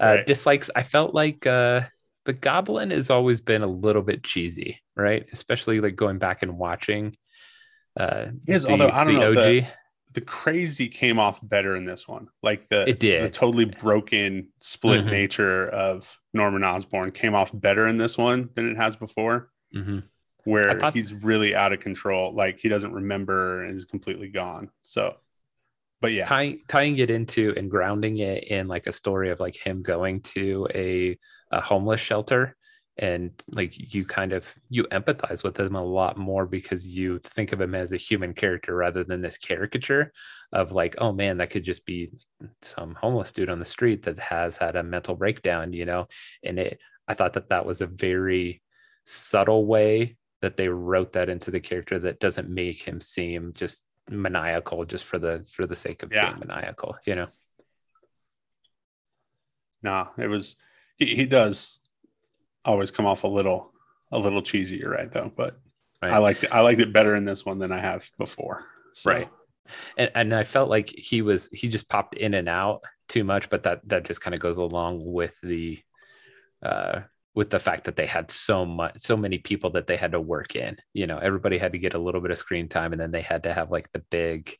Uh, 0.00 0.06
Right. 0.16 0.26
dislikes 0.26 0.70
i 0.76 0.82
felt 0.82 1.14
like 1.14 1.46
uh 1.46 1.82
the 2.24 2.32
goblin 2.34 2.90
has 2.90 3.08
always 3.10 3.40
been 3.40 3.62
a 3.62 3.66
little 3.66 4.02
bit 4.02 4.22
cheesy 4.22 4.80
right? 4.96 5.26
Especially 5.32 5.80
like 5.80 5.96
going 5.96 6.18
back 6.18 6.42
and 6.42 6.58
watching 6.58 7.16
uh 7.98 8.26
the, 8.46 8.66
although 8.70 8.88
I 8.90 9.04
don't 9.04 9.14
the 9.14 9.20
know, 9.20 9.30
og 9.30 9.36
the- 9.36 9.66
the 10.14 10.20
crazy 10.22 10.88
came 10.88 11.18
off 11.18 11.38
better 11.46 11.76
in 11.76 11.84
this 11.84 12.08
one. 12.08 12.28
Like 12.42 12.66
the 12.68 12.88
It 12.88 12.98
did. 12.98 13.24
the 13.24 13.28
totally 13.30 13.66
broken 13.66 14.48
split 14.60 15.04
Mhm. 15.04 15.10
nature 15.10 15.68
of 15.68 16.18
Norman 16.32 16.64
Osborn 16.64 17.12
came 17.12 17.34
off 17.34 17.50
better 17.52 17.86
in 17.86 17.98
this 17.98 18.16
one 18.16 18.48
than 18.54 18.70
it 18.70 18.76
has 18.78 18.96
before, 18.96 19.50
Mhm. 19.74 20.04
where 20.44 20.80
thought- 20.80 20.94
he's 20.94 21.12
really 21.12 21.54
out 21.54 21.74
of 21.74 21.80
control. 21.80 22.32
Like 22.32 22.58
he 22.58 22.68
doesn't 22.70 22.92
remember 22.92 23.62
and 23.62 23.76
is 23.76 23.84
completely 23.84 24.28
gone. 24.28 24.70
So, 24.82 25.16
but 26.00 26.12
yeah, 26.12 26.24
tying 26.26 26.62
tying 26.68 26.96
it 26.98 27.10
into 27.10 27.52
and 27.56 27.70
grounding 27.70 28.18
it 28.18 28.44
in 28.44 28.66
like 28.66 28.86
a 28.86 28.92
story 28.92 29.30
of 29.30 29.40
like 29.40 29.56
him 29.56 29.82
going 29.82 30.22
to 30.22 30.66
a, 30.74 31.18
a 31.52 31.60
homeless 31.60 32.00
shelter 32.00 32.56
and 32.98 33.30
like 33.52 33.94
you 33.94 34.04
kind 34.04 34.32
of 34.32 34.52
you 34.68 34.84
empathize 34.90 35.44
with 35.44 35.58
him 35.58 35.76
a 35.76 35.84
lot 35.84 36.16
more 36.16 36.46
because 36.46 36.86
you 36.86 37.20
think 37.20 37.52
of 37.52 37.60
him 37.60 37.74
as 37.74 37.92
a 37.92 37.96
human 37.96 38.34
character 38.34 38.74
rather 38.74 39.04
than 39.04 39.20
this 39.22 39.38
caricature 39.38 40.12
of 40.52 40.72
like 40.72 40.96
oh 40.98 41.12
man 41.12 41.36
that 41.38 41.50
could 41.50 41.64
just 41.64 41.84
be 41.86 42.10
some 42.62 42.94
homeless 42.96 43.32
dude 43.32 43.50
on 43.50 43.60
the 43.60 43.64
street 43.64 44.02
that 44.02 44.18
has 44.18 44.56
had 44.56 44.74
a 44.74 44.82
mental 44.82 45.14
breakdown 45.14 45.72
you 45.72 45.84
know 45.84 46.08
and 46.42 46.58
it 46.58 46.80
i 47.06 47.14
thought 47.14 47.34
that 47.34 47.48
that 47.50 47.64
was 47.64 47.80
a 47.80 47.86
very 47.86 48.60
subtle 49.04 49.64
way 49.64 50.16
that 50.42 50.56
they 50.56 50.68
wrote 50.68 51.12
that 51.12 51.28
into 51.28 51.50
the 51.50 51.60
character 51.60 51.98
that 51.98 52.18
doesn't 52.20 52.48
make 52.48 52.80
him 52.82 53.00
seem 53.00 53.52
just 53.52 53.82
maniacal 54.10 54.84
just 54.84 55.04
for 55.04 55.18
the 55.18 55.44
for 55.52 55.66
the 55.66 55.76
sake 55.76 56.02
of 56.02 56.10
Yeah. 56.12 56.30
being 56.34 56.40
maniacal 56.48 56.96
you 57.04 57.14
know 57.14 57.28
no, 59.80 60.08
it 60.18 60.26
was 60.26 60.56
he, 60.96 61.14
he 61.14 61.24
does 61.24 61.78
always 62.72 62.90
come 62.90 63.06
off 63.06 63.24
a 63.24 63.28
little 63.28 63.72
a 64.12 64.18
little 64.18 64.42
cheesy. 64.42 64.76
You're 64.76 64.90
right 64.92 65.10
though, 65.10 65.32
but 65.36 65.58
Right. 66.00 66.12
I 66.12 66.18
liked 66.18 66.44
it. 66.44 66.52
I 66.52 66.60
liked 66.60 66.80
it 66.80 66.92
better 66.92 67.16
in 67.16 67.24
this 67.24 67.44
one 67.44 67.58
than 67.58 67.72
I 67.72 67.80
have 67.80 68.08
before. 68.18 68.64
So, 68.94 69.10
Right. 69.10 69.28
and, 69.96 70.10
and 70.14 70.34
i 70.34 70.44
felt 70.44 70.70
like 70.70 70.88
he 70.90 71.22
was 71.22 71.48
he 71.52 71.68
just 71.68 71.88
popped 71.88 72.14
in 72.14 72.34
and 72.34 72.48
out 72.48 72.80
too 73.08 73.22
much 73.22 73.50
but 73.50 73.64
that 73.64 73.86
that 73.88 74.04
just 74.04 74.20
kind 74.20 74.34
of 74.34 74.40
goes 74.40 74.56
along 74.56 75.02
with 75.04 75.34
the 75.42 75.78
uh 76.62 77.00
with 77.34 77.50
the 77.50 77.58
fact 77.58 77.84
that 77.84 77.94
they 77.96 78.06
had 78.06 78.30
so 78.30 78.64
much 78.64 78.98
so 78.98 79.16
many 79.16 79.38
people 79.38 79.70
that 79.70 79.86
they 79.86 79.96
had 79.96 80.12
to 80.12 80.20
work 80.20 80.56
in 80.56 80.76
you 80.94 81.06
know 81.06 81.18
everybody 81.18 81.58
had 81.58 81.72
to 81.72 81.78
get 81.78 81.94
a 81.94 81.98
little 81.98 82.20
bit 82.20 82.30
of 82.30 82.38
screen 82.38 82.66
time 82.68 82.92
and 82.92 83.00
then 83.00 83.10
they 83.10 83.20
had 83.20 83.42
to 83.42 83.52
have 83.52 83.70
like 83.70 83.90
the 83.92 84.02
big 84.10 84.56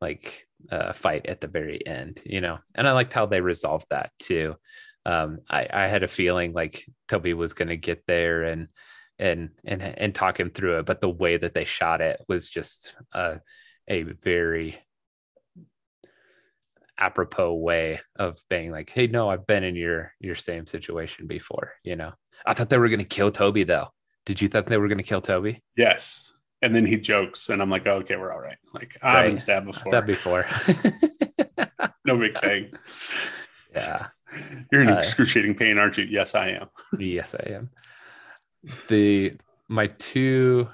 like 0.00 0.46
uh 0.70 0.92
fight 0.92 1.26
at 1.26 1.40
the 1.40 1.48
very 1.48 1.84
end 1.86 2.20
you 2.24 2.40
know 2.40 2.58
and 2.74 2.86
i 2.86 2.92
liked 2.92 3.12
how 3.14 3.24
they 3.26 3.40
resolved 3.40 3.86
that 3.90 4.10
too 4.18 4.54
um 5.06 5.40
i 5.48 5.66
i 5.72 5.86
had 5.86 6.02
a 6.02 6.08
feeling 6.08 6.52
like 6.52 6.84
Tobey 7.08 7.34
was 7.34 7.52
going 7.52 7.68
to 7.68 7.76
get 7.76 8.04
there 8.06 8.44
and 8.44 8.68
and 9.18 9.50
and 9.64 9.82
and 9.82 10.14
talk 10.14 10.38
him 10.38 10.50
through 10.50 10.78
it 10.78 10.86
but 10.86 11.00
the 11.00 11.08
way 11.08 11.36
that 11.36 11.54
they 11.54 11.64
shot 11.64 12.00
it 12.00 12.20
was 12.28 12.48
just 12.48 12.94
uh 13.12 13.36
a 13.88 14.02
very 14.02 14.78
apropos 16.98 17.54
way 17.54 18.00
of 18.16 18.38
being 18.48 18.70
like 18.70 18.90
hey 18.90 19.06
no 19.06 19.28
i've 19.28 19.46
been 19.46 19.64
in 19.64 19.74
your 19.74 20.12
your 20.20 20.36
same 20.36 20.66
situation 20.66 21.26
before 21.26 21.72
you 21.82 21.96
know 21.96 22.12
i 22.46 22.54
thought 22.54 22.70
they 22.70 22.78
were 22.78 22.88
going 22.88 22.98
to 22.98 23.04
kill 23.04 23.32
Tobey 23.32 23.64
though 23.64 23.88
did 24.24 24.40
you 24.40 24.48
think 24.48 24.66
they 24.66 24.76
were 24.78 24.88
going 24.88 24.98
to 24.98 25.04
kill 25.04 25.20
Tobey 25.20 25.62
Yes. 25.76 26.32
And 26.62 26.74
then 26.76 26.86
he 26.86 26.96
jokes, 26.96 27.48
and 27.48 27.60
I'm 27.60 27.70
like, 27.70 27.88
oh, 27.88 27.96
okay, 27.96 28.16
we're 28.16 28.32
all 28.32 28.40
right. 28.40 28.56
Like 28.72 28.96
I've 29.02 29.26
been 29.26 29.36
stabbed 29.38 29.66
before. 29.66 29.92
thought 29.92 30.06
before 30.06 30.46
no 32.06 32.16
big 32.16 32.40
thing. 32.40 32.72
yeah 33.74 34.06
You're 34.70 34.82
in 34.82 34.88
Uh, 34.88 34.98
excruciating 34.98 35.54
pain, 35.56 35.78
aren't 35.78 35.98
you? 35.98 36.04
Yes, 36.04 36.34
I 36.34 36.48
am. 36.50 36.68
yes 36.98 37.34
i 37.34 37.50
am 37.52 37.70
the 38.88 39.32
my 39.68 39.88
two 39.88 40.68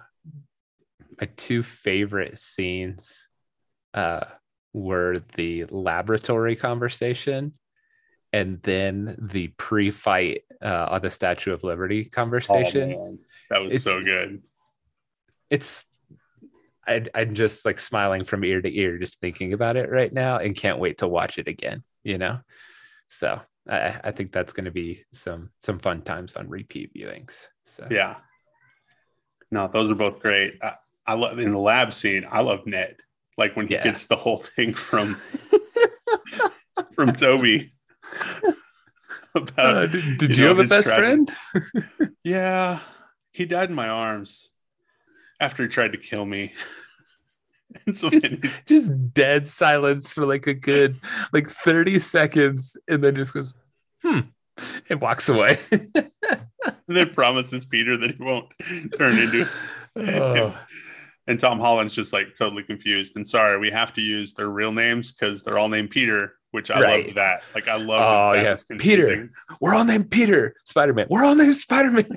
my 1.21 1.27
two 1.37 1.62
favorite 1.62 2.38
scenes 2.38 3.29
uh 3.94 4.25
were 4.75 5.16
the 5.37 5.64
laboratory 5.71 6.55
conversation 6.55 7.55
and 8.35 8.61
then 8.62 9.16
the 9.33 9.49
pre-fight 9.57 10.42
uh 10.62 10.87
on 10.90 11.01
the 11.01 11.11
statue 11.11 11.53
of 11.53 11.64
liberty 11.64 12.05
conversation 12.05 12.92
Oh. 12.94 13.18
That 13.51 13.61
was 13.62 13.73
It's- 13.77 13.85
so 13.85 14.03
good. 14.03 14.42
it's 15.51 15.87
I, 16.87 17.05
i'm 17.14 17.35
just 17.35 17.64
like 17.64 17.81
smiling 17.81 18.25
from 18.25 18.44
ear 18.44 18.61
to 18.61 18.79
ear 18.79 18.99
just 18.99 19.21
thinking 19.21 19.53
about 19.55 19.77
it 19.77 19.90
right 19.90 20.12
now 20.12 20.37
and 20.38 20.55
can't 20.55 20.79
wait 20.79 20.99
to 20.99 21.09
watch 21.09 21.38
it 21.38 21.49
again 21.49 21.83
you 22.05 22.18
know 22.18 22.40
so 23.09 23.40
i 23.68 24.00
i 24.04 24.11
think 24.11 24.33
that's 24.33 24.52
going 24.52 24.64
to 24.64 24.70
be 24.70 25.04
some 25.12 25.50
some 25.59 25.78
fun 25.78 26.02
times 26.02 26.35
on 26.37 26.48
repeat 26.48 26.92
viewings 26.94 27.46
so 27.66 27.87
Yeah. 27.90 28.16
No, 29.50 29.66
those 29.72 29.90
are 29.90 29.94
both 29.94 30.20
great. 30.20 30.59
I, 30.62 30.74
I 31.07 31.14
love 31.14 31.38
in 31.38 31.52
the 31.52 31.59
lab 31.59 31.94
scene. 31.94 32.26
I 32.31 32.40
love 32.42 32.66
Ned. 32.66 32.96
Like 33.38 33.57
when 33.57 33.66
he 33.66 33.74
Yeah. 33.74 33.85
gets 33.85 34.04
the 34.04 34.16
whole 34.16 34.38
thing 34.57 34.74
from 34.74 35.14
from 36.94 37.12
Tobey. 37.14 37.72
about 39.35 39.59
Uh, 39.59 39.87
did 39.87 40.18
did 40.18 40.31
you 40.37 40.37
you, 40.37 40.42
know, 40.42 40.57
have 40.57 40.66
a 40.66 40.68
best 40.68 40.87
tragic- 40.88 41.28
friend 41.31 42.12
Yeah, 42.24 42.81
he 43.33 43.46
died 43.46 43.70
in 43.70 43.74
my 43.74 43.88
arms 43.88 44.48
after 45.40 45.62
he 45.62 45.68
tried 45.70 45.92
to 45.92 45.98
kill 45.98 46.26
me. 46.26 46.52
and 47.87 47.96
so 47.96 48.09
then 48.11 48.40
just 48.66 48.92
dead 49.12 49.48
silence 49.48 50.12
for 50.12 50.24
like 50.26 50.46
a 50.46 50.54
good 50.54 50.98
like 51.33 51.48
30 51.50 51.98
seconds 51.98 52.76
and 52.88 53.02
then 53.04 53.14
just 53.14 53.35
goes 53.35 53.52
hmm 54.02 54.20
and 54.90 55.00
walks 55.00 55.28
away 55.28 55.57
and 55.94 56.11
then 56.88 57.11
promises 57.11 57.64
Peter 57.66 57.96
that 57.96 58.16
he 58.16 58.22
won't 58.22 58.46
turn 58.98 59.16
into. 59.18 59.46
oh, 59.96 60.59
And 61.28 61.38
Tom 61.38 61.61
Holland's 61.61 61.94
just 61.94 62.12
like 62.12 62.35
totally 62.37 62.62
confused. 62.64 63.12
And 63.16 63.28
sorry, 63.28 63.59
we 63.59 63.70
have 63.70 63.92
to 63.94 64.00
use 64.00 64.33
their 64.35 64.48
real 64.48 64.72
names 64.72 65.12
because 65.12 65.42
they're 65.42 65.59
all 65.59 65.68
named 65.68 65.90
Peter, 65.90 66.33
which 66.52 66.70
I 66.70 66.81
Right. 66.81 67.07
love 67.07 67.14
that. 67.16 67.42
Like 67.54 67.68
I 67.68 67.76
love 67.76 68.02
Oh, 68.09 68.37
that 68.37 68.64
yeah. 68.70 68.76
Peter. 68.78 69.31
we're 69.61 69.74
all 69.74 69.85
named 69.85 70.11
peter 70.11 70.54
spider-man 70.64 71.07
we're 71.11 71.24
all 71.24 71.35
named 71.35 71.54
spider-man 71.57 72.09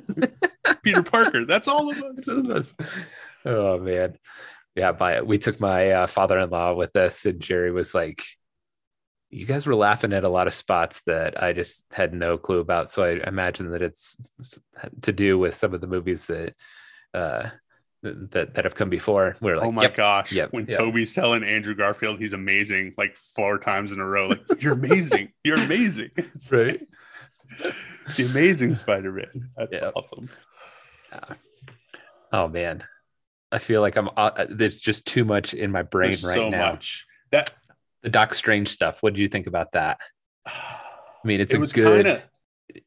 Peter 0.83 1.03
Parker. 1.03 1.45
That's 1.45 1.67
all 1.67 1.91
of 1.91 1.97
us. 2.01 2.25
Some 2.25 2.49
of 2.49 2.49
us. 2.57 2.73
oh 3.45 3.77
man 3.79 4.17
yeah 4.75 4.91
my 4.99 5.21
we 5.21 5.37
took 5.37 5.59
my 5.59 5.91
uh, 5.91 6.07
father-in-law 6.07 6.73
with 6.73 6.95
us 6.95 7.25
and 7.25 7.39
jerry 7.39 7.71
was 7.71 7.93
like 7.93 8.23
you 9.29 9.45
guys 9.45 9.65
were 9.65 9.75
laughing 9.75 10.11
at 10.13 10.23
a 10.23 10.29
lot 10.29 10.47
of 10.47 10.53
spots 10.53 11.01
that 11.05 11.41
i 11.41 11.53
just 11.53 11.85
had 11.91 12.13
no 12.13 12.37
clue 12.37 12.59
about 12.59 12.89
so 12.89 13.03
i 13.03 13.11
imagine 13.27 13.71
that 13.71 13.81
it's 13.81 14.59
to 15.01 15.11
do 15.11 15.37
with 15.37 15.55
some 15.55 15.73
of 15.73 15.81
the 15.81 15.87
movies 15.87 16.25
that 16.25 16.53
uh 17.13 17.49
that 18.03 18.55
that 18.55 18.65
have 18.65 18.73
come 18.73 18.89
before 18.89 19.37
we're 19.41 19.57
like 19.57 19.67
oh 19.67 19.71
my 19.71 19.83
yep, 19.83 19.95
gosh. 19.95 20.31
yep, 20.31 20.51
when 20.51 20.65
yep. 20.65 20.77
Tobey's 20.79 21.13
telling 21.13 21.43
Andrew 21.43 21.75
Garfield 21.75 22.19
he's 22.19 22.33
amazing 22.33 22.95
like 22.97 23.15
four 23.15 23.59
times 23.59 23.91
in 23.91 23.99
a 23.99 24.05
row. 24.05 24.29
Like, 24.29 24.63
you're 24.63 24.73
amazing. 24.73 25.31
You're 25.43 25.57
amazing. 25.59 26.09
It's 26.17 26.51
right 26.51 26.81
the 28.15 28.25
amazing 28.25 28.73
Spider-Man. 28.73 29.49
That's 29.55 29.71
Yep. 29.71 29.93
awesome. 29.95 30.29
oh 32.33 32.47
man 32.47 32.83
i 33.51 33.57
feel 33.57 33.81
like 33.81 33.95
i'm 33.97 34.09
uh, 34.17 34.45
there's 34.49 34.79
just 34.81 35.05
too 35.05 35.23
much 35.25 35.53
in 35.53 35.71
my 35.71 35.81
brain 35.83 36.11
There's 36.11 36.23
right 36.25 36.35
so 36.35 36.49
now 36.49 36.71
much. 36.71 37.05
That 37.31 37.51
the 38.03 38.09
doc 38.09 38.33
strange 38.33 38.69
stuff 38.69 39.01
what 39.03 39.13
do 39.13 39.21
you 39.21 39.27
think 39.27 39.47
about 39.47 39.71
that 39.73 39.99
i 40.45 40.81
mean 41.23 41.39
it's 41.41 41.53
it 41.53 41.57
a 41.57 41.59
was 41.59 41.73
good 41.73 42.05
kind 42.05 42.17
of 42.17 42.23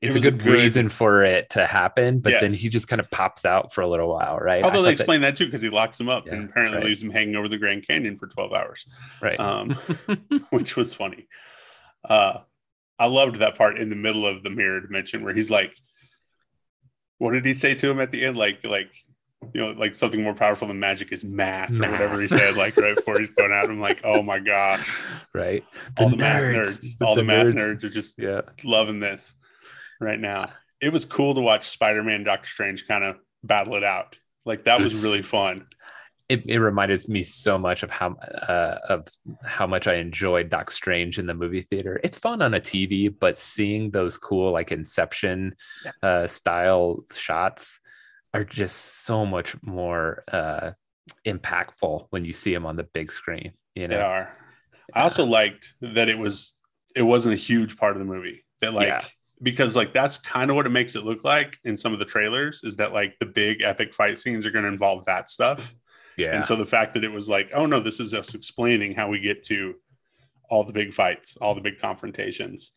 it's 0.01 0.15
a 0.15 0.19
was 0.19 0.25
a 0.27 0.31
good, 0.31 0.43
good- 0.43 0.53
reason 0.55 0.89
for 0.89 1.25
it 1.25 1.51
to 1.51 1.67
happen, 1.67 2.19
but 2.21 2.41
then 2.41 2.55
he 2.55 2.71
just 2.71 2.89
kind 2.89 3.01
of 3.01 3.11
pops 3.11 3.45
out 3.45 3.71
for 3.71 3.83
a 3.83 3.87
little 3.87 4.09
while, 4.09 4.39
right? 4.39 4.65
Although 4.65 4.77
they 4.79 4.79
thought 4.79 4.85
that- 4.85 4.93
explain 4.93 5.21
that, 5.21 5.37
too, 5.37 5.45
because 5.45 5.61
he 5.61 5.69
locks 5.69 6.01
him 6.01 6.09
up 6.09 6.25
Yeah, 6.27 6.37
and 6.37 6.49
apparently 6.49 6.79
right. 6.79 6.87
leaves 6.87 7.03
him 7.03 7.11
hanging 7.11 7.37
over 7.37 7.49
the 7.49 7.59
Grand 7.59 7.87
Canyon 7.87 8.17
for 8.19 8.27
12 8.27 8.53
hours, 8.55 8.87
right. 9.21 9.39
um, 9.39 9.73
which 10.49 10.75
was 10.75 10.95
funny. 10.95 11.29
Uh, 12.03 12.39
I 12.99 13.09
loved 13.09 13.41
that 13.41 13.59
part 13.59 13.79
in 13.79 13.91
the 13.91 13.95
middle 13.97 14.27
of 14.27 14.43
the 14.43 14.49
mirror 14.49 14.81
dimension 14.81 15.23
where 15.23 15.35
he's 15.35 15.51
like, 15.51 15.75
what 17.19 17.33
did 17.33 17.45
he 17.45 17.53
say 17.53 17.75
to 17.75 17.91
him 17.91 18.01
at 18.01 18.11
the 18.11 18.25
end? 18.25 18.39
Like, 18.39 18.65
like, 18.65 18.95
you 19.53 19.61
know, 19.61 19.71
like 19.73 19.95
something 19.95 20.23
more 20.23 20.35
powerful 20.35 20.69
than 20.69 20.79
magic 20.81 21.13
is 21.13 21.25
math, 21.25 21.71
or 21.73 21.91
whatever 21.91 22.21
he 22.21 22.29
said, 22.29 22.57
like 22.57 22.77
right 22.77 22.95
before 22.97 23.19
he's 23.19 23.31
going 23.31 23.53
out. 23.53 23.69
I'm 23.69 23.81
like, 23.81 24.01
oh 24.05 24.23
my 24.23 24.39
gosh, 24.39 24.89
right. 25.35 25.65
all 25.99 26.09
the 26.11 26.17
math 26.17 26.43
nerds, 26.43 26.87
all 27.01 27.15
the, 27.15 27.25
math 27.25 27.47
nerds. 27.47 27.55
nerds 27.55 27.85
are 27.85 27.91
just 27.91 28.15
Yeah. 28.19 28.43
loving 28.63 29.01
this 29.01 29.35
right 30.01 30.19
now. 30.21 30.51
It 30.81 30.93
was 30.93 31.05
cool 31.05 31.35
to 31.35 31.41
watch 31.41 31.69
Spider-Man, 31.69 32.15
and 32.17 32.25
Doctor 32.25 32.49
Strange 32.51 32.87
kind 32.87 33.05
of 33.05 33.17
battle 33.43 33.75
it 33.77 33.85
out. 33.85 34.17
Like 34.45 34.65
that 34.65 34.81
was 34.81 34.93
was- 34.95 35.03
really 35.05 35.23
fun. 35.23 35.67
it, 36.29 36.43
it 36.47 36.59
reminded 36.59 37.07
me 37.09 37.23
so 37.23 37.59
much 37.59 37.83
of 37.83 37.91
how 37.91 38.15
uh, 38.17 38.79
of 38.89 39.09
how 39.45 39.67
much 39.67 39.87
I 39.87 39.95
enjoyed 39.97 40.49
Doc 40.51 40.71
Strange 40.71 41.19
in 41.19 41.27
the 41.27 41.35
movie 41.35 41.63
theater. 41.63 42.01
It's 42.03 42.17
fun 42.19 42.41
on 42.43 42.55
a 42.55 42.61
TV, 42.61 43.15
but 43.19 43.39
seeing 43.39 43.91
those 43.91 44.17
cool 44.19 44.51
like 44.53 44.73
Inception 44.73 45.55
uh, 46.03 46.27
style 46.27 47.05
shots 47.15 47.81
are 48.35 48.45
just 48.45 49.05
so 49.05 49.25
much 49.25 49.57
more 49.63 50.25
uh, 50.31 50.73
impactful 51.27 52.07
when 52.11 52.25
you 52.25 52.33
see 52.33 52.53
them 52.53 52.67
on 52.67 52.77
the 52.77 52.85
big 52.85 53.13
screen. 53.13 53.53
You 53.75 53.89
know, 53.89 53.97
They 53.97 54.03
are. 54.03 54.37
I 54.93 55.03
also 55.03 55.25
liked 55.25 55.75
that 55.81 56.09
it 56.09 56.19
was 56.19 56.55
it 56.95 57.03
wasn't 57.03 57.35
a 57.35 57.39
huge 57.39 57.77
part 57.77 57.93
of 57.93 57.99
the 57.99 58.05
movie. 58.05 58.45
That 58.61 58.75
like 58.75 58.89
Yeah. 58.89 59.05
because 59.43 59.75
like 59.75 59.93
that's 59.93 60.19
kind 60.19 60.51
of 60.51 60.57
what 60.57 60.67
it 60.67 60.71
makes 60.71 60.95
it 60.95 61.05
look 61.05 61.25
like 61.25 61.59
in 61.65 61.77
some 61.77 61.93
of 61.93 61.99
the 61.99 62.05
trailers 62.05 62.63
is 62.63 62.77
that 62.77 62.93
like 62.93 63.15
the 63.19 63.27
big 63.27 63.63
epic 63.63 63.95
fight 63.95 64.19
scenes 64.19 64.45
are 64.47 64.51
going 64.51 64.65
to 64.65 64.71
involve 64.71 65.05
that 65.07 65.31
stuff. 65.31 65.75
yeah, 66.17 66.37
And 66.37 66.47
so 66.47 66.55
the 66.57 66.67
fact 66.67 66.95
that 66.95 67.03
it 67.05 67.11
was 67.13 67.29
like, 67.29 67.51
oh 67.55 67.67
no, 67.67 67.81
this 67.81 67.99
is 67.99 68.15
us 68.15 68.35
explaining 68.35 68.95
how 68.95 69.09
we 69.09 69.21
get 69.21 69.43
to 69.45 69.75
all 70.51 70.63
the 70.65 70.73
big 70.73 70.93
fights, 70.93 71.37
all 71.41 71.55
the 71.55 71.61
big 71.61 71.81
confrontations, 71.81 72.73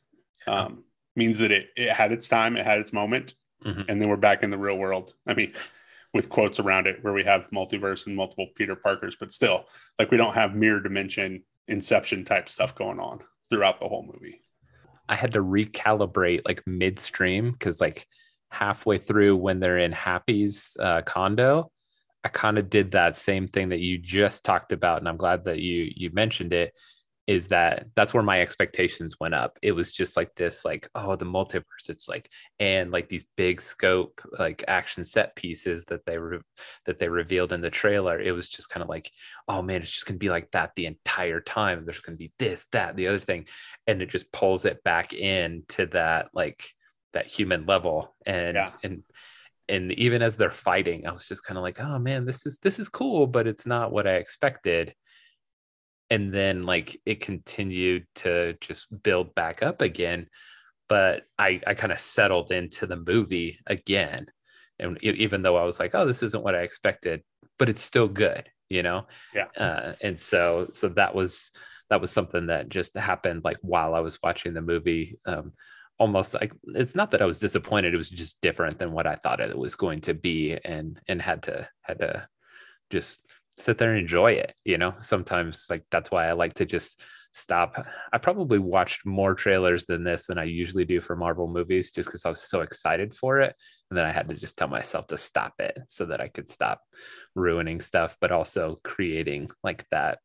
um, 0.47 0.83
means 1.15 1.39
that 1.39 1.51
it 1.51 1.67
it 1.75 1.91
had 1.91 2.11
its 2.11 2.27
time, 2.27 2.55
it 2.57 2.65
had 2.65 2.79
its 2.79 2.93
moment, 2.93 3.35
Mhm. 3.65 3.85
and 3.89 4.01
then 4.01 4.09
we're 4.09 4.17
back 4.17 4.43
in 4.43 4.49
the 4.49 4.57
real 4.57 4.77
world. 4.77 5.13
I 5.25 5.33
mean, 5.33 5.53
with 6.13 6.29
quotes 6.29 6.59
around 6.59 6.87
it, 6.87 7.03
where 7.03 7.13
we 7.13 7.23
have 7.23 7.49
multiverse 7.51 8.05
and 8.05 8.15
multiple 8.15 8.47
Peter 8.55 8.75
Parkers, 8.75 9.15
but 9.19 9.33
still, 9.33 9.67
like 9.99 10.11
we 10.11 10.17
don't 10.17 10.35
have 10.35 10.55
mirror 10.55 10.79
dimension, 10.79 11.43
Inception 11.67 12.23
type 12.23 12.49
stuff 12.49 12.75
going 12.75 12.99
on 12.99 13.19
throughout 13.49 13.79
the 13.79 13.87
whole 13.89 14.03
movie. 14.03 14.41
I 15.09 15.15
had 15.15 15.33
to 15.33 15.43
recalibrate 15.43 16.41
like 16.45 16.65
midstream 16.65 17.51
because 17.51 17.81
like 17.81 18.07
halfway 18.49 18.97
through 18.97 19.35
when 19.35 19.59
they're 19.59 19.77
in 19.79 19.91
Happy's 19.91 20.77
uh, 20.79 21.01
condo, 21.01 21.69
I 22.23 22.29
kind 22.29 22.57
of 22.57 22.69
did 22.69 22.91
that 22.91 23.17
same 23.17 23.47
thing 23.47 23.69
that 23.69 23.79
you 23.79 23.97
just 23.97 24.45
talked 24.45 24.71
about, 24.71 24.99
and 24.99 25.09
I'm 25.09 25.17
glad 25.17 25.45
that 25.45 25.59
you 25.59 25.91
you 25.93 26.09
mentioned 26.13 26.53
it. 26.53 26.73
Is 27.28 27.49
that 27.49 27.88
that's 27.95 28.13
where 28.13 28.23
my 28.23 28.41
expectations 28.41 29.17
went 29.19 29.36
up? 29.36 29.59
It 29.61 29.73
was 29.73 29.91
just 29.91 30.15
like 30.15 30.34
this, 30.36 30.63
like 30.63 30.88
oh, 30.95 31.15
the 31.17 31.25
multiverse. 31.25 31.89
It's 31.89 32.07
like 32.07 32.30
and 32.59 32.89
like 32.89 33.09
these 33.09 33.25
big 33.36 33.61
scope 33.61 34.21
like 34.39 34.63
action 34.67 35.03
set 35.03 35.36
pieces 35.36 35.86
that 35.86 36.05
they 36.05 36.17
re- 36.17 36.39
that 36.86 36.99
they 36.99 37.09
revealed 37.09 37.51
in 37.51 37.61
the 37.61 37.69
trailer. 37.69 38.19
It 38.19 38.32
was 38.32 38.47
just 38.47 38.69
kind 38.69 38.82
of 38.82 38.89
like 38.89 39.11
oh 39.47 39.61
man, 39.61 39.82
it's 39.82 39.91
just 39.91 40.05
gonna 40.05 40.17
be 40.17 40.30
like 40.30 40.49
that 40.51 40.71
the 40.75 40.86
entire 40.86 41.41
time. 41.41 41.84
There's 41.86 41.99
gonna 41.99 42.17
be 42.17 42.32
this, 42.39 42.65
that, 42.71 42.95
the 42.95 43.07
other 43.07 43.19
thing 43.19 43.45
and 43.88 44.01
it 44.01 44.09
just 44.09 44.32
pulls 44.32 44.65
it 44.65 44.84
back 44.84 45.13
in 45.13 45.63
to 45.69 45.86
that 45.88 46.30
like 46.34 46.69
that 47.13 47.25
human 47.25 47.65
level 47.65 48.15
and 48.25 48.55
Yeah. 48.55 48.71
and 48.84 49.03
and 49.69 49.91
even 49.93 50.21
as 50.21 50.36
they're 50.36 50.51
fighting 50.51 51.07
i 51.07 51.11
was 51.11 51.28
just 51.28 51.43
kind 51.45 51.57
of 51.57 51.61
like 51.63 51.80
oh 51.82 51.97
man 51.99 52.25
this 52.25 52.45
is 52.45 52.57
this 52.59 52.80
is 52.80 52.89
cool 52.89 53.28
but 53.28 53.47
it's 53.47 53.65
not 53.65 53.91
what 53.91 54.07
i 54.07 54.15
expected 54.15 54.93
and 56.09 56.33
then 56.33 56.65
like 56.65 56.99
it 57.05 57.19
continued 57.19 58.05
to 58.15 58.53
just 58.61 58.87
build 59.03 59.35
back 59.35 59.61
up 59.63 59.81
again 59.81 60.27
but 60.89 61.23
i 61.37 61.59
i 61.67 61.73
kind 61.73 61.91
of 61.91 61.99
settled 61.99 62.51
into 62.51 62.85
the 62.85 62.97
movie 62.97 63.59
again 63.67 64.27
and 64.79 65.01
even 65.03 65.41
though 65.41 65.57
i 65.57 65.63
was 65.63 65.79
like 65.79 65.93
oh 65.95 66.05
this 66.05 66.23
isn't 66.23 66.43
what 66.43 66.55
i 66.55 66.59
expected 66.61 67.23
but 67.59 67.69
it's 67.69 67.83
still 67.83 68.07
good 68.07 68.49
you 68.69 68.83
know 68.83 69.07
Yeah. 69.33 69.47
uh, 69.57 69.93
and 70.01 70.19
so 70.19 70.69
so 70.73 70.89
that 70.89 71.13
was 71.15 71.51
that 71.89 72.01
was 72.01 72.11
something 72.11 72.47
that 72.47 72.69
just 72.69 72.95
happened 72.95 73.43
like 73.43 73.57
while 73.61 73.95
I 73.95 74.01
was 74.01 74.21
watching 74.21 74.53
the 74.53 74.61
movie. 74.61 75.17
Um, 75.25 75.53
almost 75.97 76.33
like 76.33 76.53
it's 76.75 76.95
not 76.95 77.11
that 77.11 77.21
I 77.21 77.25
was 77.25 77.39
disappointed; 77.39 77.93
it 77.93 77.97
was 77.97 78.09
just 78.09 78.39
different 78.41 78.77
than 78.77 78.91
what 78.91 79.07
I 79.07 79.15
thought 79.15 79.39
it 79.39 79.57
was 79.57 79.75
going 79.75 80.01
to 80.01 80.13
be, 80.13 80.57
and 80.65 80.99
and 81.07 81.21
had 81.21 81.43
to 81.43 81.67
had 81.81 81.99
to 81.99 82.27
just 82.89 83.19
sit 83.57 83.77
there 83.77 83.91
and 83.91 83.99
enjoy 83.99 84.33
it. 84.33 84.53
You 84.63 84.77
know, 84.77 84.95
sometimes 84.99 85.65
like 85.69 85.83
that's 85.91 86.11
why 86.11 86.27
I 86.27 86.33
like 86.33 86.55
to 86.55 86.65
just 86.65 87.01
stop. 87.33 87.85
I 88.11 88.17
probably 88.17 88.59
watched 88.59 89.05
more 89.05 89.35
trailers 89.35 89.85
than 89.85 90.03
this 90.03 90.27
than 90.27 90.37
I 90.37 90.45
usually 90.45 90.85
do 90.85 91.01
for 91.01 91.15
Marvel 91.15 91.47
movies, 91.47 91.91
just 91.91 92.07
because 92.07 92.25
I 92.25 92.29
was 92.29 92.41
so 92.41 92.61
excited 92.61 93.15
for 93.15 93.41
it, 93.41 93.55
and 93.89 93.97
then 93.97 94.05
I 94.05 94.11
had 94.11 94.29
to 94.29 94.35
just 94.35 94.57
tell 94.57 94.67
myself 94.67 95.07
to 95.07 95.17
stop 95.17 95.53
it 95.59 95.77
so 95.87 96.05
that 96.05 96.21
I 96.21 96.27
could 96.27 96.49
stop 96.49 96.81
ruining 97.35 97.81
stuff, 97.81 98.17
but 98.21 98.31
also 98.31 98.79
creating 98.83 99.49
like 99.63 99.85
that 99.91 100.19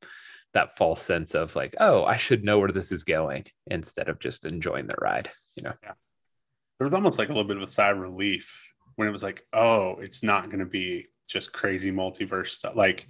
that 0.54 0.76
false 0.76 1.02
sense 1.02 1.34
of 1.34 1.56
like, 1.56 1.74
oh, 1.80 2.04
I 2.04 2.16
should 2.16 2.44
know 2.44 2.58
where 2.58 2.70
this 2.70 2.92
is 2.92 3.04
going 3.04 3.46
instead 3.66 4.08
of 4.08 4.18
just 4.18 4.44
enjoying 4.44 4.86
the 4.86 4.96
ride, 5.00 5.30
you 5.56 5.62
know? 5.62 5.72
There 5.82 6.86
was 6.86 6.94
almost 6.94 7.18
like 7.18 7.28
a 7.28 7.32
little 7.32 7.48
bit 7.48 7.56
of 7.56 7.62
a 7.62 7.72
sigh 7.72 7.90
of 7.90 7.98
relief 7.98 8.52
when 8.96 9.08
it 9.08 9.12
was 9.12 9.22
like, 9.22 9.46
oh, 9.52 9.96
it's 10.00 10.22
not 10.22 10.46
going 10.46 10.58
to 10.58 10.66
be 10.66 11.06
just 11.28 11.52
crazy 11.52 11.90
multiverse 11.90 12.48
stuff. 12.48 12.76
Like, 12.76 13.08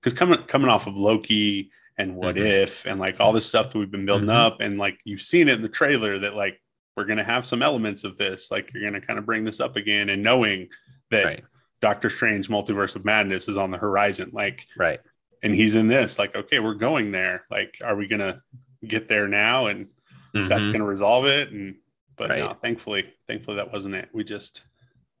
because 0.00 0.16
coming 0.18 0.42
coming 0.44 0.68
off 0.70 0.86
of 0.86 0.96
Loki 0.96 1.70
and 1.98 2.16
What 2.16 2.36
Mhm. 2.36 2.46
If 2.46 2.86
and 2.86 2.98
like 2.98 3.16
all 3.20 3.32
this 3.32 3.44
stuff 3.46 3.72
that 3.72 3.78
we've 3.78 3.90
been 3.90 4.06
building 4.06 4.28
Mhm. 4.28 4.34
up, 4.34 4.60
and 4.60 4.78
like 4.78 5.00
you've 5.04 5.20
seen 5.20 5.48
it 5.48 5.56
in 5.56 5.62
the 5.62 5.68
trailer 5.68 6.18
that 6.20 6.34
like 6.34 6.60
we're 6.96 7.04
going 7.04 7.18
to 7.18 7.24
have 7.24 7.46
some 7.46 7.62
elements 7.62 8.04
of 8.04 8.16
this. 8.18 8.50
Like 8.50 8.70
you're 8.72 8.82
going 8.88 8.98
to 9.00 9.06
kind 9.06 9.18
of 9.18 9.26
bring 9.26 9.44
this 9.44 9.60
up 9.60 9.76
again, 9.76 10.08
and 10.08 10.22
knowing 10.22 10.68
that 11.10 11.24
Right. 11.24 11.44
Doctor 11.82 12.10
Strange 12.10 12.48
Multiverse 12.48 12.96
of 12.96 13.04
Madness 13.04 13.48
is 13.48 13.56
on 13.56 13.70
the 13.70 13.78
horizon, 13.78 14.30
like, 14.32 14.66
Right. 14.76 15.00
and 15.42 15.54
he's 15.54 15.74
in 15.74 15.88
this, 15.88 16.18
like, 16.18 16.34
okay, 16.36 16.58
we're 16.58 16.74
going 16.74 17.10
there. 17.12 17.46
Like, 17.50 17.76
are 17.82 17.96
we 17.96 18.06
going 18.06 18.20
to 18.20 18.42
get 18.86 19.08
there 19.08 19.26
now? 19.28 19.66
And 19.66 19.88
that's 20.34 20.62
Mhm. 20.62 20.72
going 20.72 20.78
to 20.80 20.84
resolve 20.84 21.26
it 21.26 21.50
and 21.50 21.76
but 22.16 22.28
no 22.28 22.50
thankfully 22.62 23.14
thankfully 23.26 23.56
that 23.56 23.72
wasn't 23.72 23.94
it 23.94 24.08
we 24.12 24.22
just 24.22 24.62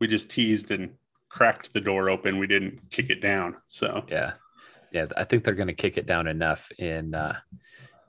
we 0.00 0.06
just 0.06 0.28
teased 0.30 0.70
and 0.70 0.94
cracked 1.30 1.72
the 1.72 1.80
door 1.80 2.08
open 2.10 2.38
we 2.38 2.46
didn't 2.46 2.78
kick 2.90 3.08
it 3.10 3.20
down 3.22 3.56
so 3.68 4.04
Yeah. 4.08 4.34
Yeah. 4.92 5.06
I 5.16 5.24
think 5.24 5.44
they're 5.44 5.54
going 5.54 5.68
to 5.68 5.74
kick 5.74 5.96
it 5.96 6.06
down 6.06 6.26
enough 6.26 6.70
in, 6.78 7.14
uh, 7.14 7.38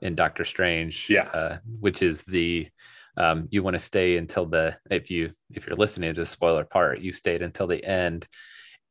in 0.00 0.14
Doctor 0.14 0.44
Strange. 0.44 1.06
Yeah. 1.08 1.28
Uh, 1.28 1.58
which 1.80 2.02
is 2.02 2.22
the, 2.22 2.68
um, 3.16 3.48
you 3.50 3.62
want 3.62 3.74
to 3.74 3.80
stay 3.80 4.16
until 4.16 4.46
the, 4.46 4.76
if 4.90 5.10
you, 5.10 5.32
if 5.52 5.66
you're 5.66 5.76
listening 5.76 6.14
to 6.14 6.20
the 6.20 6.26
spoiler 6.26 6.64
part, 6.64 7.00
you 7.00 7.12
stayed 7.12 7.42
until 7.42 7.66
the 7.66 7.84
end. 7.84 8.26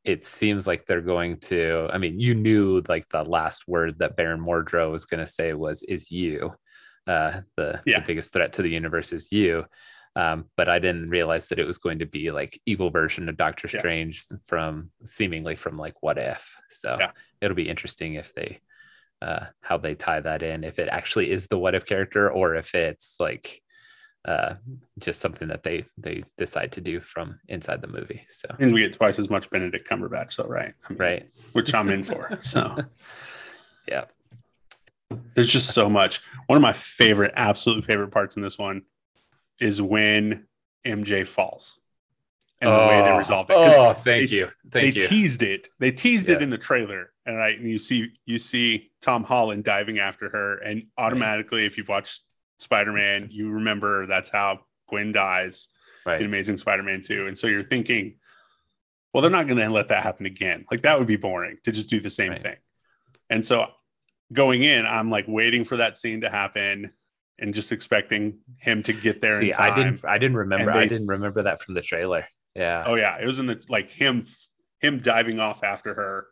It 0.04 0.24
seems 0.26 0.66
like 0.66 0.86
they're 0.86 1.00
going 1.00 1.38
to, 1.40 1.88
I 1.92 1.98
mean, 1.98 2.18
you 2.18 2.34
knew 2.34 2.82
like 2.88 3.08
the 3.08 3.24
last 3.24 3.68
word 3.68 3.98
that 3.98 4.16
Baron 4.16 4.40
Mordo 4.40 4.90
was 4.90 5.06
going 5.06 5.24
to 5.24 5.30
say 5.30 5.52
was, 5.52 5.82
is 5.82 6.10
you. 6.10 6.54
Uh, 7.06 7.42
the, 7.56 7.80
Yeah. 7.84 8.00
the 8.00 8.06
biggest 8.06 8.32
threat 8.32 8.52
to 8.54 8.62
the 8.62 8.70
universe 8.70 9.12
is 9.12 9.30
you. 9.30 9.64
Um, 10.14 10.44
but 10.58 10.68
I 10.68 10.78
didn't 10.78 11.08
realize 11.08 11.48
that 11.48 11.58
it 11.58 11.66
was 11.66 11.78
going 11.78 12.00
to 12.00 12.06
be 12.06 12.30
like 12.30 12.60
evil 12.66 12.90
version 12.90 13.28
of 13.28 13.36
Doctor 13.36 13.68
Yeah. 13.72 13.80
Strange 13.80 14.24
from 14.46 14.90
seemingly 15.04 15.56
from 15.56 15.78
like 15.78 16.02
what 16.02 16.18
if. 16.18 16.46
So 16.70 16.96
Yeah. 17.00 17.12
it'll 17.40 17.56
be 17.56 17.68
interesting 17.68 18.14
if 18.14 18.34
they 18.34 18.60
uh 19.22 19.46
how 19.60 19.78
they 19.78 19.94
tie 19.94 20.20
that 20.20 20.42
in, 20.42 20.64
if 20.64 20.78
it 20.78 20.88
actually 20.90 21.30
is 21.30 21.46
the 21.46 21.56
what 21.58 21.74
if 21.74 21.86
character 21.86 22.30
or 22.30 22.56
if 22.56 22.74
it's 22.74 23.16
like 23.20 23.62
uh 24.26 24.54
just 25.00 25.20
something 25.20 25.48
that 25.48 25.62
they 25.62 25.84
they 25.96 26.22
decide 26.36 26.72
to 26.72 26.80
do 26.80 27.00
from 27.00 27.38
inside 27.48 27.80
the 27.80 27.88
movie. 27.88 28.26
So 28.28 28.54
and 28.58 28.74
we 28.74 28.80
get 28.82 28.92
twice 28.92 29.18
as 29.18 29.30
much 29.30 29.48
benedict 29.48 29.88
cumberbatch 29.88 30.32
so 30.34 30.44
right 30.46 30.74
I 30.84 30.92
mean, 30.92 30.98
right. 30.98 31.28
which 31.52 31.72
i'm 31.74 31.88
in 31.88 32.04
for 32.04 32.38
so 32.42 32.76
Yeah. 33.88 34.04
there's 35.34 35.48
just 35.48 35.70
so 35.70 35.88
much 35.88 36.20
one 36.46 36.56
of 36.56 36.62
my 36.62 36.72
favorite 36.72 37.32
absolute 37.34 37.84
favorite 37.84 38.10
parts 38.10 38.36
in 38.36 38.42
this 38.42 38.58
one 38.58 38.82
is 39.60 39.80
when 39.80 40.46
mj 40.86 41.26
falls 41.26 41.78
and 42.60 42.70
the 42.70 42.74
way 42.76 43.00
they 43.02 43.10
Oh, 43.10 43.18
resolve 43.18 43.50
it 43.50 43.54
Oh, 43.56 43.92
thank 43.92 44.30
they- 44.30 44.36
you. 44.36 44.48
Thank 44.70 44.94
they 44.94 45.00
you. 45.00 45.08
teased 45.08 45.42
it. 45.42 45.68
They 45.80 45.90
teased 45.92 46.28
it 46.30 46.40
in 46.42 46.50
the 46.50 46.58
trailer, 46.58 47.12
and 47.26 47.40
I 47.40 47.50
and 47.50 47.68
you 47.68 47.78
see 47.78 48.12
you 48.24 48.38
see 48.38 48.92
Tom 49.00 49.24
Holland 49.24 49.64
diving 49.64 49.98
after 49.98 50.28
her, 50.30 50.58
and 50.58 50.84
automatically, 50.96 51.64
if 51.66 51.76
you've 51.76 51.88
watched 51.88 52.22
Spider 52.58 52.92
Man, 52.92 53.28
you 53.30 53.50
remember 53.50 54.06
that's 54.06 54.30
how 54.30 54.60
Gwen 54.88 55.10
dies 55.12 55.68
in. 56.06 56.24
Amazing 56.24 56.58
Spider 56.58 56.82
Man 56.84 57.00
Two, 57.02 57.26
and 57.26 57.36
so 57.36 57.48
you're 57.48 57.64
thinking, 57.64 58.14
well, 59.12 59.22
they're 59.22 59.30
not 59.30 59.46
going 59.48 59.58
to 59.58 59.68
let 59.68 59.88
that 59.88 60.04
happen 60.04 60.24
again. 60.26 60.64
Like 60.70 60.82
that 60.82 60.98
would 60.98 61.08
be 61.08 61.16
boring 61.16 61.58
to 61.64 61.72
just 61.72 61.90
do 61.90 61.98
the 62.00 62.10
same 62.10 62.30
Right. 62.30 62.42
thing. 62.42 62.56
And 63.28 63.44
so 63.44 63.66
going 64.32 64.62
in, 64.62 64.86
I'm 64.86 65.10
like 65.10 65.24
waiting 65.28 65.64
for 65.64 65.76
that 65.78 65.98
scene 65.98 66.20
to 66.22 66.30
happen. 66.30 66.92
And 67.42 67.52
just 67.54 67.72
expecting 67.72 68.38
him 68.56 68.82
to 68.84 68.92
get 68.92 69.20
there 69.20 69.40
in 69.40 69.48
Yeah. 69.48 69.60
I 69.62 69.74
didn't. 69.74 70.04
I 70.04 70.16
didn't 70.18 70.36
remember. 70.38 70.70
And 70.70 70.78
I 70.80 70.86
didn't 70.86 71.08
remember 71.08 71.42
that 71.42 71.60
from 71.60 71.74
the 71.74 71.82
trailer. 71.82 72.26
Yeah. 72.54 72.84
Oh 72.86 72.94
yeah, 72.94 73.18
it 73.20 73.26
was 73.26 73.38
in 73.38 73.46
the 73.46 73.62
like 73.68 73.90
him 73.90 74.26
him 74.80 75.00
diving 75.00 75.38
off 75.40 75.62
after 75.62 75.94
her, 75.94 76.26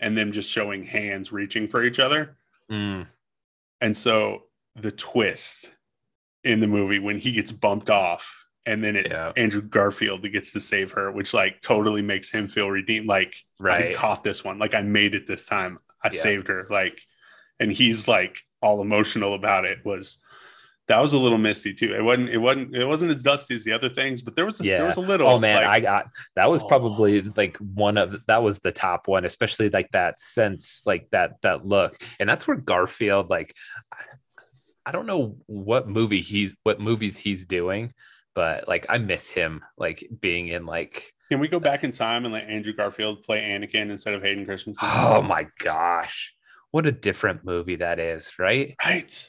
and 0.00 0.16
them 0.16 0.32
just 0.32 0.50
showing 0.50 0.84
hands 0.86 1.30
reaching 1.32 1.68
for 1.68 1.82
each 1.84 1.98
other. 2.00 2.36
Mm, 2.70 3.06
And 3.80 3.96
so 3.96 4.44
the 4.74 4.90
twist 4.92 5.70
in 6.44 6.60
the 6.60 6.66
movie 6.66 6.98
when 6.98 7.18
he 7.18 7.32
gets 7.32 7.52
bumped 7.52 7.90
off, 7.90 8.46
and 8.66 8.82
then 8.84 8.96
it's 8.96 9.08
Yeah. 9.16 9.32
Andrew 9.36 9.62
Garfield 9.62 10.22
that 10.22 10.30
gets 10.30 10.52
to 10.52 10.60
save 10.60 10.92
her, 10.92 11.10
which 11.12 11.32
like 11.34 11.60
totally 11.60 12.02
makes 12.02 12.30
him 12.30 12.48
feel 12.48 12.70
redeemed. 12.70 13.06
Like 13.06 13.34
I 13.64 13.94
caught 13.94 14.24
this 14.24 14.44
one, 14.44 14.58
like 14.58 14.74
I 14.74 14.82
made 14.82 15.14
it 15.14 15.26
this 15.26 15.46
time. 15.46 15.78
I 16.04 16.10
Yeah. 16.12 16.20
saved 16.20 16.48
her. 16.48 16.66
Like, 16.68 17.00
and 17.58 17.72
he's 17.72 18.06
like 18.06 18.38
all 18.60 18.80
emotional 18.82 19.32
about 19.34 19.64
it. 19.64 19.78
Was 19.84 20.18
that 20.88 21.00
was 21.00 21.12
a 21.12 21.18
little 21.18 21.38
misty 21.38 21.74
too. 21.74 21.94
It 21.94 22.02
wasn't. 22.02 22.28
It 22.30 22.38
wasn't. 22.38 22.74
It 22.76 22.84
wasn't 22.84 23.10
as 23.12 23.22
dusty 23.22 23.54
as 23.56 23.64
the 23.64 23.72
other 23.72 23.88
things, 23.88 24.22
but 24.22 24.36
there 24.36 24.46
was. 24.46 24.60
Yeah. 24.60 24.78
There 24.78 24.86
was 24.86 24.96
a 24.96 25.00
little. 25.00 25.28
Oh 25.28 25.38
man, 25.38 25.56
like, 25.56 25.66
I 25.66 25.80
got 25.80 26.06
that 26.36 26.48
was 26.48 26.62
Oh. 26.62 26.68
probably 26.68 27.22
like 27.22 27.56
one 27.58 27.98
of 27.98 28.20
that 28.26 28.42
was 28.42 28.58
the 28.60 28.72
top 28.72 29.08
one, 29.08 29.24
especially 29.24 29.68
like 29.70 29.90
that 29.92 30.18
sense, 30.18 30.82
like 30.86 31.08
that 31.10 31.40
that 31.42 31.66
look, 31.66 31.96
and 32.20 32.28
that's 32.28 32.46
where 32.46 32.56
Garfield 32.56 33.30
like. 33.30 33.54
I 34.84 34.92
don't 34.92 35.06
know 35.06 35.36
what 35.46 35.88
movie 35.88 36.20
he's 36.22 36.54
what 36.62 36.80
movies 36.80 37.16
he's 37.16 37.44
doing, 37.44 37.92
but 38.36 38.68
like 38.68 38.86
I 38.88 38.98
miss 38.98 39.28
him 39.28 39.62
like 39.76 40.08
being 40.20 40.46
in 40.46 40.64
like 40.64 41.12
Can 41.28 41.40
we 41.40 41.48
go 41.48 41.58
back 41.58 41.82
in 41.82 41.90
time 41.90 42.24
and 42.24 42.32
let 42.32 42.44
Andrew 42.48 42.72
Garfield 42.72 43.24
play 43.24 43.40
Anakin 43.50 43.90
instead 43.90 44.14
of 44.14 44.22
Hayden 44.22 44.46
Christensen? 44.46 44.88
oh 44.88 45.22
my 45.22 45.48
gosh, 45.58 46.32
what 46.70 46.86
a 46.86 46.92
different 46.92 47.44
movie 47.44 47.74
that 47.76 47.98
is, 47.98 48.38
right? 48.38 48.76
right. 48.84 49.28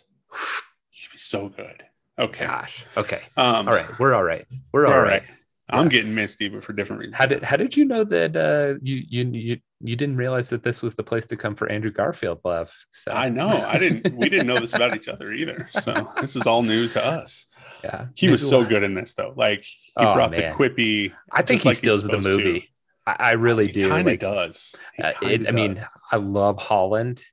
So 1.17 1.49
good. 1.49 1.83
Okay. 2.19 2.45
Gosh. 2.45 2.85
Okay. 2.95 3.21
Um, 3.35 3.67
All 3.67 3.75
right. 3.75 3.99
We're 3.99 4.13
all 4.13 4.23
right. 4.23 4.45
We're 4.71 4.85
All 4.87 4.93
all 4.93 4.99
right. 5.01 5.09
right. 5.09 5.23
I'm 5.69 5.85
Yeah. 5.85 5.89
getting 5.89 6.15
misty, 6.15 6.47
but 6.47 6.63
for 6.63 6.71
different 6.73 7.01
reasons. 7.01 7.17
How 7.17 7.25
did 7.25 7.43
how 7.43 7.57
did 7.57 7.75
you 7.75 7.83
know 7.85 8.03
that 8.05 8.35
uh 8.37 8.79
you 8.81 9.03
you 9.09 9.25
you 9.31 9.57
you 9.81 9.95
didn't 9.97 10.15
realize 10.15 10.49
that 10.49 10.63
this 10.63 10.81
was 10.81 10.95
the 10.95 11.03
place 11.03 11.27
to 11.27 11.35
come 11.35 11.55
for 11.55 11.69
Andrew 11.69 11.91
Garfield 11.91 12.39
love? 12.45 12.71
So 12.91 13.11
I 13.11 13.27
know. 13.29 13.49
I 13.49 13.77
didn't. 13.77 14.15
We 14.15 14.29
didn't 14.29 14.47
know 14.47 14.59
this 14.59 14.73
about 14.73 14.95
each 14.95 15.09
other 15.09 15.33
either. 15.33 15.67
So 15.71 16.09
this 16.21 16.35
is 16.37 16.43
all 16.47 16.63
new 16.63 16.87
to 16.89 17.05
us. 17.05 17.47
yeah. 17.83 18.07
He 18.15 18.29
was 18.29 18.47
so 18.47 18.59
we'll- 18.59 18.69
good 18.69 18.83
in 18.83 18.93
this, 18.93 19.13
though. 19.13 19.33
Like 19.35 19.63
he 19.65 19.75
Oh, 19.97 20.13
brought 20.13 20.31
man. 20.31 20.53
the 20.53 20.57
quippy. 20.57 21.11
I 21.31 21.41
think 21.41 21.61
he 21.63 21.69
like 21.69 21.77
steals 21.79 22.03
the 22.03 22.11
to. 22.11 22.19
movie. 22.21 22.69
I, 23.05 23.15
I 23.19 23.31
really 23.33 23.69
do. 23.71 23.89
Kind 23.89 24.01
of 24.01 24.13
Like, 24.13 24.19
does. 24.21 24.73
Uh, 25.03 25.11
it, 25.21 25.47
I 25.47 25.51
mean, 25.51 25.73
does. 25.75 25.85
I 26.11 26.15
love 26.17 26.59
Holland, 26.61 27.23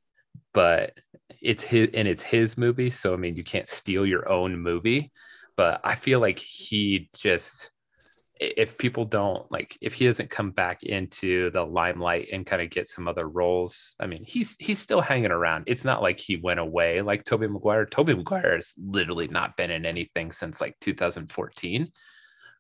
but 0.53 0.95
it's 1.41 1.63
his 1.63 1.91
and 1.95 2.09
it's 2.09 2.23
his 2.23 2.59
movie. 2.59 2.91
So 2.91 3.15
I 3.15 3.17
mean, 3.17 3.37
you 3.37 3.45
can't 3.45 3.69
steal 3.69 4.07
your 4.07 4.31
own 4.31 4.59
movie. 4.59 5.11
But 5.57 5.81
I 5.85 5.95
feel 5.95 6.21
like 6.21 6.39
he 6.39 7.11
just 7.15 7.71
if 8.41 8.77
people 8.77 9.05
don't 9.05 9.51
like 9.53 9.79
if 9.81 9.95
he 9.95 10.07
doesn't 10.07 10.29
come 10.29 10.51
back 10.51 10.83
into 10.83 11.51
the 11.51 11.65
limelight 11.65 12.29
and 12.33 12.45
kind 12.45 12.61
of 12.61 12.71
get 12.71 12.89
some 12.89 13.07
other 13.07 13.29
roles, 13.29 13.95
I 14.01 14.07
mean, 14.07 14.25
he's 14.27 14.57
he's 14.59 14.81
still 14.81 15.01
hanging 15.01 15.31
around. 15.31 15.65
It's 15.67 15.85
not 15.85 16.03
like 16.03 16.19
he 16.19 16.37
went 16.37 16.61
away 16.61 17.01
like 17.03 17.25
Tobey 17.25 17.47
Maguire. 17.47 17.87
Tobey 17.87 18.15
Maguire 18.15 18.57
has 18.57 18.75
literally 18.77 19.29
not 19.29 19.57
been 19.57 19.71
in 19.71 19.87
anything 19.87 20.33
since 20.33 20.61
like 20.61 20.77
2014. 20.81 21.93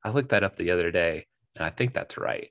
I 0.04 0.10
looked 0.10 0.28
that 0.30 0.44
up 0.44 0.56
the 0.56 0.70
other 0.70 0.90
day, 0.90 1.26
and 1.56 1.64
I 1.64 1.70
think 1.70 1.92
that's 1.94 2.18
right 2.18 2.50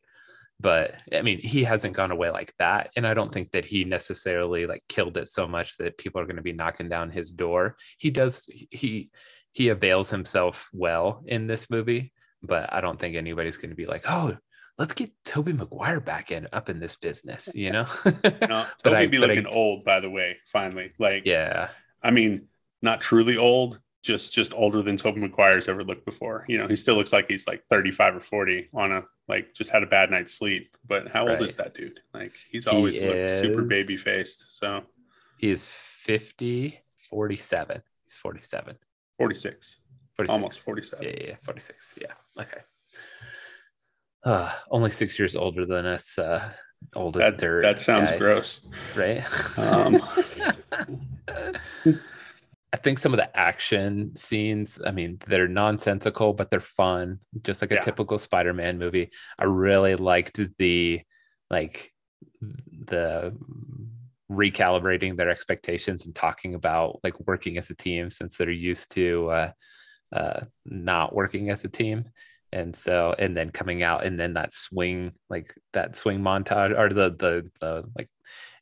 but 0.63 0.95
I 1.13 1.21
mean, 1.21 1.39
he 1.39 1.65
hasn't 1.65 1.95
gone 1.95 2.11
away 2.11 2.29
like 2.31 2.53
that. 2.57 2.89
And 2.95 3.05
I 3.05 3.13
don't 3.13 3.33
think 3.33 3.51
that 3.51 3.65
he 3.65 3.83
necessarily 3.83 4.65
like 4.65 4.81
killed 4.87 5.17
it 5.17 5.27
so 5.27 5.45
much 5.45 5.75
that 5.77 5.97
people 5.97 6.21
are 6.21 6.25
going 6.25 6.37
to 6.37 6.41
be 6.41 6.53
knocking 6.53 6.87
down 6.87 7.11
his 7.11 7.31
door. 7.33 7.75
He 7.97 8.09
does, 8.11 8.47
he, 8.71 9.09
he 9.51 9.67
avails 9.67 10.09
himself 10.09 10.69
well 10.71 11.21
in 11.27 11.47
this 11.47 11.69
movie, 11.69 12.13
but 12.41 12.71
I 12.73 12.79
don't 12.79 12.97
think 12.97 13.17
anybody's 13.17 13.57
going 13.57 13.71
to 13.71 13.75
be 13.75 13.85
like, 13.87 14.05
oh, 14.07 14.37
let's 14.77 14.93
get 14.93 15.11
Tobey 15.25 15.51
Maguire 15.51 15.99
back 15.99 16.31
in 16.31 16.47
up 16.53 16.69
in 16.69 16.79
this 16.79 16.95
business, 16.95 17.49
you 17.53 17.71
know? 17.71 17.85
No, 18.05 18.11
but 18.83 18.91
Tobey 18.91 18.95
I- 18.95 19.05
be 19.07 19.19
but 19.19 19.31
I- 19.31 19.43
old, 19.49 19.83
by 19.83 19.99
the 19.99 20.09
way. 20.09 20.37
Finally, 20.47 20.93
like 20.97 21.23
yeah. 21.25 21.71
I 22.01 22.11
mean, 22.11 22.47
not 22.81 23.01
truly 23.01 23.35
old, 23.35 23.81
just 24.03 24.33
just 24.33 24.53
older 24.53 24.81
than 24.83 24.97
Tobey 24.97 25.21
Maguire's 25.21 25.69
ever 25.69 25.83
looked 25.83 26.05
before. 26.05 26.45
You 26.47 26.57
know, 26.57 26.67
he 26.67 26.75
still 26.75 26.95
looks 26.95 27.13
like 27.13 27.25
he's 27.29 27.47
like 27.47 27.63
35 27.69 28.17
or 28.17 28.19
40 28.19 28.69
on 28.73 28.91
a 28.91 29.03
like 29.27 29.53
just 29.53 29.69
had 29.69 29.81
a 29.81 29.87
bad 29.87 30.11
night's 30.11 30.33
sleep. 30.33 30.75
But 30.85 31.07
how 31.07 31.27
old 31.27 31.41
is 31.41 31.55
that 31.55 31.73
dude? 31.73 32.01
Like 32.13 32.33
he's 32.51 32.65
He 32.65 32.69
always 32.69 33.01
looked 33.01 33.29
super 33.39 33.61
baby 33.63 33.95
faced. 33.95 34.57
So 34.57 34.83
He 35.37 35.49
is 35.49 35.65
50, 35.65 36.79
47. 37.09 37.81
He's 38.03 38.15
47. 38.15 38.77
46, 39.17 39.77
46. 40.17 40.33
almost 40.33 40.59
47. 40.59 41.05
Yeah, 41.05 41.13
yeah, 41.17 41.27
yeah, 41.29 41.35
46. 41.41 41.93
Yeah. 42.01 42.41
Okay. 42.41 42.61
Uh, 44.25 44.51
only 44.69 44.91
six 44.91 45.17
years 45.17 45.35
older 45.35 45.65
than 45.65 45.85
us. 45.85 46.17
Uh, 46.17 46.51
old 46.95 47.13
That, 47.15 47.37
dirt. 47.37 47.61
that 47.61 47.79
sounds 47.79 48.09
guys, 48.09 48.19
gross. 48.19 48.61
Right. 48.95 49.23
Um, 49.57 50.01
I 52.73 52.77
think 52.77 52.97
some 52.97 53.13
of 53.13 53.19
the 53.19 53.37
action 53.37 54.15
scenes, 54.15 54.79
I 54.83 54.91
mean, 54.91 55.19
they're 55.27 55.47
nonsensical, 55.47 56.33
but 56.33 56.49
they're 56.49 56.59
fun, 56.59 57.19
just 57.43 57.61
like 57.61 57.71
a 57.71 57.75
Yeah. 57.75 57.81
typical 57.81 58.17
Spider-Man 58.17 58.79
movie. 58.79 59.11
I 59.37 59.43
really 59.45 59.95
liked 59.95 60.39
the 60.57 61.01
like 61.51 61.93
the 62.41 63.33
recalibrating 64.31 65.15
their 65.15 65.29
expectations 65.29 66.05
and 66.05 66.15
talking 66.15 66.55
about 66.55 66.99
like 67.03 67.19
working 67.27 67.59
as 67.59 67.69
a 67.69 67.75
team 67.75 68.09
since 68.09 68.35
they're 68.35 68.49
used 68.49 68.89
to 68.95 69.29
uh, 69.29 69.51
uh, 70.11 70.41
not 70.65 71.13
working 71.13 71.51
as 71.51 71.63
a 71.63 71.69
team. 71.69 72.05
And 72.51 72.75
so, 72.75 73.15
and 73.17 73.37
then 73.37 73.51
coming 73.51 73.83
out, 73.83 74.03
and 74.03 74.19
then 74.19 74.33
that 74.33 74.53
swing, 74.53 75.13
like 75.29 75.53
that 75.73 75.95
swing 75.95 76.19
montage, 76.21 76.77
or 76.77 76.89
the 76.89 77.09
the 77.11 77.49
the 77.59 77.83
like 77.95 78.09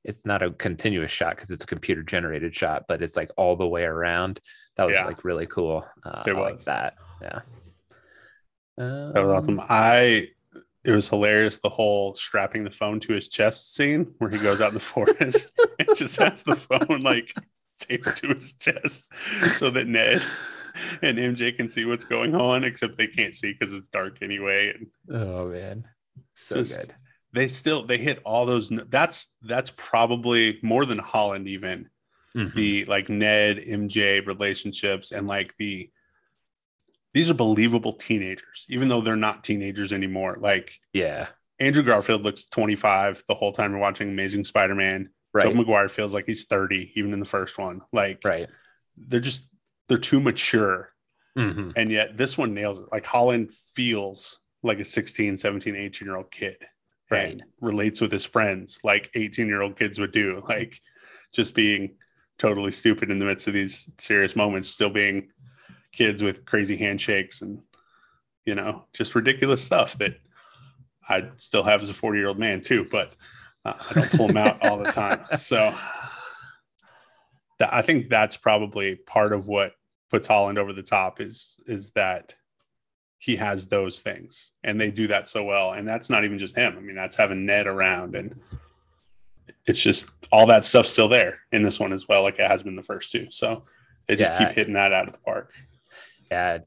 it's 0.03 0.25
not 0.25 0.41
a 0.41 0.51
continuous 0.51 1.11
shot 1.11 1.35
because 1.35 1.51
it's 1.51 1.63
a 1.63 1.67
computer 1.67 2.03
generated 2.03 2.55
shot, 2.55 2.85
but 2.87 3.01
it's 3.01 3.15
like 3.15 3.29
all 3.37 3.55
the 3.55 3.67
way 3.67 3.83
around. 3.83 4.39
That 4.77 4.85
was 4.87 4.95
Yeah. 4.95 5.05
like 5.05 5.23
really 5.23 5.45
cool. 5.45 5.85
Uh, 6.03 6.23
It 6.25 6.35
I 6.35 6.39
like 6.39 6.55
was. 6.55 6.65
that. 6.65 6.95
Yeah. 7.21 7.41
That 8.77 9.13
was 9.15 9.43
awesome. 9.43 9.59
Um, 9.59 9.65
I 9.69 10.27
it 10.83 10.91
was 10.91 11.07
hilarious 11.07 11.57
the 11.57 11.69
whole 11.69 12.15
strapping 12.15 12.63
the 12.63 12.71
phone 12.71 12.99
to 13.01 13.13
his 13.13 13.27
chest 13.27 13.75
scene 13.75 14.15
where 14.17 14.31
he 14.31 14.39
goes 14.39 14.59
out 14.61 14.69
in 14.69 14.73
the 14.73 14.79
forest 14.79 15.51
and 15.79 15.95
just 15.95 16.17
has 16.17 16.41
the 16.43 16.55
phone 16.55 17.01
like 17.01 17.31
taped 17.79 18.17
to 18.17 18.29
his 18.29 18.53
chest 18.53 19.07
so 19.53 19.69
that 19.69 19.85
Ned 19.87 20.23
and 21.03 21.17
MJ 21.19 21.55
can 21.55 21.69
see 21.69 21.85
what's 21.85 22.05
going 22.05 22.33
on, 22.33 22.63
except 22.63 22.97
they 22.97 23.05
can't 23.07 23.35
see 23.35 23.53
because 23.53 23.73
it's 23.73 23.89
dark 23.89 24.23
anyway. 24.23 24.73
And 24.73 24.87
Oh 25.15 25.49
man, 25.49 25.85
so 26.35 26.63
good. 26.63 26.95
They 27.33 27.47
still 27.47 27.85
they 27.85 27.97
hit 27.97 28.19
all 28.25 28.45
those. 28.45 28.69
That's 28.89 29.27
that's 29.41 29.71
probably 29.75 30.59
more 30.61 30.85
than 30.85 30.99
Holland 30.99 31.47
even 31.47 31.89
Mhm. 32.35 32.53
the 32.55 32.85
like 32.85 33.09
Ned 33.09 33.57
MJ 33.57 34.25
relationships 34.25 35.11
and 35.11 35.27
like 35.27 35.55
the 35.57 35.89
these 37.13 37.29
are 37.29 37.33
believable 37.33 37.93
teenagers, 37.93 38.65
even 38.69 38.87
though 38.87 39.01
they're 39.01 39.17
not 39.17 39.43
teenagers 39.43 39.91
anymore. 39.91 40.37
Like 40.39 40.79
Yeah. 40.93 41.27
Andrew 41.59 41.83
Garfield 41.83 42.23
looks 42.23 42.45
25 42.45 43.23
the 43.27 43.35
whole 43.35 43.51
time 43.51 43.71
you're 43.71 43.81
watching 43.81 44.09
Amazing 44.09 44.45
Spider-Man. 44.45 45.09
Right. 45.33 45.43
Tobey 45.43 45.57
Maguire 45.57 45.89
feels 45.89 46.13
like 46.13 46.25
he's 46.25 46.45
30, 46.45 46.91
even 46.95 47.11
in 47.13 47.19
the 47.19 47.25
first 47.25 47.57
one. 47.57 47.81
Like 47.91 48.21
right. 48.23 48.49
they're 48.97 49.19
just 49.19 49.45
they're 49.89 49.97
too 49.97 50.21
mature. 50.21 50.93
Mhm. 51.37 51.73
And 51.75 51.91
yet 51.91 52.15
this 52.17 52.37
one 52.37 52.53
nails 52.53 52.79
it. 52.79 52.85
Like 52.93 53.05
Holland 53.05 53.53
feels 53.75 54.39
like 54.63 54.79
a 54.79 54.85
16, 54.85 55.37
17, 55.37 55.75
18 55.75 56.07
year 56.07 56.15
old 56.15 56.31
kid. 56.31 56.57
Right. 57.11 57.33
And 57.33 57.43
relates 57.59 57.99
with 57.99 58.11
his 58.11 58.25
friends 58.25 58.79
like 58.83 59.11
18 59.13 59.47
year 59.47 59.61
old 59.61 59.77
kids 59.77 59.99
would 59.99 60.13
do. 60.13 60.41
Like 60.49 60.81
just 61.33 61.53
being 61.53 61.95
totally 62.39 62.71
stupid 62.71 63.11
in 63.11 63.19
the 63.19 63.25
midst 63.25 63.47
of 63.47 63.53
these 63.53 63.87
serious 63.99 64.35
moments, 64.35 64.69
still 64.69 64.89
being 64.89 65.29
kids 65.91 66.23
with 66.23 66.45
crazy 66.45 66.77
handshakes 66.77 67.41
and 67.41 67.59
you 68.45 68.55
know, 68.55 68.85
just 68.93 69.13
ridiculous 69.13 69.63
stuff 69.63 69.97
that 69.99 70.15
I 71.07 71.29
still 71.37 71.63
have 71.63 71.83
as 71.83 71.89
a 71.89 71.93
40 71.93 72.17
year 72.17 72.27
old 72.27 72.39
man 72.39 72.61
too, 72.61 72.87
but 72.89 73.13
uh, 73.65 73.73
I 73.89 73.93
don't 73.93 74.11
pull 74.11 74.27
them 74.27 74.37
out 74.37 74.63
all 74.63 74.77
the 74.77 74.91
time. 74.91 75.25
So 75.37 75.75
that, 77.59 77.73
I 77.73 77.81
think 77.81 78.09
that's 78.09 78.37
probably 78.37 78.95
part 78.95 79.33
of 79.33 79.47
what 79.47 79.73
puts 80.09 80.27
Holland 80.27 80.57
over 80.57 80.73
the 80.73 80.83
top 80.83 81.21
is 81.21 81.57
is 81.67 81.91
that 81.91 82.35
he 83.23 83.35
has 83.35 83.67
those 83.67 84.01
things 84.01 84.51
and 84.63 84.81
they 84.81 84.89
do 84.89 85.07
that 85.07 85.29
so 85.29 85.43
well. 85.43 85.73
And 85.73 85.87
that's 85.87 86.09
not 86.09 86.23
even 86.25 86.39
just 86.39 86.57
him. 86.57 86.73
I 86.75 86.81
mean, 86.81 86.95
that's 86.95 87.15
having 87.15 87.45
Ned 87.45 87.67
around 87.67 88.15
and 88.15 88.39
it's 89.67 89.79
just 89.81 90.09
all 90.31 90.47
that 90.47 90.65
stuff's 90.65 90.89
still 90.89 91.07
there 91.07 91.37
in 91.51 91.61
this 91.61 91.79
one 91.79 91.93
as 91.93 92.07
well, 92.07 92.23
like 92.23 92.39
it 92.39 92.49
has 92.49 92.63
been 92.63 92.75
the 92.75 92.81
first 92.81 93.11
two. 93.11 93.27
So 93.29 93.65
they 94.07 94.15
just 94.15 94.33
Yeah. 94.33 94.47
keep 94.47 94.55
hitting 94.57 94.73
that 94.73 94.91
out 94.91 95.05
of 95.07 95.13
the 95.13 95.19
park. 95.19 95.53
Yeah. 96.31 96.59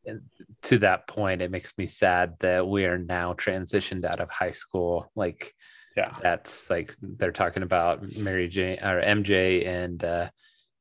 To 0.62 0.78
that 0.78 1.08
point, 1.08 1.42
it 1.42 1.50
makes 1.50 1.76
me 1.76 1.88
sad 1.88 2.34
that 2.38 2.68
we 2.68 2.84
are 2.84 2.98
now 2.98 3.32
transitioned 3.32 4.04
out 4.04 4.20
of 4.20 4.30
high 4.30 4.52
school. 4.52 5.10
Like 5.16 5.54
Yeah. 5.96 6.16
that's 6.22 6.70
like 6.70 6.94
they're 7.02 7.32
talking 7.32 7.64
about 7.64 8.04
Mary 8.16 8.46
Jane 8.48 8.78
or 8.80 9.00
MJ 9.02 9.66
and 9.66 10.04
uh 10.04 10.30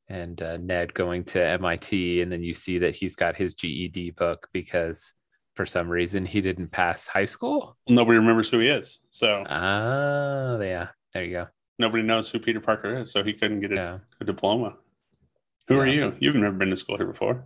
and 0.08 0.40
uh, 0.40 0.58
Ned 0.58 0.94
going 0.94 1.24
to 1.24 1.42
MIT, 1.44 2.22
and 2.22 2.32
then 2.32 2.44
you 2.44 2.54
see 2.54 2.78
that 2.80 2.94
he's 2.96 3.16
got 3.16 3.38
his 3.38 3.56
GED 3.56 4.12
book 4.12 4.50
because 4.54 5.14
for 5.56 5.66
some 5.66 5.88
reason 5.90 6.26
he 6.26 6.42
didn't 6.42 6.72
pass 6.72 7.08
high 7.08 7.26
school. 7.26 7.78
Nobody 7.88 8.18
remembers 8.18 8.50
who 8.50 8.60
he 8.60 8.68
is. 8.68 9.00
So 9.12 9.44
Oh, 9.50 10.60
yeah. 10.62 10.88
There 11.14 11.24
you 11.24 11.32
go. 11.34 11.48
nobody 11.80 12.04
knows 12.04 12.30
who 12.30 12.40
Peter 12.40 12.60
Parker 12.60 13.00
is. 13.02 13.12
So 13.12 13.24
he 13.24 13.34
couldn't 13.34 13.60
get 13.62 13.72
a, 13.72 13.76
Yeah. 13.76 13.98
a 14.20 14.24
diploma. 14.26 14.78
Who 15.68 15.80
are 15.80 15.88
you? 15.88 16.16
You've 16.20 16.36
never 16.36 16.56
been 16.56 16.70
to 16.72 16.76
school 16.76 16.98
here 16.98 17.06
before. 17.08 17.46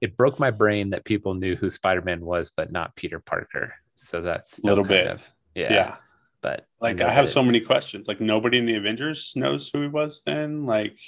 It 0.00 0.16
broke 0.16 0.38
my 0.38 0.50
brain 0.50 0.90
that 0.90 1.04
people 1.04 1.34
knew 1.34 1.56
who 1.56 1.70
Spider 1.70 2.02
Man 2.02 2.24
was, 2.24 2.50
but 2.56 2.72
not 2.72 2.96
Peter 2.96 3.20
Parker. 3.20 3.74
So 3.94 4.20
that's 4.20 4.58
a 4.58 4.66
Little 4.66 4.84
bit. 4.84 5.06
of 5.06 5.28
yeah. 5.54 5.72
yeah. 5.72 5.96
But 6.42 6.66
Like 6.80 6.96
know 6.96 7.06
I 7.06 7.12
have 7.12 7.26
that 7.26 7.32
so 7.32 7.42
many 7.42 7.60
questions. 7.60 8.06
Like 8.08 8.20
nobody 8.20 8.58
in 8.58 8.66
the 8.66 8.74
Avengers 8.76 9.32
knows 9.36 9.70
who 9.72 9.82
he 9.82 9.88
was 9.88 10.22
then. 10.24 10.66
Like 10.66 10.98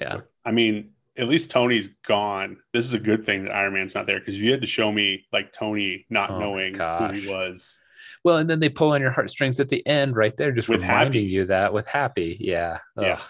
yeah. 0.00 0.20
I 0.44 0.50
mean, 0.52 0.92
at 1.18 1.28
least 1.28 1.50
Tony's 1.50 1.90
gone. 2.06 2.58
This 2.72 2.84
is 2.84 2.94
a 2.94 2.98
good 2.98 3.24
thing 3.26 3.44
that 3.44 3.54
Iron 3.54 3.74
Man's 3.74 3.94
not 3.94 4.06
there 4.06 4.18
because 4.18 4.38
you 4.38 4.50
had 4.50 4.60
to 4.62 4.66
show 4.66 4.90
me 4.90 5.26
like 5.32 5.52
Tony 5.52 6.06
not 6.10 6.30
Oh 6.30 6.38
knowing 6.38 6.74
who 6.74 7.12
he 7.12 7.28
was. 7.28 7.78
Well, 8.24 8.38
and 8.38 8.48
then 8.48 8.60
they 8.60 8.68
pull 8.68 8.92
on 8.92 9.00
your 9.00 9.10
heartstrings 9.10 9.58
at 9.60 9.68
the 9.68 9.84
end, 9.86 10.14
right 10.16 10.36
there, 10.36 10.52
just 10.52 10.68
With 10.68 10.82
reminding 10.82 11.22
Happy. 11.22 11.32
you 11.32 11.44
that 11.46 11.72
with 11.72 11.86
Happy. 11.86 12.36
Yeah. 12.40 12.78
Yeah. 12.98 13.20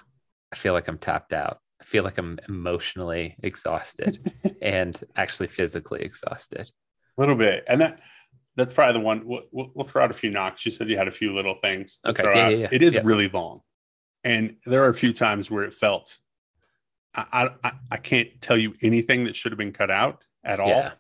I 0.53 0.57
feel 0.57 0.75
like 0.75 0.87
I'm 0.89 0.99
tapped 0.99 1.33
out. 1.33 1.59
I 1.81 1.85
feel 1.85 2.05
like 2.05 2.19
I'm 2.19 2.39
emotionally 2.49 3.37
exhausted 3.43 4.33
and 4.63 4.99
actually 5.17 5.49
physically 5.49 6.03
exhausted. 6.03 6.71
A 7.17 7.21
little 7.21 7.35
bit, 7.37 7.65
and 7.69 7.81
that 7.81 8.01
that's 8.55 8.73
probably 8.75 9.01
the 9.01 9.05
one. 9.05 9.27
We'll, 9.27 9.43
we'll, 9.51 9.71
we'll 9.75 9.87
throw 9.89 10.05
out 10.05 10.11
a 10.11 10.15
few 10.15 10.31
knocks. 10.31 10.65
You 10.65 10.73
said 10.73 10.89
you 10.89 10.97
had 10.99 11.09
a 11.09 11.13
few 11.13 11.35
little 11.35 11.57
things. 11.63 12.01
Okay, 12.07 12.23
yeah, 12.23 12.49
yeah, 12.49 12.57
yeah. 12.57 12.69
It 12.71 12.83
is 12.83 12.95
Yeah. 12.95 13.01
really 13.05 13.29
long, 13.29 13.61
and 14.25 14.57
there 14.67 14.83
are 14.85 14.89
a 14.91 14.95
few 14.95 15.13
times 15.13 15.51
where 15.51 15.65
it 15.65 15.75
felt. 15.75 16.19
I 17.15 17.51
I, 17.65 17.73
I- 17.91 17.97
can't 17.99 18.29
tell 18.41 18.57
you 18.57 18.75
anything 18.83 19.25
that 19.25 19.37
should 19.37 19.53
have 19.53 19.59
been 19.59 19.73
cut 19.73 19.91
out 19.91 20.23
at 20.45 20.61
all. 20.61 20.69
Yeah. 20.69 20.93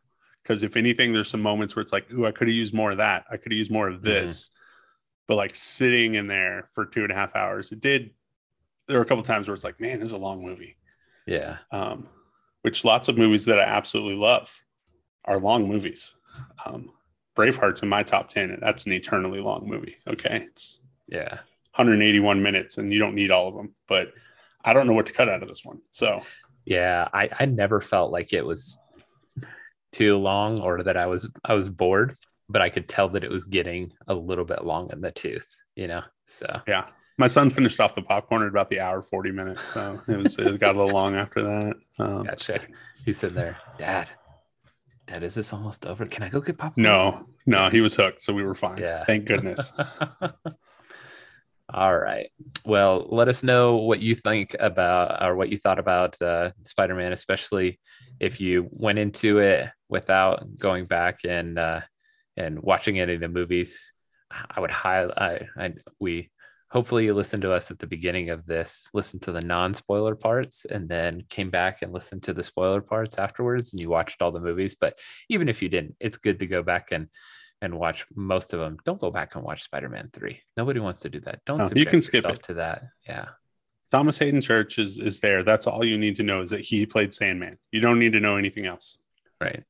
Because 0.42 0.62
if 0.64 0.76
anything, 0.76 1.12
there's 1.12 1.30
some 1.30 1.40
moments 1.42 1.76
where 1.76 1.82
it's 1.82 1.92
like, 1.92 2.12
ooh, 2.12 2.26
I 2.26 2.32
could 2.32 2.48
have 2.48 2.54
used 2.56 2.74
more 2.74 2.90
of 2.90 2.96
that. 2.98 3.24
I 3.30 3.36
could 3.36 3.52
have 3.52 3.58
used 3.58 3.70
more 3.70 3.86
Mm-hmm. 3.86 3.96
of 3.96 4.02
this. 4.02 4.50
But 5.28 5.36
like 5.36 5.54
sitting 5.54 6.14
in 6.16 6.26
there 6.26 6.68
for 6.74 6.84
two 6.84 7.02
and 7.04 7.12
a 7.12 7.14
half 7.14 7.34
hours, 7.36 7.70
it 7.72 7.80
did. 7.80 8.10
There 8.88 8.98
were 8.98 9.04
a 9.04 9.06
couple 9.06 9.22
times 9.22 9.46
where 9.46 9.54
it's 9.54 9.62
like, 9.64 9.80
man, 9.80 10.00
this 10.00 10.08
is 10.08 10.12
a 10.12 10.18
long 10.18 10.44
movie. 10.44 10.76
Yeah. 11.26 11.58
Um, 11.70 12.08
which 12.62 12.84
lots 12.84 13.08
of 13.08 13.16
movies 13.16 13.44
that 13.44 13.58
I 13.60 13.62
absolutely 13.62 14.16
love 14.16 14.62
are 15.24 15.38
long 15.38 15.68
movies. 15.68 16.14
Um, 16.66 16.90
Braveheart's 17.36 17.82
in 17.82 17.88
my 17.88 18.02
top 18.02 18.28
10, 18.28 18.50
and 18.50 18.60
that's 18.62 18.84
an 18.84 18.92
eternally 18.92 19.40
long 19.40 19.66
movie. 19.68 19.96
Okay. 20.08 20.48
It's 20.50 20.80
Yeah. 21.06 21.38
181 21.76 22.42
minutes, 22.42 22.76
and 22.76 22.92
you 22.92 22.98
don't 22.98 23.14
need 23.14 23.30
all 23.30 23.46
of 23.48 23.54
them, 23.54 23.74
but 23.86 24.12
I 24.64 24.72
don't 24.72 24.86
know 24.86 24.92
what 24.92 25.06
to 25.06 25.12
cut 25.12 25.28
out 25.28 25.42
of 25.42 25.48
this 25.48 25.64
one. 25.64 25.80
So, 25.90 26.22
Yeah. 26.64 27.08
I, 27.12 27.28
I 27.40 27.46
never 27.46 27.80
felt 27.80 28.12
like 28.12 28.32
it 28.32 28.44
was 28.46 28.78
too 29.92 30.16
long 30.16 30.60
or 30.60 30.82
that 30.82 30.96
I 30.96 31.06
was 31.06 31.28
I 31.44 31.54
was 31.54 31.68
bored, 31.68 32.16
but 32.48 32.62
I 32.62 32.70
could 32.70 32.88
tell 32.88 33.08
that 33.10 33.24
it 33.24 33.30
was 33.30 33.44
getting 33.44 33.92
a 34.06 34.14
little 34.14 34.44
bit 34.44 34.64
long 34.64 34.90
in 34.92 35.00
the 35.00 35.10
tooth, 35.10 35.46
you 35.76 35.86
know. 35.88 36.02
So 36.26 36.60
yeah. 36.66 36.86
My 37.18 37.28
son 37.28 37.50
finished 37.50 37.78
off 37.78 37.94
the 37.94 38.02
popcorn 38.02 38.42
at 38.42 38.48
about 38.48 38.70
the 38.70 38.80
hour 38.80 39.02
40 39.02 39.32
minutes. 39.32 39.60
So 39.74 40.00
it, 40.08 40.16
was, 40.16 40.38
it 40.38 40.58
got 40.58 40.74
a 40.74 40.78
little 40.78 40.94
long 40.94 41.14
after 41.14 41.42
that. 41.42 41.74
Um, 41.98 42.22
Gotcha. 42.24 42.60
he's 43.04 43.18
sitting 43.18 43.36
there, 43.36 43.58
Dad. 43.76 44.08
Dad, 45.06 45.22
is 45.22 45.34
this 45.34 45.52
almost 45.52 45.84
over? 45.84 46.06
Can 46.06 46.22
I 46.22 46.30
go 46.30 46.40
get 46.40 46.56
popcorn? 46.56 46.82
No, 46.82 47.26
no, 47.44 47.68
he 47.68 47.80
was 47.82 47.94
hooked. 47.94 48.22
So 48.22 48.32
we 48.32 48.42
were 48.42 48.54
fine. 48.54 48.78
Yeah. 48.78 49.04
Thank 49.04 49.26
goodness. 49.26 49.72
All 51.72 51.98
right. 51.98 52.28
Well, 52.66 53.06
let 53.08 53.28
us 53.28 53.42
know 53.42 53.76
what 53.76 54.00
you 54.00 54.14
think 54.14 54.54
about 54.60 55.24
or 55.24 55.36
what 55.36 55.48
you 55.48 55.56
thought 55.56 55.78
about 55.78 56.20
uh, 56.20 56.52
Spider 56.64 56.94
Man, 56.94 57.12
especially 57.12 57.80
if 58.20 58.40
you 58.40 58.68
went 58.70 58.98
into 58.98 59.38
it 59.38 59.70
without 59.88 60.58
going 60.58 60.84
back 60.84 61.20
and 61.24 61.58
uh, 61.58 61.80
and 62.36 62.62
watching 62.62 63.00
any 63.00 63.14
of 63.14 63.20
the 63.20 63.28
movies. 63.28 63.92
I 64.30 64.60
would 64.60 64.70
I, 64.70 65.46
we 65.98 66.30
hopefully 66.70 67.04
you 67.04 67.14
listened 67.14 67.42
to 67.42 67.52
us 67.52 67.70
at 67.70 67.78
the 67.78 67.86
beginning 67.86 68.30
of 68.30 68.46
this, 68.46 68.88
listened 68.92 69.22
to 69.22 69.32
the 69.32 69.40
non 69.40 69.72
spoiler 69.72 70.14
parts, 70.14 70.66
and 70.66 70.88
then 70.88 71.22
came 71.30 71.50
back 71.50 71.80
and 71.80 71.92
listened 71.92 72.22
to 72.24 72.34
the 72.34 72.44
spoiler 72.44 72.82
parts 72.82 73.18
afterwards, 73.18 73.72
and 73.72 73.80
you 73.80 73.88
watched 73.88 74.20
all 74.20 74.32
the 74.32 74.40
movies. 74.40 74.76
But 74.78 74.98
even 75.30 75.48
if 75.48 75.62
you 75.62 75.70
didn't, 75.70 75.96
it's 76.00 76.18
good 76.18 76.38
to 76.40 76.46
go 76.46 76.62
back 76.62 76.88
and 76.92 77.08
and 77.62 77.78
watch 77.78 78.04
most 78.14 78.52
of 78.52 78.60
them. 78.60 78.76
Don't 78.84 79.00
go 79.00 79.10
back 79.10 79.34
and 79.34 79.44
watch 79.44 79.62
Spider 79.62 79.88
Man 79.88 80.10
three. 80.12 80.40
Nobody 80.56 80.80
wants 80.80 81.00
to 81.00 81.08
do 81.08 81.20
that. 81.20 81.40
Don't. 81.46 81.58
No, 81.58 81.70
you 81.74 81.86
can 81.86 82.02
skip 82.02 82.24
yourself 82.24 82.40
it. 82.40 82.42
to 82.44 82.54
that. 82.54 82.82
Yeah. 83.08 83.28
Thomas 83.90 84.18
Haden 84.18 84.40
Church 84.40 84.78
is, 84.78 84.98
is 84.98 85.20
there. 85.20 85.44
That's 85.44 85.66
all 85.66 85.84
you 85.84 85.98
need 85.98 86.16
to 86.16 86.22
know 86.22 86.40
is 86.42 86.50
that 86.50 86.60
he 86.60 86.86
played 86.86 87.12
Sandman. 87.12 87.58
You 87.70 87.80
don't 87.80 87.98
need 87.98 88.14
to 88.14 88.20
know 88.20 88.36
anything 88.36 88.66
else. 88.66 88.98
Right. 89.40 89.56
And 89.56 89.64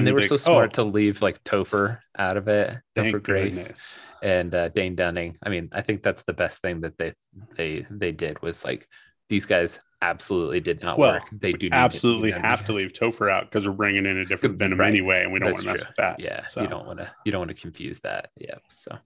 And 0.00 0.06
they 0.06 0.12
were 0.12 0.20
think, 0.20 0.28
so 0.28 0.36
smart 0.36 0.70
oh. 0.78 0.84
to 0.84 0.90
leave 0.90 1.20
like 1.20 1.42
Topher 1.42 1.98
out 2.16 2.36
of 2.36 2.48
it. 2.48 2.76
Topher 2.94 3.22
Grace 3.22 3.58
goodness. 3.58 3.98
and 4.22 4.54
uh, 4.54 4.68
Dane 4.68 4.94
DeHaan. 4.94 5.36
I 5.42 5.48
mean, 5.48 5.68
I 5.72 5.82
think 5.82 6.02
that's 6.02 6.22
the 6.22 6.32
best 6.32 6.62
thing 6.62 6.82
that 6.82 6.96
they 6.96 7.14
they 7.56 7.86
they 7.90 8.12
did 8.12 8.40
was 8.40 8.64
like 8.64 8.88
these 9.28 9.46
guys 9.46 9.80
absolutely 10.02 10.60
did 10.60 10.82
not 10.82 10.98
Well, 10.98 11.14
work. 11.14 11.28
They 11.32 11.52
do 11.52 11.68
Absolutely 11.72 12.32
know, 12.32 12.40
have 12.40 12.64
to 12.66 12.72
leave 12.72 12.92
Topher 12.92 13.30
out 13.30 13.44
because 13.50 13.66
we're 13.66 13.72
bringing 13.74 14.06
in 14.06 14.18
a 14.18 14.24
different 14.24 14.58
Venom 14.58 14.80
Right. 14.80 14.88
anyway, 14.88 15.22
and 15.22 15.32
we 15.32 15.38
don't 15.38 15.52
want 15.52 15.62
to 15.64 15.70
mess 15.70 15.80
true. 15.80 15.88
with 15.88 15.96
that. 15.96 16.20
Yeah, 16.20 16.44
So, 16.44 16.62
you 16.62 16.68
don't 16.68 16.86
want 16.86 16.98
to 16.98 17.10
you 17.24 17.32
don't 17.32 17.40
want 17.40 17.50
to 17.50 17.60
confuse 17.60 18.00
that. 18.00 18.30
Yeah, 18.36 18.56
so 18.68 18.98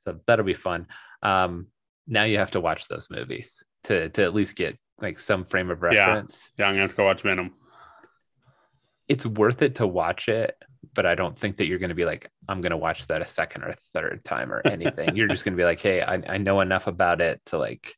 so 0.00 0.20
that'll 0.26 0.44
be 0.44 0.54
fun. 0.54 0.86
Um, 1.22 1.68
now 2.06 2.24
you 2.24 2.38
have 2.38 2.50
to 2.52 2.60
watch 2.60 2.88
those 2.88 3.08
movies 3.10 3.62
to 3.84 4.08
to 4.10 4.22
at 4.24 4.34
least 4.34 4.56
get 4.56 4.76
like 5.00 5.18
some 5.18 5.44
frame 5.44 5.70
of 5.70 5.80
Yeah. 5.82 6.06
reference. 6.06 6.50
yeah, 6.56 6.66
I'm 6.66 6.72
gonna 6.74 6.82
have 6.82 6.90
to 6.90 6.96
go 6.96 7.04
watch 7.04 7.22
Venom. 7.22 7.52
It's 9.08 9.26
worth 9.26 9.62
it 9.62 9.74
to 9.76 9.86
watch 9.86 10.28
it, 10.28 10.56
but 10.94 11.04
I 11.06 11.14
don't 11.14 11.36
think 11.38 11.56
that 11.58 11.66
you're 11.66 11.78
going 11.80 11.90
to 11.90 11.94
be 11.94 12.04
like, 12.04 12.30
I'm 12.48 12.60
going 12.60 12.70
to 12.70 12.76
watch 12.76 13.06
that 13.08 13.20
a 13.20 13.26
second 13.26 13.64
or 13.64 13.74
third 13.92 14.24
time 14.24 14.52
or 14.52 14.62
anything. 14.64 15.16
you're 15.16 15.28
just 15.28 15.44
going 15.44 15.54
to 15.54 15.60
be 15.60 15.64
like, 15.64 15.80
hey, 15.80 16.00
I, 16.00 16.14
I 16.28 16.38
know 16.38 16.60
enough 16.60 16.86
about 16.86 17.20
it 17.20 17.40
to 17.46 17.58
like 17.58 17.94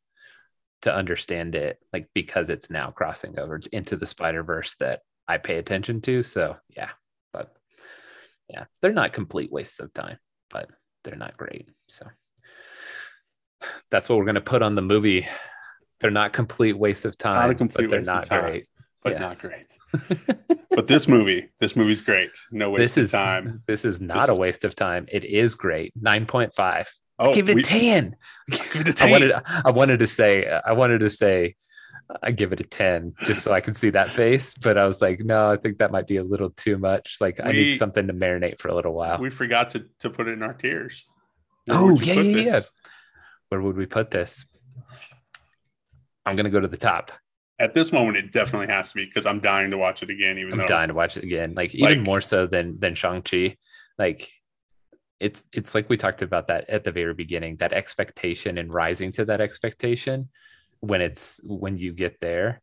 to 0.85 0.95
understand 0.95 1.53
it, 1.55 1.77
like 1.93 2.07
because 2.15 2.49
it's 2.49 2.69
now 2.71 2.89
crossing 2.89 3.37
over 3.37 3.59
into 3.71 3.95
the 3.97 4.07
Spider 4.07 4.41
Verse 4.41 4.75
that 4.79 5.01
I 5.27 5.37
pay 5.37 5.57
attention 5.57 6.01
to. 6.01 6.23
So 6.23 6.57
yeah, 6.75 6.89
but 7.33 7.53
yeah, 8.49 8.65
they're 8.81 8.93
not 8.93 9.13
complete 9.13 9.51
wastes 9.51 9.79
of 9.79 9.93
time, 9.93 10.17
but 10.49 10.69
they're 11.03 11.15
not 11.15 11.37
great. 11.37 11.67
So 11.89 12.07
that's 13.91 14.09
what 14.09 14.17
we're 14.17 14.25
going 14.25 14.35
to 14.35 14.41
put 14.41 14.61
on 14.61 14.75
the 14.75 14.81
movie. 14.81 15.27
They're 16.01 16.11
not 16.11 16.33
complete 16.33 16.77
wastes 16.77 17.05
of 17.05 17.17
time, 17.17 17.55
complete 17.55 17.83
but 17.85 17.89
they're 17.89 17.99
waste 17.99 18.07
not 18.11 18.25
time. 18.25 18.41
great. 18.41 18.67
but 19.03 19.13
Yeah. 19.13 19.19
not 19.19 19.39
great. 19.39 19.65
but 20.71 20.87
this 20.87 21.07
movie, 21.07 21.49
this 21.59 21.75
movie's 21.75 22.01
great. 22.01 22.31
No 22.51 22.69
waste 22.71 22.95
this 22.95 22.97
of 22.97 23.03
is 23.05 23.11
time. 23.11 23.63
This 23.65 23.85
is 23.85 24.01
not 24.01 24.21
This 24.21 24.29
a 24.29 24.33
is- 24.33 24.39
waste 24.39 24.65
of 24.65 24.75
time. 24.75 25.05
It 25.11 25.23
is 25.25 25.55
great. 25.55 25.93
Nine 25.99 26.25
point 26.25 26.53
five. 26.53 26.89
Oh, 27.17 27.33
give 27.33 27.49
it 27.49 27.55
we- 27.55 27.61
a 27.61 27.65
ten. 27.65 28.15
give 28.49 28.75
it 28.75 28.87
a 28.87 29.03
I 29.03 29.07
10. 29.07 29.11
wanted. 29.11 29.31
I 29.65 29.71
wanted 29.71 29.99
to 29.99 30.07
say. 30.07 30.45
I 30.65 30.73
wanted 30.73 30.99
to 30.99 31.09
say. 31.09 31.55
I 32.21 32.31
give 32.31 32.53
it 32.53 32.59
a 32.59 32.63
ten 32.63 33.13
just 33.23 33.41
so 33.43 33.51
I 33.51 33.61
can 33.61 33.73
see 33.73 33.89
that 33.89 34.13
face, 34.13 34.53
but 34.61 34.77
I 34.77 34.85
was 34.85 35.01
like, 35.01 35.21
no, 35.21 35.49
I 35.51 35.57
think 35.57 35.79
that 35.79 35.91
might 35.91 36.05
be 36.05 36.17
a 36.17 36.23
little 36.23 36.51
too 36.51 36.77
much. 36.77 37.17
Like 37.19 37.39
I 37.43 37.51
need 37.51 37.77
something 37.77 38.05
to 38.05 38.13
marinate 38.13 38.59
for 38.59 38.67
a 38.67 38.75
little 38.75 38.93
while. 38.93 39.17
We 39.17 39.31
forgot 39.31 39.71
to, 39.71 39.85
to 40.01 40.11
put 40.11 40.27
it 40.27 40.33
in 40.33 40.43
our 40.43 40.53
tiers. 40.53 41.05
Where 41.65 41.79
Oh, 41.79 41.99
yeah, 41.99 42.13
yeah, 42.13 42.37
yeah. 42.41 42.59
Where 43.49 43.59
would 43.59 43.75
we 43.75 43.87
put 43.87 44.11
this? 44.11 44.45
I'm 46.27 46.35
gonna 46.35 46.49
go 46.51 46.59
to 46.59 46.67
the 46.67 46.77
top. 46.77 47.11
At 47.59 47.73
this 47.73 47.91
moment, 47.91 48.17
it 48.17 48.31
definitely 48.31 48.67
has 48.67 48.89
to 48.89 48.95
be 48.95 49.05
because 49.05 49.25
I'm 49.25 49.39
dying 49.39 49.71
to 49.71 49.77
watch 49.77 50.03
it 50.03 50.09
again. 50.11 50.37
Even 50.37 50.53
I'm 50.53 50.57
though 50.59 50.67
dying 50.67 50.89
to 50.89 50.93
watch 50.93 51.17
it 51.17 51.23
again. 51.23 51.53
Like 51.55 51.73
even 51.73 52.03
more 52.03 52.21
so 52.21 52.45
than 52.47 52.79
than 52.79 52.93
Shang 52.95 53.21
Chi. 53.23 53.57
Like 53.97 54.29
it's 55.19 55.43
it's 55.53 55.73
like 55.73 55.89
we 55.89 55.97
talked 55.97 56.21
about 56.21 56.47
that 56.47 56.69
at 56.69 56.83
the 56.83 56.91
very 56.91 57.13
beginning. 57.13 57.57
That 57.57 57.73
expectation 57.73 58.57
and 58.57 58.73
rising 58.73 59.11
to 59.13 59.25
that 59.25 59.41
expectation 59.41 60.29
when 60.81 61.01
it's 61.01 61.39
when 61.43 61.77
you 61.77 61.93
get 61.93 62.19
there, 62.19 62.61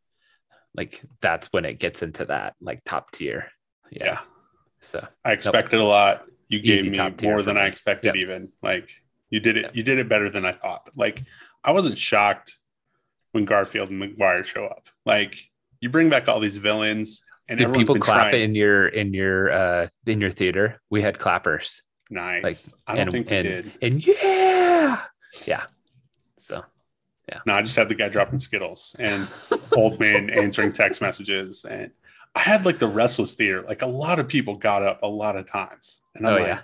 like 0.74 1.00
that's 1.20 1.48
when 1.48 1.64
it 1.64 1.78
gets 1.78 2.02
into 2.02 2.26
that 2.26 2.54
like 2.60 2.82
top 2.84 3.10
tier. 3.10 3.48
Yeah. 3.90 4.04
yeah, 4.04 4.18
So 4.80 5.06
I 5.24 5.32
expected 5.32 5.80
a 5.80 5.84
lot. 5.84 6.24
You 6.48 6.60
gave 6.60 6.84
me 6.84 6.98
more 7.22 7.42
than 7.42 7.56
me. 7.56 7.62
I 7.62 7.66
expected. 7.66 8.08
Yep. 8.08 8.16
Even 8.16 8.48
like 8.62 8.88
you 9.30 9.40
did 9.40 9.56
it. 9.56 9.62
Yep. 9.64 9.76
You 9.76 9.82
did 9.82 9.98
it 9.98 10.08
better 10.08 10.30
than 10.30 10.44
I 10.44 10.52
thought. 10.52 10.90
Like 10.96 11.22
I 11.64 11.72
wasn't 11.72 11.98
shocked 11.98 12.56
when 13.32 13.44
Garfield 13.44 13.88
and 13.90 13.98
Maguire 13.98 14.44
show 14.44 14.66
up. 14.66 14.88
Like 15.06 15.36
you 15.80 15.88
bring 15.88 16.10
back 16.10 16.28
all 16.28 16.38
these 16.40 16.58
villains, 16.58 17.24
and 17.48 17.58
did 17.58 17.72
people 17.74 17.96
clap 17.98 18.30
trying- 18.30 18.42
in 18.42 18.54
your 18.54 18.86
in 18.88 19.14
your 19.14 19.50
uh 19.50 19.88
in 20.06 20.20
your 20.20 20.30
theater? 20.30 20.80
We 20.90 21.00
had 21.02 21.18
clappers. 21.18 21.82
Nice. 22.12 22.42
like, 22.42 22.56
I 22.86 22.94
don't 22.94 23.02
and, 23.02 23.12
think 23.12 23.30
we 23.30 23.36
and, 23.36 23.46
did. 23.46 23.72
And 23.82 24.06
yeah. 24.06 25.02
Yeah. 25.46 25.64
So 26.38 26.64
yeah. 27.28 27.38
No, 27.46 27.54
I 27.54 27.62
just 27.62 27.76
had 27.76 27.88
the 27.88 27.94
guy 27.94 28.08
dropping 28.08 28.38
Skittles 28.38 28.94
and 28.98 29.26
old 29.76 29.98
man 29.98 30.28
answering 30.42 30.72
text 30.72 31.00
messages. 31.00 31.64
And 31.64 31.90
I 32.34 32.40
had 32.40 32.66
like 32.66 32.78
the 32.78 32.88
restless 32.88 33.34
theater. 33.34 33.62
Like 33.62 33.82
a 33.82 33.86
lot 33.86 34.18
of 34.18 34.28
people 34.28 34.56
got 34.56 34.82
up 34.82 35.02
a 35.02 35.08
lot 35.08 35.36
of 35.36 35.50
times. 35.50 36.00
And 36.14 36.26
I'm 36.26 36.34
Oh, 36.34 36.36
like, 36.38 36.46
yeah. 36.46 36.60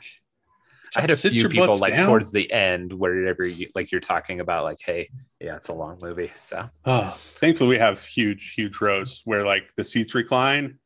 I 0.97 1.01
had 1.03 1.11
a 1.11 1.17
few 1.17 1.49
people 1.49 1.77
like 1.79 1.93
down. 1.93 2.07
towards 2.07 2.33
the 2.33 2.51
end, 2.51 2.93
wherever 2.95 3.45
you 3.45 3.69
like 3.75 3.93
you're 3.93 4.01
talking 4.01 4.41
about, 4.41 4.65
like, 4.65 4.81
hey, 4.81 5.11
yeah, 5.39 5.57
it's 5.57 5.69
a 5.69 5.75
long 5.75 5.99
movie. 6.03 6.33
So 6.35 6.69
Oh, 6.87 7.17
thankfully 7.35 7.69
we 7.69 7.79
have 7.79 8.03
huge, 8.05 8.55
huge 8.55 8.81
rows 8.81 9.21
where 9.27 9.45
like 9.45 9.75
the 9.77 9.85
seats 9.85 10.15
recline 10.15 10.79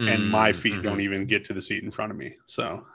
and 0.00 0.30
my 0.30 0.52
feet 0.52 0.74
Mm, 0.74 0.82
don't 0.84 1.00
even 1.00 1.26
get 1.26 1.44
to 1.46 1.52
the 1.52 1.60
seat 1.60 1.82
in 1.82 1.90
front 1.90 2.12
of 2.12 2.16
me. 2.18 2.36
So 2.46 2.86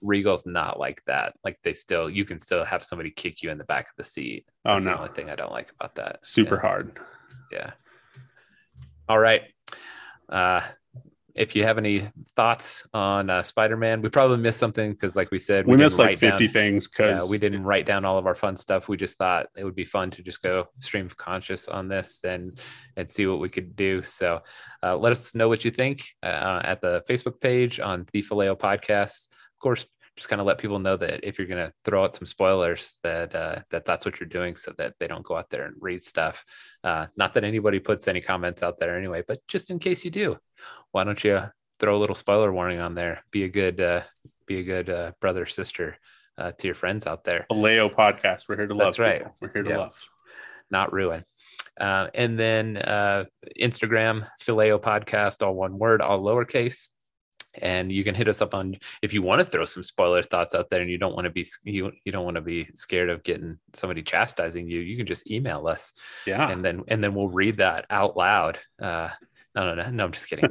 Regal's 0.00 0.46
not 0.46 0.78
like 0.78 1.02
that. 1.06 1.34
Like 1.44 1.58
they 1.62 1.74
still, 1.74 2.08
you 2.10 2.24
can 2.24 2.38
still 2.38 2.64
have 2.64 2.84
somebody 2.84 3.10
kick 3.10 3.42
you 3.42 3.50
in 3.50 3.58
the 3.58 3.64
back 3.64 3.86
of 3.86 3.94
the 3.96 4.04
seat. 4.04 4.46
oh 4.64 4.74
That's 4.74 4.84
the 4.84 4.90
no, 4.92 4.96
only 4.98 5.12
thing 5.14 5.30
I 5.30 5.36
don't 5.36 5.52
like 5.52 5.70
about 5.78 5.94
that. 5.96 6.24
super 6.24 6.56
Yeah. 6.56 6.60
hard. 6.60 6.98
yeah 7.50 7.70
all 9.08 9.18
right 9.18 9.42
uh 10.28 10.60
if 11.34 11.56
you 11.56 11.64
have 11.64 11.78
any 11.78 12.06
thoughts 12.36 12.86
on 12.92 13.30
uh, 13.30 13.42
spider-man 13.42 14.02
we 14.02 14.08
probably 14.10 14.36
missed 14.36 14.58
something 14.60 14.92
because 14.92 15.16
like 15.16 15.30
we 15.30 15.38
said 15.38 15.66
We, 15.66 15.72
didn't 15.72 15.86
missed 15.86 15.98
like 15.98 16.06
write 16.08 16.20
down- 16.20 16.32
50 16.38 16.48
things 16.48 16.88
yeah, 16.98 17.06
because 17.14 17.30
we 17.30 17.38
didn't 17.38 17.64
write 17.64 17.86
down 17.86 18.04
all 18.04 18.18
of 18.18 18.26
our 18.26 18.34
fun 18.34 18.56
stuff 18.56 18.86
we 18.88 18.96
just 18.98 19.16
thought 19.16 19.46
it 19.56 19.64
would 19.64 19.74
be 19.74 19.84
fun 19.86 20.10
to 20.12 20.22
just 20.22 20.42
go 20.42 20.68
stream 20.78 21.06
of 21.06 21.16
conscious 21.16 21.68
on 21.68 21.88
this 21.88 22.20
and 22.24 22.60
and 22.96 23.10
see 23.10 23.26
what 23.26 23.40
we 23.40 23.48
could 23.48 23.74
do 23.74 24.02
so 24.02 24.40
uh, 24.82 24.96
let 24.96 25.10
us 25.12 25.34
know 25.34 25.48
what 25.48 25.64
you 25.64 25.70
think 25.70 26.04
uh, 26.22 26.60
at 26.64 26.80
the 26.82 27.02
facebook 27.08 27.40
page 27.40 27.80
on 27.80 28.06
the 28.12 28.22
Phileo 28.22 28.56
podcast 28.56 29.28
course 29.62 29.86
just 30.16 30.28
kind 30.28 30.40
of 30.40 30.46
let 30.46 30.58
people 30.58 30.78
know 30.78 30.96
that 30.98 31.20
if 31.26 31.38
you're 31.38 31.48
going 31.48 31.66
to 31.66 31.72
throw 31.84 32.04
out 32.04 32.14
some 32.14 32.26
spoilers 32.26 32.98
that 33.02 33.34
uh, 33.34 33.60
that 33.70 33.86
that's 33.86 34.04
what 34.04 34.20
you're 34.20 34.28
doing 34.28 34.56
so 34.56 34.72
that 34.76 34.92
they 35.00 35.06
don't 35.06 35.24
go 35.24 35.36
out 35.36 35.48
there 35.48 35.64
and 35.64 35.74
read 35.80 36.02
stuff 36.02 36.44
uh, 36.84 37.06
not 37.16 37.32
that 37.34 37.44
anybody 37.44 37.78
puts 37.78 38.06
any 38.08 38.20
comments 38.20 38.62
out 38.62 38.78
there 38.78 38.98
anyway 38.98 39.22
but 39.26 39.40
just 39.48 39.70
in 39.70 39.78
case 39.78 40.04
you 40.04 40.10
do 40.10 40.36
why 40.90 41.02
don't 41.04 41.24
you 41.24 41.40
throw 41.80 41.96
a 41.96 41.98
little 42.02 42.14
spoiler 42.14 42.52
warning 42.52 42.78
on 42.78 42.94
there 42.94 43.24
be 43.30 43.44
a 43.44 43.48
good 43.48 43.80
uh, 43.80 44.02
be 44.46 44.58
a 44.60 44.64
good 44.64 44.90
uh, 44.90 45.12
brother 45.20 45.46
sister 45.46 45.96
uh, 46.38 46.52
to 46.52 46.66
your 46.66 46.74
friends 46.74 47.06
out 47.06 47.24
there 47.24 47.46
a 47.50 47.54
Leo 47.54 47.88
podcast. 47.88 48.48
We're 48.48 48.56
here 48.56 48.66
to 48.66 48.74
love. 48.74 48.86
That's 48.86 48.98
right. 48.98 49.18
people. 49.20 49.36
We're 49.40 49.52
here 49.52 49.62
to 49.62 49.70
Yeah. 49.70 49.76
love. 49.78 50.08
not 50.70 50.92
ruin. 50.92 51.22
Uh, 51.80 52.08
and 52.14 52.38
then 52.38 52.76
uh, 52.76 53.24
Instagram, 53.60 54.26
Phileo 54.42 54.80
Podcast, 54.80 55.42
all 55.44 55.54
one 55.54 55.78
word, 55.78 56.00
all 56.02 56.20
lowercase. 56.22 56.88
And 57.60 57.92
you 57.92 58.02
can 58.04 58.14
hit 58.14 58.28
us 58.28 58.40
up 58.40 58.54
on 58.54 58.76
if 59.02 59.12
you 59.12 59.20
want 59.22 59.40
to 59.40 59.44
throw 59.44 59.64
some 59.66 59.82
spoiler 59.82 60.22
thoughts 60.22 60.54
out 60.54 60.70
there, 60.70 60.80
and 60.80 60.90
you 60.90 60.96
don't 60.98 61.14
want 61.14 61.24
to 61.26 61.30
be 61.30 61.46
you 61.64 61.92
you 62.04 62.10
don't 62.12 62.24
want 62.24 62.36
to 62.36 62.40
be 62.40 62.68
scared 62.74 63.10
of 63.10 63.22
getting 63.22 63.58
somebody 63.74 64.02
chastising 64.02 64.68
you. 64.68 64.80
You 64.80 64.96
can 64.96 65.06
just 65.06 65.30
email 65.30 65.66
us, 65.66 65.92
Yeah. 66.26 66.50
and 66.50 66.62
then 66.64 66.82
and 66.88 67.04
then 67.04 67.14
we'll 67.14 67.28
read 67.28 67.58
that 67.58 67.84
out 67.90 68.16
loud. 68.16 68.58
Uh, 68.80 69.10
no, 69.54 69.74
no, 69.74 69.82
no, 69.82 69.90
no. 69.90 70.04
I'm 70.04 70.12
just 70.12 70.30
kidding. 70.30 70.48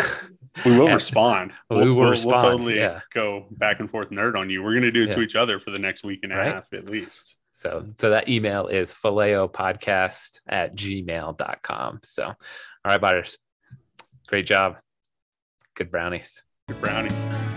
we 0.64 0.76
will 0.76 0.88
respond. 0.88 1.52
We 1.70 1.76
will 1.76 1.94
we'll- 2.10 2.10
we'll 2.26 2.40
totally 2.40 2.76
yeah. 2.76 3.00
go 3.14 3.46
back 3.52 3.78
and 3.78 3.88
forth 3.88 4.10
nerd 4.10 4.36
on 4.36 4.50
you. 4.50 4.64
We're 4.64 4.72
going 4.72 4.82
to 4.82 4.90
do 4.90 5.04
it 5.04 5.12
to 5.14 5.20
each 5.20 5.36
other 5.36 5.60
for 5.60 5.70
the 5.70 5.78
next 5.78 6.02
week 6.02 6.20
and 6.24 6.32
a 6.32 6.36
Right. 6.36 6.52
half 6.52 6.72
at 6.72 6.86
least. 6.86 7.36
So, 7.52 7.86
so 7.96 8.10
that 8.10 8.28
email 8.28 8.66
is 8.66 8.92
phileopodcast 8.92 10.40
at 10.48 10.74
gmail.com. 10.74 12.00
So, 12.02 12.24
all 12.24 12.34
right, 12.84 13.00
Byers, 13.00 13.38
great 14.26 14.46
job. 14.46 14.78
Good 15.82 15.90
brownies. 15.90 16.44
Good 16.68 16.80
brownies. 16.80 17.51